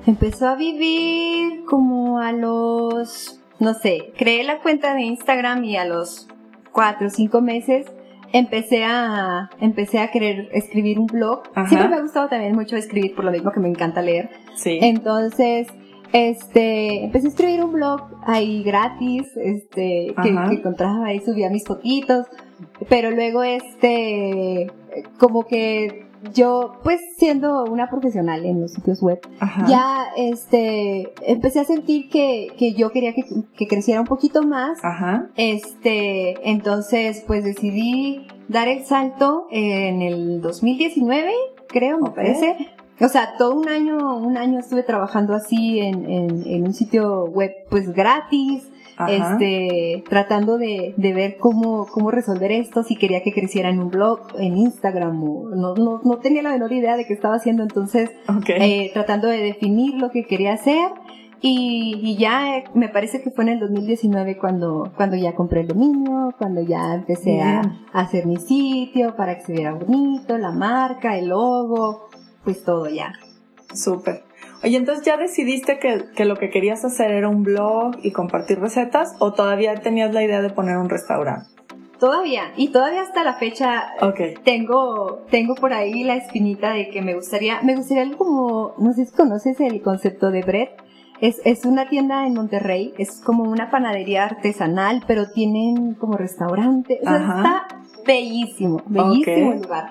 Empezó 0.06 0.46
a 0.46 0.56
vivir 0.56 1.64
como 1.64 2.18
a 2.18 2.32
los, 2.32 3.40
no 3.60 3.72
sé, 3.72 4.12
creé 4.18 4.44
la 4.44 4.58
cuenta 4.58 4.94
de 4.94 5.04
Instagram 5.04 5.64
y 5.64 5.78
a 5.78 5.86
los 5.86 6.28
cuatro 6.70 7.06
o 7.06 7.10
cinco 7.10 7.40
meses 7.40 7.86
empecé 8.32 8.84
a, 8.84 9.50
empecé 9.60 9.98
a 9.98 10.10
querer 10.10 10.48
escribir 10.52 10.98
un 10.98 11.06
blog. 11.06 11.42
Siempre 11.68 11.88
me 11.88 11.96
ha 11.96 12.00
gustado 12.00 12.28
también 12.28 12.54
mucho 12.54 12.76
escribir, 12.76 13.14
por 13.14 13.24
lo 13.24 13.30
mismo 13.30 13.50
que 13.52 13.60
me 13.60 13.68
encanta 13.68 14.02
leer. 14.02 14.30
Sí. 14.54 14.78
Entonces, 14.82 15.68
este, 16.12 17.04
empecé 17.04 17.26
a 17.26 17.30
escribir 17.30 17.62
un 17.62 17.72
blog 17.72 18.00
ahí 18.26 18.62
gratis, 18.62 19.26
este, 19.36 20.14
que, 20.22 20.22
que 20.22 20.54
encontraba 20.54 21.06
ahí, 21.06 21.20
subía 21.20 21.50
mis 21.50 21.64
fotitos, 21.66 22.26
pero 22.88 23.10
luego 23.10 23.42
este, 23.42 24.70
como 25.18 25.46
que 25.46 26.07
yo, 26.32 26.78
pues 26.82 27.00
siendo 27.16 27.64
una 27.64 27.88
profesional 27.88 28.44
en 28.44 28.60
los 28.60 28.72
sitios 28.72 29.02
web, 29.02 29.20
ya 29.68 30.06
este 30.16 31.12
empecé 31.26 31.60
a 31.60 31.64
sentir 31.64 32.08
que, 32.08 32.48
que 32.58 32.74
yo 32.74 32.90
quería 32.90 33.14
que, 33.14 33.24
que, 33.56 33.66
creciera 33.66 34.00
un 34.00 34.06
poquito 34.06 34.42
más. 34.42 34.78
Ajá. 34.82 35.28
Este, 35.36 36.48
entonces 36.48 37.22
pues 37.26 37.44
decidí 37.44 38.26
dar 38.48 38.68
el 38.68 38.84
salto 38.84 39.46
en 39.50 40.02
el 40.02 40.40
2019, 40.40 41.32
creo, 41.68 41.98
me 41.98 42.10
parece. 42.10 42.56
O 43.00 43.08
sea, 43.08 43.34
todo 43.38 43.54
un 43.54 43.68
año, 43.68 44.16
un 44.16 44.36
año 44.36 44.58
estuve 44.58 44.82
trabajando 44.82 45.34
así 45.34 45.78
en, 45.78 46.10
en, 46.10 46.46
en 46.46 46.66
un 46.66 46.74
sitio 46.74 47.26
web 47.26 47.52
pues 47.70 47.92
gratis 47.92 48.68
este, 49.08 50.02
tratando 50.08 50.58
de, 50.58 50.94
de 50.96 51.12
ver 51.12 51.36
cómo, 51.38 51.86
cómo 51.86 52.10
resolver 52.10 52.50
esto, 52.52 52.82
si 52.82 52.96
quería 52.96 53.22
que 53.22 53.32
creciera 53.32 53.68
en 53.68 53.78
un 53.78 53.90
blog, 53.90 54.20
en 54.38 54.56
Instagram, 54.56 55.18
no, 55.20 55.74
no, 55.74 56.00
no 56.02 56.18
tenía 56.18 56.42
la 56.42 56.50
menor 56.50 56.72
idea 56.72 56.96
de 56.96 57.06
qué 57.06 57.12
estaba 57.12 57.36
haciendo, 57.36 57.62
entonces, 57.62 58.10
eh, 58.48 58.90
tratando 58.92 59.28
de 59.28 59.38
definir 59.38 59.94
lo 59.94 60.10
que 60.10 60.24
quería 60.24 60.54
hacer. 60.54 60.90
Y, 61.40 62.16
ya 62.18 62.56
eh, 62.56 62.64
me 62.74 62.88
parece 62.88 63.22
que 63.22 63.30
fue 63.30 63.44
en 63.44 63.50
el 63.50 63.60
2019 63.60 64.38
cuando, 64.38 64.92
cuando 64.96 65.16
ya 65.16 65.34
compré 65.34 65.60
el 65.60 65.68
dominio, 65.68 66.34
cuando 66.36 66.62
ya 66.62 66.94
empecé 66.94 67.40
a, 67.40 67.62
hacer 67.92 68.26
mi 68.26 68.38
sitio 68.38 69.14
para 69.14 69.36
que 69.36 69.44
se 69.44 69.52
viera 69.52 69.74
bonito, 69.74 70.36
la 70.36 70.50
marca, 70.50 71.16
el 71.16 71.28
logo, 71.28 72.08
pues 72.42 72.64
todo 72.64 72.88
ya. 72.88 73.12
Súper. 73.72 74.27
Oye, 74.62 74.76
entonces 74.76 75.04
ya 75.04 75.16
decidiste 75.16 75.78
que, 75.78 76.06
que, 76.16 76.24
lo 76.24 76.36
que 76.36 76.50
querías 76.50 76.84
hacer 76.84 77.12
era 77.12 77.28
un 77.28 77.42
blog 77.44 77.96
y 78.02 78.10
compartir 78.10 78.58
recetas 78.58 79.14
o 79.20 79.32
todavía 79.32 79.74
tenías 79.76 80.12
la 80.12 80.24
idea 80.24 80.42
de 80.42 80.50
poner 80.50 80.78
un 80.78 80.88
restaurante? 80.88 81.48
Todavía, 82.00 82.52
y 82.56 82.68
todavía 82.68 83.02
hasta 83.02 83.24
la 83.24 83.34
fecha 83.34 83.88
okay. 84.00 84.34
tengo, 84.44 85.24
tengo 85.30 85.56
por 85.56 85.72
ahí 85.72 86.04
la 86.04 86.14
espinita 86.14 86.72
de 86.72 86.90
que 86.90 87.02
me 87.02 87.14
gustaría, 87.14 87.60
me 87.62 87.74
gustaría 87.74 88.04
algo 88.04 88.18
como, 88.18 88.74
no 88.78 88.92
sé 88.92 89.06
si 89.06 89.12
conoces 89.12 89.58
el 89.58 89.82
concepto 89.82 90.30
de 90.30 90.42
bread, 90.42 90.68
es, 91.20 91.40
es 91.44 91.64
una 91.64 91.88
tienda 91.88 92.24
en 92.24 92.34
Monterrey, 92.34 92.94
es 92.98 93.20
como 93.20 93.42
una 93.42 93.70
panadería 93.70 94.24
artesanal, 94.24 95.02
pero 95.08 95.32
tienen 95.32 95.94
como 95.94 96.16
restaurante, 96.16 97.00
o 97.02 97.04
sea, 97.04 97.16
está 97.16 97.66
bellísimo, 98.06 98.80
bellísimo 98.86 99.52
el 99.52 99.62
lugar. 99.62 99.90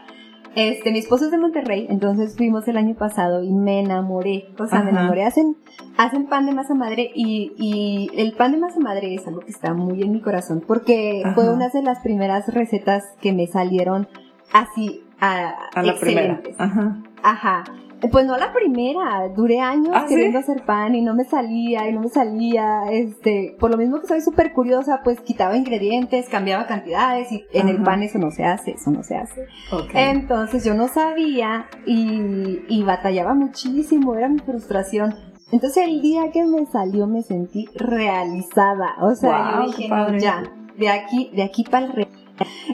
Este, 0.56 0.92
mi 0.92 1.00
esposo 1.00 1.26
es 1.26 1.32
de 1.32 1.38
Monterrey, 1.38 1.86
entonces 1.90 2.36
fuimos 2.36 2.68
el 2.68 2.78
año 2.78 2.96
pasado 2.96 3.44
y 3.44 3.54
me 3.54 3.80
enamoré. 3.80 4.50
O 4.60 4.66
sea, 4.68 4.82
me 4.82 4.90
enamoré. 4.90 5.24
Hacen, 5.24 5.56
hacen 5.98 6.28
pan 6.28 6.46
de 6.46 6.54
masa 6.54 6.74
madre 6.74 7.12
y, 7.14 7.54
y 7.58 8.10
el 8.20 8.34
pan 8.34 8.52
de 8.54 8.58
masa 8.58 8.80
madre 8.80 9.14
es 9.14 9.28
algo 9.28 9.42
que 9.42 9.52
está 9.52 9.74
muy 9.74 10.02
en 10.02 10.12
mi 10.12 10.22
corazón 10.22 10.64
porque 10.66 11.24
fue 11.36 11.54
una 11.54 11.70
de 11.70 11.84
las 11.84 12.00
primeras 12.00 12.48
recetas 12.54 13.04
que 13.22 13.34
me 13.34 13.48
salieron 13.48 14.08
así 14.54 15.04
a, 15.20 15.54
a 15.76 15.84
la 15.84 15.96
primera. 15.96 16.42
Ajá. 16.58 17.04
Ajá. 17.24 17.64
Pues 18.12 18.26
no 18.26 18.38
la 18.38 18.54
primera, 18.54 19.28
duré 19.36 19.60
años 19.60 19.90
¿Ah, 19.94 20.06
queriendo 20.08 20.40
hacer 20.40 20.64
pan 20.66 20.94
y 20.94 21.02
no 21.02 21.16
me 21.16 21.24
salía 21.24 21.90
y 21.90 21.94
no 21.94 22.02
me 22.02 22.10
salía, 22.10 22.92
este, 22.92 23.56
por 23.60 23.72
lo 23.72 23.78
mismo 23.78 24.00
que 24.00 24.08
soy 24.08 24.22
súper 24.22 24.54
curiosa, 24.54 25.02
pues 25.04 25.20
quitaba 25.22 25.58
ingredientes, 25.58 26.30
cambiaba 26.30 26.68
cantidades 26.68 27.32
y 27.32 27.46
en 27.54 27.70
el 27.70 27.82
pan 27.82 28.04
eso 28.04 28.20
no 28.20 28.30
se 28.30 28.46
hace, 28.46 28.72
eso 28.72 28.92
no 28.92 29.04
se 29.04 29.16
hace. 29.18 29.48
Entonces 29.94 30.64
yo 30.64 30.76
no 30.76 30.88
sabía 30.88 31.66
y, 31.86 32.60
y 32.68 32.84
batallaba 32.84 33.34
muchísimo, 33.34 34.16
era 34.16 34.30
mi 34.30 34.40
frustración. 34.40 35.16
Entonces 35.52 35.88
el 35.88 36.02
día 36.02 36.30
que 36.32 36.44
me 36.44 36.66
salió 36.66 37.08
me 37.08 37.22
sentí 37.24 37.68
realizada, 37.76 38.96
o 39.02 39.16
sea, 39.16 39.62
yo 39.62 39.68
dije, 39.68 39.90
ya, 40.20 40.44
de 40.78 40.90
aquí, 40.90 41.32
de 41.34 41.44
aquí 41.44 41.64
para 41.64 41.86
el 41.86 41.94
re... 41.94 42.08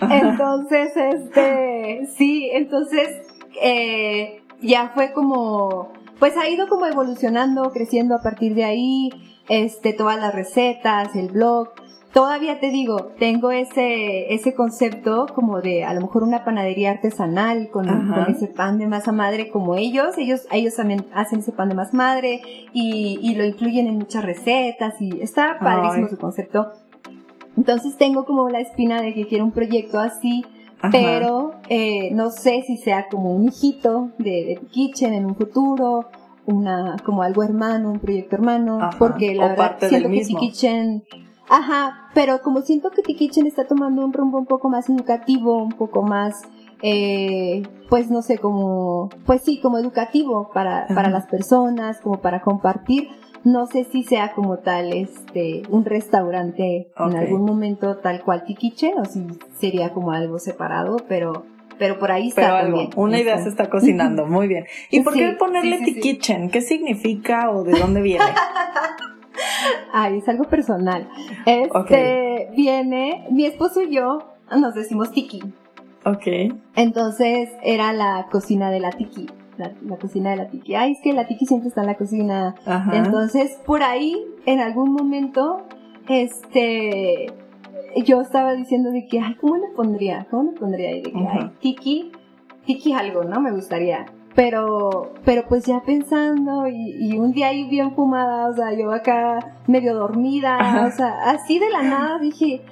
Entonces, 0.02 0.92
este, 0.98 2.08
sí, 2.18 2.50
entonces, 2.52 3.10
eh, 3.62 4.43
ya 4.64 4.92
fue 4.96 5.12
como, 5.14 5.92
pues 6.20 6.38
ha 6.38 6.50
ido 6.50 6.68
como 6.68 6.86
evolucionando, 6.86 7.72
creciendo 7.72 8.16
a 8.16 8.22
partir 8.22 8.56
de 8.56 8.64
ahí, 8.64 9.10
este, 9.50 9.94
todas 9.94 10.20
las 10.20 10.34
recetas, 10.34 11.16
el 11.16 11.30
blog. 11.30 11.70
Todavía 12.14 12.60
te 12.60 12.70
digo, 12.70 13.12
tengo 13.18 13.52
ese, 13.52 14.34
ese 14.34 14.54
concepto 14.54 15.26
como 15.34 15.62
de 15.62 15.84
a 15.84 15.94
lo 15.96 16.02
mejor 16.02 16.22
una 16.24 16.46
panadería 16.46 16.92
artesanal 16.92 17.70
con, 17.72 17.90
ese 18.30 18.48
pan 18.48 18.78
de 18.78 18.86
masa 18.86 19.12
madre 19.12 19.50
como 19.50 19.76
ellos. 19.76 20.18
Ellos, 20.18 20.48
ellos 20.52 20.76
también 20.76 21.08
hacen 21.16 21.40
ese 21.40 21.52
pan 21.52 21.70
de 21.70 21.76
masa 21.76 21.98
madre 21.98 22.42
y, 22.72 23.20
y 23.20 23.36
lo 23.36 23.44
incluyen 23.44 23.88
en 23.88 23.98
muchas 23.98 24.24
recetas 24.24 25.02
y 25.02 25.22
está 25.22 25.58
padrísimo 25.60 26.08
su 26.08 26.18
concepto. 26.20 26.72
Entonces 27.58 27.98
tengo 27.98 28.26
como 28.26 28.48
la 28.48 28.60
espina 28.60 29.02
de 29.02 29.16
que 29.16 29.28
quiero 29.28 29.46
un 29.46 29.52
proyecto 29.52 30.00
así 30.00 30.46
pero 30.92 31.56
eh, 31.70 32.12
no 32.12 32.30
sé 32.30 32.64
si 32.66 32.78
sea 32.78 33.08
como 33.10 33.34
un 33.34 33.48
hijito 33.48 34.12
de, 34.18 34.46
de 34.46 34.60
Kitchen 34.72 35.14
en 35.14 35.26
un 35.26 35.36
futuro, 35.36 36.10
una 36.46 36.98
como 37.06 37.24
algo 37.24 37.44
hermano, 37.44 37.92
un 37.92 38.00
proyecto 38.00 38.36
hermano, 38.36 38.90
porque 39.00 39.34
la 39.34 39.50
verdad 39.50 39.78
siento 39.80 40.10
que 40.10 40.22
Kitchen 40.22 41.04
Ajá, 41.50 42.10
pero 42.14 42.42
como 42.42 42.62
siento 42.62 42.90
que 42.90 43.02
The 43.02 43.16
Kitchen 43.16 43.48
está 43.48 43.68
tomando 43.68 44.04
un 44.04 44.14
rumbo 44.14 44.38
un 44.38 44.46
poco 44.46 44.70
más 44.70 44.90
educativo, 44.90 45.62
un 45.62 45.74
poco 45.74 46.02
más, 46.02 46.42
eh, 46.82 47.64
pues 47.90 48.10
no 48.10 48.22
sé, 48.22 48.38
como, 48.38 49.10
pues 49.26 49.42
sí, 49.42 49.60
como 49.60 49.78
educativo 49.78 50.50
para, 50.54 50.88
para 50.88 51.10
las 51.10 51.28
personas, 51.28 52.00
como 52.00 52.22
para 52.22 52.42
compartir, 52.42 53.10
no 53.44 53.68
sé 53.68 53.84
si 53.84 54.04
sea 54.04 54.32
como 54.34 54.58
tal 54.58 54.94
este 54.94 55.64
un 55.70 55.86
restaurante 55.86 56.88
en 56.98 57.16
algún 57.16 57.44
momento 57.44 57.98
tal 57.98 58.22
cual 58.22 58.46
Tiquiche 58.46 58.94
o 58.96 59.06
si 59.06 59.28
sería 59.58 59.92
como 59.92 60.12
algo 60.12 60.40
separado, 60.40 60.98
pero 61.08 61.46
pero 61.78 62.00
por 62.00 62.12
ahí 62.12 62.30
está 62.30 62.62
pero 62.62 62.90
una 62.96 63.20
idea 63.20 63.38
se 63.40 63.50
está 63.50 63.70
cocinando, 63.70 64.26
muy 64.28 64.48
bien. 64.48 64.66
¿Y 64.90 65.02
por 65.02 65.14
qué 65.14 65.36
ponerle 65.38 65.80
sí, 65.80 66.20
¿Qué 66.52 66.62
significa 66.62 67.50
o 67.52 67.64
de 67.64 67.78
dónde 67.78 68.02
viene? 68.02 68.24
Ay, 69.92 70.20
es 70.20 70.30
algo 70.30 70.46
personal. 70.46 71.10
Este 71.46 72.50
viene, 72.56 73.26
mi 73.32 73.46
esposo 73.46 73.82
y 73.82 73.96
yo 73.96 74.20
nos 74.56 74.76
decimos 74.76 75.12
tiki. 75.12 75.42
Ok. 76.06 76.56
Entonces 76.76 77.50
era 77.64 77.92
la 77.94 78.28
cocina 78.32 78.70
de 78.70 78.80
la 78.80 78.92
tiki 78.92 79.28
la, 79.58 79.98
cocina 79.98 80.32
de 80.32 80.38
la 80.38 80.50
Tiki. 80.50 80.76
Ay, 80.76 80.94
es 80.94 81.00
que 81.02 81.14
la 81.14 81.28
Tiki 81.28 81.46
siempre 81.46 81.70
está 81.70 81.82
en 81.82 81.88
la 81.88 81.96
cocina. 81.96 82.56
Entonces, 82.92 83.60
por 83.66 83.84
ahí, 83.84 84.24
en 84.46 84.60
algún 84.60 84.94
momento, 84.94 85.64
este, 86.08 87.28
yo 88.06 88.22
estaba 88.22 88.54
diciendo 88.54 88.92
de 88.92 89.08
que, 89.08 89.20
ay, 89.20 89.36
¿cómo 89.36 89.58
le 89.58 89.68
pondría? 89.76 90.28
¿Cómo 90.30 90.52
le 90.52 90.60
pondría? 90.60 90.92
Y 90.92 91.02
de 91.02 91.12
que, 91.12 91.28
ay, 91.28 91.52
Tiki, 91.60 92.12
Tiki 92.66 92.94
algo, 92.94 93.24
¿no? 93.24 93.40
Me 93.42 93.52
gustaría. 93.52 94.06
Pero, 94.36 95.14
pero 95.24 95.46
pues 95.48 95.66
ya 95.66 95.82
pensando 95.82 96.68
y, 96.68 97.18
un 97.18 97.34
día 97.34 97.50
ahí 97.50 97.70
bien 97.70 97.94
fumada, 97.94 98.50
o 98.50 98.56
sea, 98.56 98.74
yo 98.74 98.92
acá 98.92 99.60
medio 99.68 99.94
dormida, 99.94 100.88
o 100.88 100.92
sea, 100.92 101.30
así 101.30 101.60
de 101.60 101.70
la 101.70 101.84
nada 101.84 102.18
dije, 102.18 102.66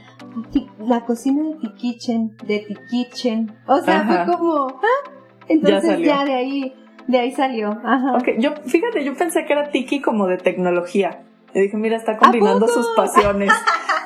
la 0.79 1.05
cocina 1.05 1.43
de 1.43 1.55
Tikitchen, 1.55 2.35
de 2.47 2.59
Tikitchen. 2.59 3.51
O 3.67 3.77
sea, 3.79 4.03
fue 4.05 4.35
como, 4.35 4.67
¿ah? 4.67 5.11
Entonces 5.47 5.99
ya, 5.99 6.25
de 6.25 6.33
ahí, 6.33 6.73
de 7.07 7.19
ahí 7.19 7.31
salió. 7.31 7.79
Ajá. 7.83 8.13
Ok, 8.17 8.29
yo, 8.39 8.53
fíjate, 8.65 9.03
yo 9.03 9.13
pensé 9.15 9.45
que 9.45 9.53
era 9.53 9.71
Tiki 9.71 10.01
como 10.01 10.27
de 10.27 10.37
tecnología. 10.37 11.23
Y 11.53 11.61
dije, 11.61 11.77
mira, 11.77 11.97
está 11.97 12.17
combinando 12.17 12.67
sus 12.67 12.87
pasiones 12.95 13.51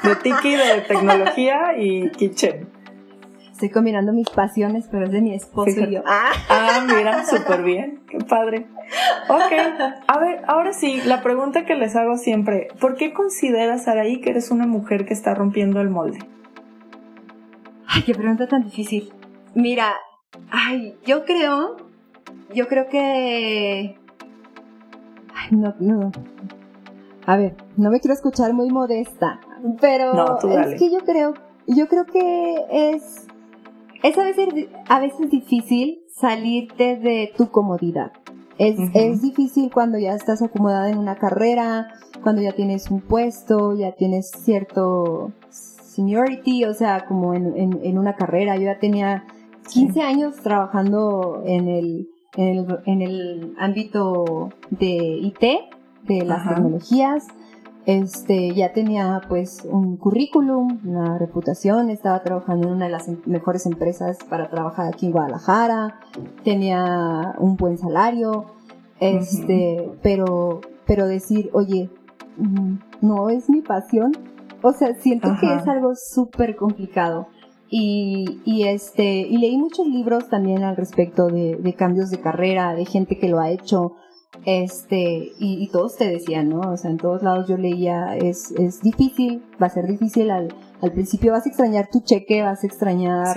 de 0.03 0.15
Tiki, 0.15 0.55
de 0.55 0.81
tecnología 0.87 1.77
y 1.77 2.09
kitchen. 2.11 2.67
Estoy 3.51 3.69
combinando 3.69 4.11
mis 4.11 4.29
pasiones, 4.29 4.89
pero 4.91 5.05
es 5.05 5.11
de 5.11 5.21
mi 5.21 5.33
esposo 5.33 5.69
y 5.69 5.93
yo. 5.93 6.03
Ah, 6.05 6.31
ah 6.49 6.85
mira, 6.85 7.23
súper 7.25 7.63
bien. 7.63 8.01
Qué 8.09 8.17
padre. 8.17 8.67
Ok, 9.29 9.53
a 10.07 10.19
ver, 10.19 10.41
ahora 10.47 10.73
sí, 10.73 11.01
la 11.05 11.21
pregunta 11.21 11.65
que 11.65 11.75
les 11.75 11.95
hago 11.95 12.17
siempre, 12.17 12.67
¿por 12.81 12.95
qué 12.95 13.13
consideras, 13.13 13.87
Araí, 13.87 14.19
que 14.19 14.31
eres 14.31 14.51
una 14.51 14.67
mujer 14.67 15.05
que 15.05 15.13
está 15.13 15.33
rompiendo 15.33 15.79
el 15.79 15.89
molde? 15.89 16.19
Ay, 17.87 18.01
qué 18.03 18.13
pregunta 18.13 18.45
tan 18.47 18.63
difícil. 18.63 19.13
Mira, 19.53 19.93
Ay, 20.51 20.97
yo 21.05 21.25
creo, 21.25 21.77
yo 22.53 22.67
creo 22.67 22.87
que... 22.89 23.97
Ay, 25.33 25.49
no, 25.51 25.75
no. 25.79 26.11
A 27.25 27.37
ver, 27.37 27.55
no 27.75 27.89
me 27.89 27.99
quiero 27.99 28.13
escuchar 28.13 28.53
muy 28.53 28.69
modesta, 28.69 29.39
pero 29.81 30.37
es 30.59 30.79
que 30.79 30.91
yo 30.91 30.99
creo, 30.99 31.33
yo 31.65 31.87
creo 31.87 32.05
que 32.05 32.55
es, 32.71 33.27
es 34.03 34.17
a 34.17 34.23
veces, 34.23 34.67
a 34.87 34.99
veces 34.99 35.31
difícil 35.31 36.01
salirte 36.13 36.97
de 36.97 37.33
tu 37.35 37.49
comodidad. 37.49 38.11
Es, 38.57 38.77
es 38.93 39.21
difícil 39.21 39.69
cuando 39.73 39.97
ya 39.97 40.13
estás 40.13 40.41
acomodada 40.41 40.89
en 40.89 40.97
una 40.97 41.15
carrera, 41.15 41.87
cuando 42.23 42.41
ya 42.41 42.53
tienes 42.53 42.89
un 42.89 43.01
puesto, 43.01 43.75
ya 43.75 43.91
tienes 43.91 44.29
cierto 44.29 45.31
seniority, 45.49 46.63
o 46.65 46.73
sea, 46.73 47.05
como 47.05 47.33
en, 47.33 47.57
en, 47.57 47.79
en 47.83 47.97
una 47.97 48.15
carrera. 48.15 48.55
Yo 48.55 48.63
ya 48.63 48.79
tenía 48.79 49.25
15 49.71 50.01
años 50.01 50.35
trabajando 50.37 51.43
en 51.45 51.67
el, 51.67 52.09
en 52.35 53.01
el, 53.01 53.55
ámbito 53.57 54.49
de 54.69 54.87
IT, 54.87 55.43
de 56.03 56.25
las 56.25 56.47
tecnologías. 56.47 57.27
Este, 57.85 58.53
ya 58.55 58.73
tenía 58.73 59.21
pues 59.29 59.63
un 59.69 59.97
currículum, 59.97 60.79
una 60.85 61.19
reputación, 61.19 61.91
estaba 61.91 62.23
trabajando 62.23 62.67
en 62.67 62.73
una 62.73 62.85
de 62.85 62.91
las 62.91 63.07
em, 63.07 63.19
mejores 63.27 63.67
empresas 63.67 64.17
para 64.27 64.49
trabajar 64.49 64.87
aquí 64.87 65.05
en 65.05 65.11
Guadalajara, 65.11 65.99
tenía 66.43 67.35
un 67.37 67.55
buen 67.57 67.77
salario, 67.77 68.45
este, 68.99 69.91
pero, 70.01 70.61
pero 70.87 71.05
decir, 71.05 71.51
oye, 71.53 71.91
mm, 72.37 72.77
no 73.01 73.29
es 73.29 73.51
mi 73.51 73.61
pasión, 73.61 74.13
o 74.63 74.73
sea, 74.73 74.95
siento 74.95 75.35
que 75.39 75.53
es 75.53 75.67
algo 75.67 75.93
súper 75.95 76.55
complicado. 76.55 77.27
Y, 77.77 78.39
y, 78.45 78.69
este, 78.69 79.03
y 79.03 79.37
leí 79.37 79.57
muchos 79.57 79.85
libros 79.85 80.29
también 80.29 80.63
al 80.63 80.77
respecto 80.77 81.27
de, 81.27 81.57
de, 81.57 81.73
cambios 81.73 82.09
de 82.09 82.21
carrera, 82.21 82.73
de 82.73 82.85
gente 82.85 83.19
que 83.19 83.27
lo 83.27 83.41
ha 83.41 83.49
hecho, 83.49 83.95
este, 84.45 85.33
y, 85.39 85.61
y, 85.61 85.67
todos 85.67 85.97
te 85.97 86.07
decían, 86.07 86.47
¿no? 86.47 86.61
O 86.71 86.77
sea, 86.77 86.89
en 86.89 86.95
todos 86.95 87.21
lados 87.21 87.49
yo 87.49 87.57
leía, 87.57 88.15
es, 88.15 88.51
es 88.51 88.81
difícil, 88.81 89.43
va 89.61 89.67
a 89.67 89.71
ser 89.71 89.87
difícil 89.87 90.31
al, 90.31 90.55
al 90.81 90.93
principio, 90.93 91.33
vas 91.33 91.45
a 91.45 91.49
extrañar 91.49 91.89
tu 91.91 91.99
cheque, 91.99 92.43
vas 92.43 92.63
a 92.63 92.67
extrañar, 92.67 93.35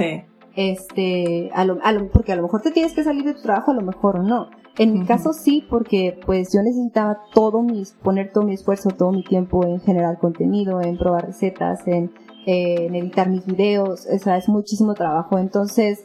este, 0.54 1.50
a 1.52 1.64
lo, 1.64 1.78
a 1.82 1.90
lo, 1.90 2.08
porque 2.08 2.30
a 2.30 2.36
lo 2.36 2.42
mejor 2.42 2.62
te 2.62 2.70
tienes 2.70 2.92
que 2.92 3.02
salir 3.02 3.24
de 3.24 3.34
tu 3.34 3.42
trabajo, 3.42 3.72
a 3.72 3.74
lo 3.74 3.82
mejor 3.82 4.20
o 4.20 4.22
no. 4.22 4.50
En 4.78 4.92
mi 4.92 5.04
caso 5.04 5.32
sí, 5.32 5.66
porque 5.68 6.16
pues 6.24 6.52
yo 6.52 6.62
necesitaba 6.62 7.18
todo 7.34 7.60
mis, 7.60 7.90
poner 8.04 8.30
todo 8.30 8.44
mi 8.44 8.54
esfuerzo, 8.54 8.90
todo 8.90 9.10
mi 9.10 9.24
tiempo 9.24 9.66
en 9.66 9.80
generar 9.80 10.20
contenido, 10.20 10.80
en 10.80 10.96
probar 10.96 11.26
recetas, 11.26 11.84
en, 11.88 12.12
en 12.46 12.94
editar 12.94 13.28
mis 13.28 13.44
videos, 13.44 14.06
o 14.06 14.18
sea, 14.18 14.36
es 14.36 14.48
muchísimo 14.48 14.94
trabajo. 14.94 15.38
Entonces, 15.38 16.02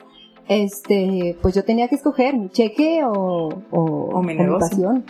este, 0.48 1.38
pues 1.42 1.56
yo 1.56 1.64
tenía 1.64 1.88
que 1.88 1.96
escoger 1.96 2.38
mi 2.38 2.50
cheque 2.50 3.04
o, 3.06 3.50
o, 3.72 4.24
mi 4.24 4.36
pasión. 4.60 5.04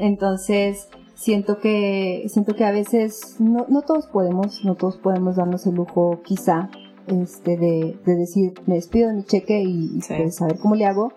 Entonces, 0.00 0.88
siento 1.14 1.58
que, 1.58 2.24
siento 2.28 2.54
que 2.54 2.64
a 2.64 2.72
veces 2.72 3.36
no, 3.38 3.66
no 3.68 3.82
todos 3.82 4.06
podemos, 4.06 4.64
no 4.64 4.76
todos 4.76 4.96
podemos 4.96 5.36
darnos 5.36 5.66
el 5.66 5.74
lujo, 5.74 6.20
quizá, 6.24 6.70
este, 7.06 7.56
de, 7.56 7.98
de 8.04 8.14
decir, 8.16 8.54
me 8.66 8.76
despido 8.76 9.08
de 9.08 9.14
mi 9.14 9.24
cheque 9.24 9.62
y, 9.62 10.00
pues 10.06 10.36
saber 10.36 10.58
cómo 10.58 10.74
le 10.74 10.86
hago. 10.86 11.12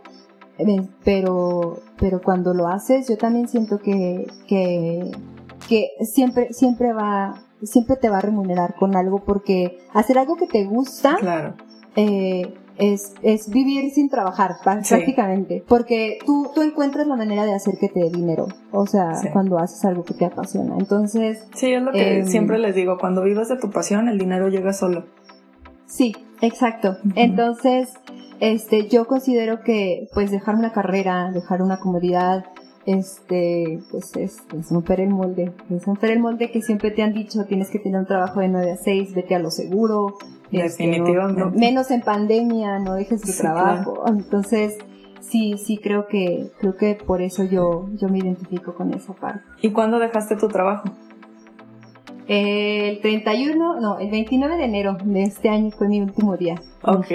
Eh, 0.58 0.88
pero, 1.04 1.80
pero 1.98 2.22
cuando 2.22 2.54
lo 2.54 2.68
haces, 2.68 3.08
yo 3.08 3.18
también 3.18 3.48
siento 3.48 3.80
que, 3.80 4.28
que, 4.48 5.12
que 5.68 5.92
siempre, 6.02 6.54
siempre 6.54 6.94
va, 6.94 7.46
siempre 7.64 7.96
te 7.96 8.10
va 8.10 8.18
a 8.18 8.22
remunerar 8.22 8.76
con 8.76 8.96
algo 8.96 9.20
porque 9.20 9.80
hacer 9.94 10.18
algo 10.18 10.36
que 10.36 10.48
te 10.48 10.66
gusta, 10.66 11.16
claro. 11.18 11.56
eh, 11.96 12.54
es, 12.78 13.14
es 13.22 13.50
vivir 13.50 13.92
sin 13.92 14.10
trabajar, 14.10 14.56
prácticamente. 14.64 15.64
Porque 15.68 16.18
tú, 16.26 16.50
tú 16.54 16.62
encuentras 16.62 17.06
la 17.06 17.16
manera 17.16 17.46
de 17.46 17.54
hacer 17.54 17.78
que 17.80 17.90
te 17.90 18.00
dé 18.00 18.10
dinero. 18.10 18.48
O 18.72 18.88
sea, 18.88 19.12
cuando 19.32 19.60
haces 19.60 19.86
algo 19.86 20.04
que 20.04 20.14
te 20.14 20.26
apasiona. 20.26 20.76
Entonces. 20.78 21.46
Sí, 21.54 21.72
es 21.72 21.82
lo 21.82 21.92
que 21.92 22.20
em, 22.20 22.26
siempre 22.26 22.58
les 22.58 22.74
digo. 22.74 22.98
Cuando 22.98 23.24
vivas 23.24 23.50
de 23.50 23.58
tu 23.58 23.70
pasión, 23.70 24.08
el 24.08 24.18
dinero 24.18 24.50
llega 24.50 24.74
solo. 24.74 25.06
Sí, 25.86 26.16
exacto. 26.42 26.98
Entonces, 27.16 27.94
este, 28.40 28.88
yo 28.88 29.06
considero 29.06 29.62
que, 29.62 30.08
pues, 30.14 30.32
dejar 30.32 30.56
una 30.56 30.72
carrera, 30.72 31.30
dejar 31.32 31.62
una 31.62 31.80
comodidad, 31.80 32.46
este, 32.86 33.80
pues 33.92 34.16
es, 34.16 34.38
es 34.58 34.72
romper 34.72 35.02
el 35.02 35.10
molde, 35.10 35.52
es 35.70 35.86
romper 35.86 36.12
el 36.12 36.20
molde 36.20 36.52
que 36.52 36.62
siempre 36.62 36.92
te 36.92 37.04
han 37.04 37.14
dicho, 37.14 37.46
tienes 37.46 37.70
que 37.70 37.80
tener 37.80 38.00
un 38.00 38.08
trabajo 38.08 38.40
de 38.40 38.48
9 38.48 38.72
a 38.72 38.78
6, 38.78 39.14
vete 39.14 39.36
a 39.36 39.40
lo 39.40 39.52
seguro, 39.52 40.16
este, 40.52 41.02
menos 41.56 41.92
en 41.92 42.02
pandemia, 42.02 42.80
no 42.80 42.96
dejes 42.96 43.22
tu 43.22 43.32
trabajo. 43.32 44.04
Entonces, 44.08 44.78
sí, 45.20 45.56
sí 45.58 45.78
creo 45.78 46.08
que, 46.08 46.52
creo 46.60 46.76
que 46.76 46.96
por 46.96 47.22
eso 47.22 47.44
yo, 47.44 47.90
yo 47.94 48.10
me 48.10 48.20
identifico 48.20 48.74
con 48.74 48.94
esa 48.94 49.14
parte. 49.14 49.44
¿Y 49.62 49.72
cuándo 49.72 50.00
dejaste 50.00 50.36
tu 50.36 50.48
trabajo? 50.48 50.90
El 52.34 53.02
31, 53.02 53.82
no, 53.82 54.00
el 54.00 54.10
29 54.10 54.56
de 54.56 54.64
enero 54.64 54.96
de 55.04 55.24
este 55.24 55.50
año 55.50 55.70
fue 55.70 55.90
mi 55.90 56.00
último 56.00 56.38
día. 56.38 56.56
Ok. 56.82 57.08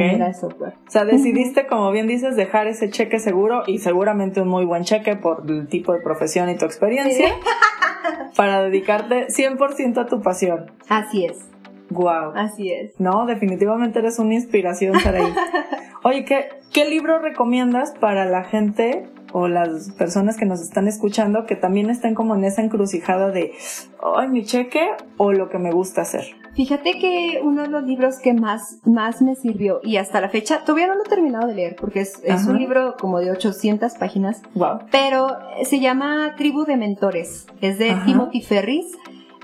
O 0.43 0.91
sea, 0.91 1.07
decidiste, 1.07 1.67
como 1.67 1.91
bien 1.91 2.07
dices, 2.07 2.37
dejar 2.37 2.67
ese 2.67 2.91
cheque 2.91 3.19
seguro 3.19 3.63
y 3.67 3.79
seguramente 3.79 4.43
un 4.43 4.49
muy 4.49 4.67
buen 4.67 4.85
cheque 4.85 5.17
por 5.17 5.43
el 5.49 5.69
tipo 5.69 5.95
de 5.95 6.01
profesión 6.01 6.51
y 6.51 6.59
tu 6.59 6.67
experiencia 6.67 7.35
para 8.37 8.65
dedicarte 8.65 9.29
100% 9.29 10.03
a 10.03 10.05
tu 10.07 10.21
pasión. 10.21 10.71
Así 10.91 11.25
es. 11.25 11.49
Wow. 11.89 12.33
Así 12.35 12.71
es. 12.71 12.93
No, 13.01 13.25
definitivamente 13.25 14.01
eres 14.01 14.19
una 14.19 14.35
inspiración, 14.35 14.97
ahí. 14.97 15.33
Oye, 16.05 16.27
¿qué, 16.27 16.51
¿qué 16.75 16.85
libro 16.91 17.21
recomiendas 17.21 17.93
para 17.99 18.27
la 18.27 18.45
gente 18.45 19.09
o 19.33 19.49
las 19.49 19.91
personas 19.93 20.37
que 20.37 20.47
nos 20.47 20.61
están 20.61 20.89
escuchando 20.89 21.47
que 21.47 21.57
también 21.57 21.91
estén 21.91 22.15
como 22.15 22.35
en 22.35 22.45
esa 22.45 22.63
encrucijada 22.63 23.31
de, 23.31 23.53
ay, 24.17 24.29
mi 24.29 24.45
cheque 24.45 24.91
o 25.17 25.33
lo 25.33 25.49
que 25.49 25.59
me 25.59 25.73
gusta 25.73 26.03
hacer? 26.03 26.25
Fíjate 26.55 26.99
que 26.99 27.41
uno 27.43 27.63
de 27.63 27.69
los 27.69 27.85
libros 27.85 28.19
que 28.19 28.33
más, 28.33 28.79
más 28.85 29.21
me 29.21 29.35
sirvió 29.35 29.81
y 29.83 29.99
hasta 29.99 30.21
la 30.21 30.31
fecha, 30.31 30.61
todavía 30.65 30.87
no 30.87 30.95
lo 30.95 31.05
he 31.05 31.09
terminado 31.09 31.47
de 31.47 31.55
leer 31.55 31.77
porque 31.77 32.01
es, 32.01 32.21
es 32.25 32.47
un 32.47 32.59
libro 32.59 32.97
como 32.99 33.21
de 33.21 33.31
800 33.31 33.93
páginas, 33.95 34.41
wow. 34.55 34.79
pero 34.91 35.29
se 35.65 35.81
llama 35.81 36.35
Tribu 36.37 36.65
de 36.65 36.77
Mentores, 36.77 37.47
es 37.61 37.79
de 37.79 37.95
Timothy 38.07 38.41
Ferris 38.41 38.87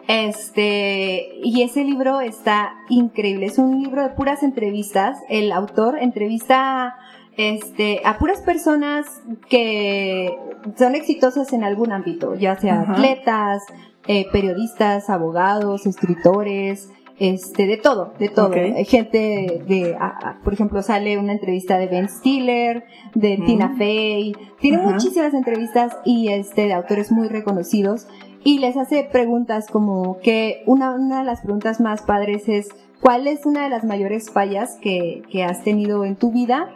este, 0.08 1.38
y 1.42 1.62
ese 1.62 1.84
libro 1.84 2.20
está 2.20 2.74
increíble. 2.88 3.46
Es 3.46 3.58
un 3.58 3.82
libro 3.82 4.02
de 4.02 4.10
puras 4.10 4.42
entrevistas. 4.42 5.18
El 5.28 5.52
autor 5.52 5.98
entrevista 5.98 6.96
este, 7.36 8.00
a 8.04 8.18
puras 8.18 8.40
personas 8.40 9.06
que 9.48 10.36
son 10.76 10.94
exitosas 10.94 11.52
en 11.52 11.64
algún 11.64 11.92
ámbito, 11.92 12.34
ya 12.34 12.56
sea 12.56 12.82
atletas, 12.82 13.62
eh, 14.06 14.26
periodistas, 14.32 15.08
abogados, 15.10 15.86
escritores, 15.86 16.90
este, 17.18 17.66
de 17.66 17.76
todo, 17.76 18.14
de 18.18 18.28
todo. 18.28 18.50
Gente 18.84 19.62
de, 19.66 19.96
por 20.42 20.52
ejemplo, 20.52 20.82
sale 20.82 21.18
una 21.18 21.32
entrevista 21.32 21.78
de 21.78 21.86
Ben 21.86 22.08
Stiller, 22.08 22.84
de 23.14 23.36
Tina 23.46 23.74
Fey, 23.76 24.34
tiene 24.60 24.78
muchísimas 24.78 25.32
entrevistas 25.32 25.96
y 26.04 26.28
este, 26.28 26.66
de 26.66 26.72
autores 26.72 27.12
muy 27.12 27.28
reconocidos 27.28 28.08
y 28.44 28.58
les 28.58 28.76
hace 28.76 29.04
preguntas 29.04 29.68
como 29.70 30.18
que 30.18 30.64
una, 30.66 30.94
una 30.94 31.20
de 31.20 31.24
las 31.24 31.42
preguntas 31.42 31.80
más 31.80 32.02
padres 32.02 32.48
es 32.48 32.68
¿cuál 33.00 33.26
es 33.26 33.46
una 33.46 33.62
de 33.62 33.70
las 33.70 33.84
mayores 33.84 34.30
fallas 34.30 34.76
que, 34.82 35.22
que 35.30 35.44
has 35.44 35.62
tenido 35.62 36.04
en 36.04 36.16
tu 36.16 36.32
vida 36.32 36.70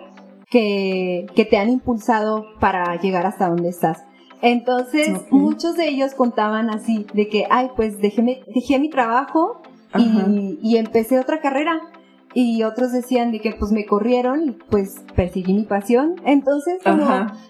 que, 0.56 1.26
que, 1.34 1.44
te 1.44 1.58
han 1.58 1.68
impulsado 1.68 2.46
para 2.60 2.98
llegar 3.00 3.26
hasta 3.26 3.48
donde 3.48 3.68
estás? 3.68 4.04
Entonces, 4.42 5.20
muchos 5.30 5.76
de 5.76 5.88
ellos 5.88 6.14
contaban 6.14 6.70
así, 6.70 7.06
de 7.12 7.28
que, 7.28 7.44
ay, 7.50 7.70
pues 7.76 7.98
dejé, 7.98 8.42
dejé 8.54 8.78
mi 8.78 8.90
trabajo 8.90 9.62
y, 9.98 10.58
y, 10.62 10.76
empecé 10.76 11.18
otra 11.18 11.40
carrera 11.40 11.80
y 12.34 12.62
otros 12.64 12.92
decían 12.92 13.32
de 13.32 13.40
que 13.40 13.52
pues 13.52 13.72
me 13.72 13.86
corrieron 13.86 14.44
y 14.44 14.50
pues 14.52 15.02
perseguí 15.14 15.54
mi 15.54 15.64
pasión. 15.64 16.16
Entonces, 16.24 16.82
como, 16.84 17.06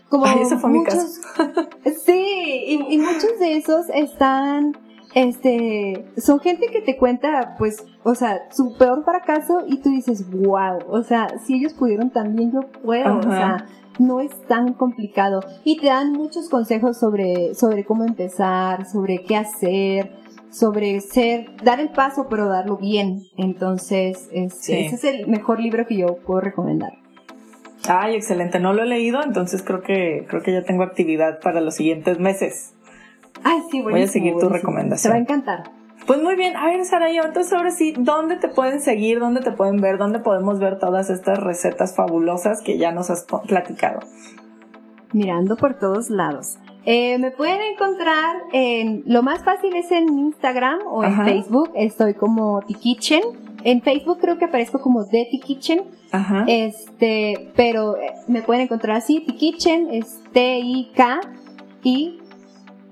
como 0.09 0.27
fue 0.27 0.71
muchos, 0.71 1.21
sí, 2.05 2.65
y, 2.69 2.99
muchos 2.99 3.39
de 3.41 3.57
esos 3.57 3.87
están, 3.93 4.77
este, 5.17 6.05
son 6.19 6.41
gente 6.41 6.67
que 6.67 6.83
te 6.83 6.99
cuenta, 6.99 7.55
pues, 7.57 7.83
o 8.03 8.14
sea, 8.14 8.51
su 8.51 8.77
peor 8.77 9.03
fracaso 9.03 9.62
y 9.67 9.79
tú 9.79 9.89
dices, 9.89 10.31
wow, 10.31 10.79
o 10.89 11.03
sea, 11.03 11.39
si 11.39 11.55
ellos 11.55 11.73
pudieron 11.73 12.11
también 12.11 12.53
yo 12.53 12.61
puedo, 12.83 13.17
o 13.21 13.23
sea, 13.23 13.64
no 13.99 14.21
es 14.21 14.31
tan 14.47 14.75
complicado 14.75 15.41
y 15.64 15.79
te 15.79 15.87
dan 15.87 16.12
muchos 16.12 16.51
consejos 16.51 16.99
sobre, 16.99 17.55
sobre 17.55 17.87
cómo 17.87 18.05
empezar, 18.05 18.85
sobre 18.85 19.23
qué 19.23 19.37
hacer, 19.37 20.12
sobre 20.51 21.01
ser, 21.01 21.47
dar 21.64 21.81
el 21.81 21.89
paso 21.89 22.27
pero 22.29 22.47
darlo 22.51 22.77
bien. 22.77 23.23
Entonces, 23.39 24.29
ese 24.33 24.85
es 24.85 25.03
el 25.05 25.29
mejor 25.29 25.61
libro 25.61 25.87
que 25.87 25.97
yo 25.97 26.19
puedo 26.27 26.43
recomendar. 26.43 26.93
Ay, 27.89 28.17
excelente. 28.17 28.61
No 28.61 28.75
lo 28.75 28.83
he 28.83 28.87
leído, 28.87 29.23
entonces 29.23 29.62
creo 29.62 29.81
que 29.81 30.27
creo 30.29 30.43
que 30.43 30.53
ya 30.53 30.62
tengo 30.62 30.83
actividad 30.83 31.41
para 31.41 31.62
los 31.62 31.75
siguientes 31.75 32.19
meses. 32.19 32.76
Ay, 33.47 33.62
sí, 33.70 33.80
Voy 33.80 34.03
a 34.03 34.09
seguir 34.09 34.34
tu 34.40 34.49
recomendación. 34.49 35.12
Te 35.12 35.14
va 35.14 35.14
a 35.14 35.22
encantar. 35.22 35.70
Pues 36.05 36.20
muy 36.20 36.34
bien, 36.34 36.57
a 36.57 36.66
ver, 36.66 36.84
Sarayo, 36.84 37.24
entonces 37.24 37.53
ahora 37.53 37.70
sí, 37.70 37.94
¿dónde 37.97 38.36
te 38.36 38.49
pueden 38.49 38.80
seguir? 38.80 39.20
¿Dónde 39.20 39.40
te 39.40 39.53
pueden 39.53 39.80
ver? 39.80 39.99
¿Dónde 39.99 40.18
podemos 40.18 40.59
ver 40.59 40.80
todas 40.80 41.11
estas 41.11 41.38
recetas 41.38 41.94
fabulosas 41.94 42.61
que 42.61 42.76
ya 42.76 42.90
nos 42.90 43.09
has 43.11 43.24
platicado? 43.47 44.01
Mirando 45.12 45.57
por 45.57 45.74
todos 45.78 46.11
lados. 46.11 46.59
Eh, 46.84 47.18
me 47.18 47.30
pueden 47.30 47.61
encontrar 47.61 48.36
en, 48.53 49.05
lo 49.07 49.22
más 49.22 49.44
fácil 49.44 49.74
es 49.76 49.90
en 49.92 50.09
Instagram 50.18 50.80
o 50.88 51.05
en 51.05 51.16
Facebook, 51.24 51.70
estoy 51.74 52.14
como 52.14 52.62
T-Kitchen. 52.66 53.22
En 53.62 53.80
Facebook 53.82 54.18
creo 54.20 54.38
que 54.38 54.47
aparezco 54.47 54.80
como 54.80 55.05
The 55.07 55.28
T-Kitchen. 55.30 55.82
Ajá. 56.11 56.44
Este, 56.49 57.53
pero 57.55 57.97
eh, 57.97 58.12
me 58.26 58.42
pueden 58.42 58.62
encontrar 58.62 58.97
así, 58.97 59.20
T-Kitchen 59.20 59.88
es 59.92 60.20
T-I-K 60.32 61.20
y 61.82 62.20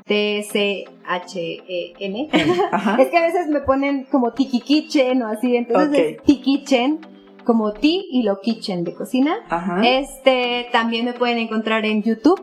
T-C-H-E-N. 0.06 0.88
es 2.98 3.08
que 3.08 3.16
a 3.16 3.22
veces 3.22 3.48
me 3.48 3.60
ponen 3.60 4.04
como 4.04 4.32
Tiki 4.32 4.60
Kitchen 4.60 5.22
o 5.22 5.28
así, 5.28 5.56
entonces 5.56 6.16
es 6.16 6.22
T-Kitchen 6.22 7.00
como 7.44 7.72
T 7.72 7.80
y 7.82 8.22
lo 8.22 8.40
Kitchen 8.40 8.84
de 8.84 8.94
cocina. 8.94 9.36
Ajá. 9.48 9.80
Este, 9.82 10.66
también 10.72 11.04
me 11.04 11.12
pueden 11.14 11.38
encontrar 11.38 11.84
en 11.86 12.02
YouTube 12.02 12.42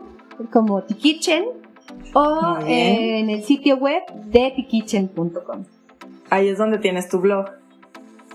como 0.52 0.82
Tikitchen 0.82 1.44
o 2.14 2.58
en 2.66 3.30
el 3.30 3.42
sitio 3.42 3.76
web 3.76 4.02
de 4.24 4.52
tikitchen.com. 4.56 5.64
Ahí 6.30 6.48
es 6.48 6.58
donde 6.58 6.78
tienes 6.78 7.08
tu 7.08 7.20
blog. 7.20 7.46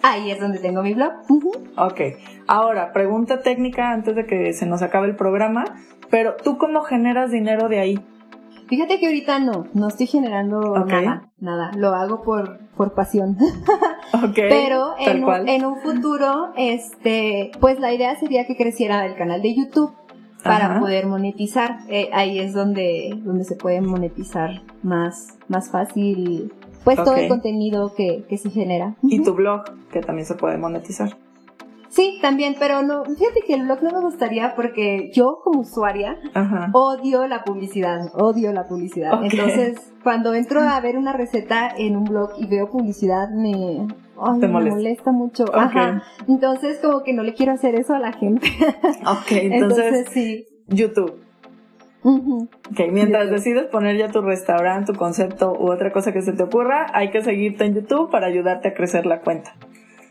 Ahí 0.04 0.32
es 0.32 0.40
donde 0.40 0.60
tengo 0.60 0.84
mi 0.84 0.94
blog. 0.94 1.12
Ok. 1.78 2.02
Ahora, 2.48 2.94
pregunta 2.94 3.42
técnica 3.42 3.92
antes 3.92 4.16
de 4.16 4.26
que 4.26 4.54
se 4.54 4.66
nos 4.66 4.82
acabe 4.82 5.08
el 5.08 5.16
programa. 5.16 5.66
Pero, 6.10 6.36
¿tú 6.36 6.58
cómo 6.58 6.82
generas 6.82 7.32
dinero 7.32 7.68
de 7.68 7.80
ahí? 7.80 8.00
Fíjate 8.68 9.00
que 9.00 9.08
ahorita 9.08 9.40
no, 9.40 9.68
no 9.74 9.88
estoy 9.88 10.08
generando 10.08 10.60
nada, 10.86 11.32
nada. 11.40 11.72
Lo 11.76 11.90
hago 11.90 12.22
por, 12.22 12.60
por 12.76 12.94
pasión. 12.94 13.38
Okay, 14.30 14.50
Pero 14.50 14.96
en 15.00 15.24
un, 15.24 15.50
en 15.50 15.66
un 15.66 15.82
futuro, 15.82 16.54
este, 16.56 17.52
pues 17.60 17.78
la 17.80 17.94
idea 17.94 18.18
sería 18.18 18.48
que 18.48 18.56
creciera 18.56 19.06
el 19.06 19.16
canal 19.16 19.42
de 19.42 19.54
YouTube 19.54 19.92
para 20.44 20.80
poder 20.80 21.08
monetizar. 21.08 21.80
Eh, 21.90 22.10
ahí 22.14 22.40
es 22.40 22.54
donde, 22.54 23.14
donde 23.18 23.44
se 23.44 23.56
puede 23.56 23.82
monetizar 23.82 24.62
más, 24.82 25.38
más 25.50 25.70
fácil, 25.70 26.54
pues 26.84 26.96
todo 27.04 27.16
el 27.16 27.28
contenido 27.28 27.94
que, 27.96 28.24
que 28.30 28.38
se 28.38 28.50
genera. 28.50 28.96
Y 29.04 29.22
tu 29.22 29.34
blog, 29.34 29.64
que 29.92 30.00
también 30.00 30.26
se 30.26 30.36
puede 30.36 30.58
monetizar. 30.58 31.18
Sí, 31.98 32.20
también, 32.22 32.56
pero 32.60 32.84
no, 32.84 33.04
fíjate 33.06 33.42
que 33.48 33.56
el 33.56 33.64
blog 33.64 33.82
no 33.82 33.90
me 33.92 34.02
gustaría 34.02 34.54
porque 34.56 35.10
yo 35.16 35.40
como 35.44 35.62
usuaria 35.62 36.20
Ajá. 36.36 36.70
odio 36.74 37.26
la 37.26 37.44
publicidad, 37.44 38.12
odio 38.14 38.54
la 38.54 38.68
publicidad. 38.68 39.24
Entonces, 39.24 39.80
cuando 40.04 40.36
entro 40.36 40.62
a 40.62 40.80
ver 40.80 40.96
una 40.96 41.14
receta 41.14 41.74
en 41.76 41.98
un 41.98 42.04
blog 42.04 42.34
y 42.38 42.46
veo 42.46 42.70
publicidad, 42.70 43.32
me, 43.32 43.88
ay, 44.22 44.40
me 44.40 44.48
molesta. 44.48 45.12
mucho. 45.12 45.46
Ajá. 45.52 46.04
Entonces, 46.28 46.78
como 46.84 47.02
que 47.02 47.14
no 47.14 47.24
le 47.24 47.34
quiero 47.34 47.54
hacer 47.54 47.74
eso 47.74 47.96
a 47.96 48.00
la 48.00 48.14
gente. 48.14 48.48
Ok, 49.02 49.32
Entonces, 49.32 49.86
entonces, 49.86 50.08
sí. 50.12 50.46
YouTube. 50.68 51.20
Ok, 52.04 52.80
mientras 52.92 53.24
YouTube. 53.24 53.38
decides 53.38 53.66
poner 53.72 53.98
ya 53.98 54.12
tu 54.12 54.22
restaurante, 54.22 54.94
tu 54.94 55.00
concepto 55.00 55.52
u 55.52 55.72
otra 55.72 55.92
cosa 55.92 56.14
que 56.14 56.22
se 56.22 56.34
te 56.34 56.44
ocurra, 56.44 56.86
hay 56.94 57.10
que 57.10 57.24
seguirte 57.24 57.66
en 57.66 57.74
YouTube 57.74 58.12
para 58.12 58.28
ayudarte 58.28 58.68
a 58.68 58.74
crecer 58.76 59.08
la 59.08 59.22
cuenta. 59.22 59.56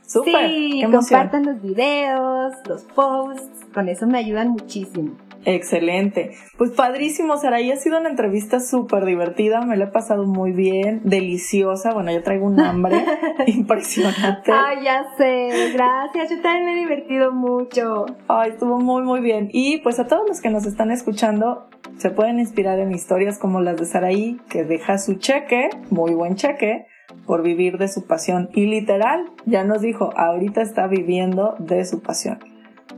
Súper, 0.07 0.49
Sí, 0.49 0.85
compartan 0.91 1.45
los 1.45 1.61
videos, 1.61 2.55
los 2.69 2.85
posts, 2.85 3.67
con 3.75 3.89
eso 3.89 4.07
me 4.07 4.19
ayudan 4.19 4.51
muchísimo. 4.51 5.13
Excelente. 5.47 6.33
Pues 6.59 6.73
padrísimo, 6.73 7.37
Saraí. 7.37 7.71
Ha 7.71 7.77
sido 7.77 8.01
una 8.01 8.09
entrevista 8.09 8.59
súper 8.59 9.05
divertida. 9.05 9.61
Me 9.61 9.77
la 9.77 9.85
he 9.85 9.89
pasado 9.89 10.25
muy 10.27 10.51
bien, 10.51 11.03
deliciosa. 11.05 11.93
Bueno, 11.93 12.13
yo 12.13 12.23
traigo 12.25 12.47
un 12.47 12.59
hambre 12.59 12.97
impresionante. 13.47 14.51
Ay, 14.53 14.79
ya 14.85 15.05
sé, 15.17 15.71
gracias, 15.73 16.31
yo 16.31 16.43
también 16.43 16.65
me 16.65 16.73
he 16.73 16.81
divertido 16.81 17.33
mucho. 17.33 18.07
Ay, 18.27 18.51
estuvo 18.51 18.81
muy, 18.81 19.03
muy 19.03 19.21
bien. 19.21 19.49
Y 19.53 19.79
pues 19.79 20.01
a 20.01 20.09
todos 20.09 20.29
los 20.29 20.41
que 20.41 20.51
nos 20.51 20.67
están 20.67 20.91
escuchando, 20.91 21.69
se 21.97 22.11
pueden 22.11 22.41
inspirar 22.41 22.81
en 22.81 22.93
historias 22.93 23.39
como 23.39 23.61
las 23.61 23.77
de 23.77 23.87
Saraí, 23.87 24.41
que 24.49 24.65
deja 24.65 24.99
su 24.99 25.15
cheque, 25.15 25.71
muy 25.91 26.13
buen 26.15 26.35
cheque, 26.35 26.87
por 27.25 27.43
vivir 27.43 27.79
de 27.79 27.89
su 27.89 28.07
pasión. 28.07 28.51
Y 28.55 28.67
literal, 28.67 29.25
ya 29.47 29.65
nos 29.65 29.81
dijo, 29.81 30.11
ahorita 30.17 30.61
está 30.63 30.87
viviendo 30.87 31.55
de 31.59 31.85
su 31.85 32.01
pasión. 32.03 32.39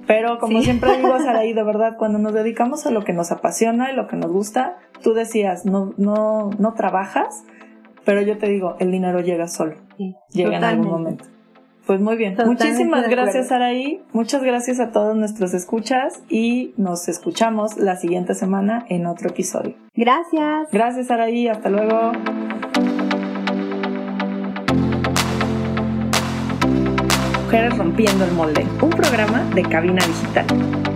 Pero 0.07 0.39
como 0.39 0.59
Sí. 0.59 0.65
siempre 0.65 0.97
digo, 0.97 1.19
Saraí, 1.25 1.53
de 1.53 1.63
verdad, 1.63 1.97
cuando 1.99 2.19
nos 2.19 2.33
dedicamos 2.33 2.87
a 2.87 2.91
lo 2.91 3.05
que 3.05 3.13
nos 3.13 3.31
apasiona 3.31 3.93
y 3.93 3.95
lo 3.97 4.07
que 4.07 4.17
nos 4.17 4.31
gusta, 4.33 4.79
tú 5.03 5.13
decías, 5.15 5.65
no, 5.67 5.93
no, 5.99 6.51
no 6.59 6.75
trabajas, 6.75 7.45
pero 8.05 8.23
yo 8.23 8.39
te 8.39 8.49
digo, 8.49 8.77
el 8.79 8.91
dinero 8.91 9.21
llega 9.21 9.49
solo, 9.49 9.77
Sí, 9.99 10.15
llega 10.31 10.57
en 10.57 10.65
algún 10.65 10.85
totalmente. 10.87 10.91
momento. 10.91 11.25
Pues 11.87 12.01
muy 12.03 12.17
bien. 12.17 12.35
Totalmente 12.35 12.65
Muchísimas 12.65 13.09
gracias, 13.09 13.49
Saraí. 13.49 14.03
Muchas 14.13 14.43
gracias 14.43 14.79
a 14.79 14.93
todos 14.93 15.17
nuestros 15.17 15.55
escuchas 15.55 16.23
y 16.29 16.75
nos 16.77 17.09
escuchamos 17.09 17.79
la 17.79 17.97
siguiente 17.97 18.35
semana 18.35 18.85
en 18.91 19.07
otro 19.07 19.31
episodio. 19.31 19.75
Gracias. 19.95 20.69
Gracias, 20.71 21.07
Saraí. 21.07 21.49
Hasta 21.49 21.71
luego. 21.71 22.13
Rompiendo 27.51 28.27
el 28.27 28.33
Molde, 28.33 28.67
un 28.83 28.91
programa 28.91 29.43
de 29.55 29.63
cabina 29.63 30.05
digital. 30.07 30.88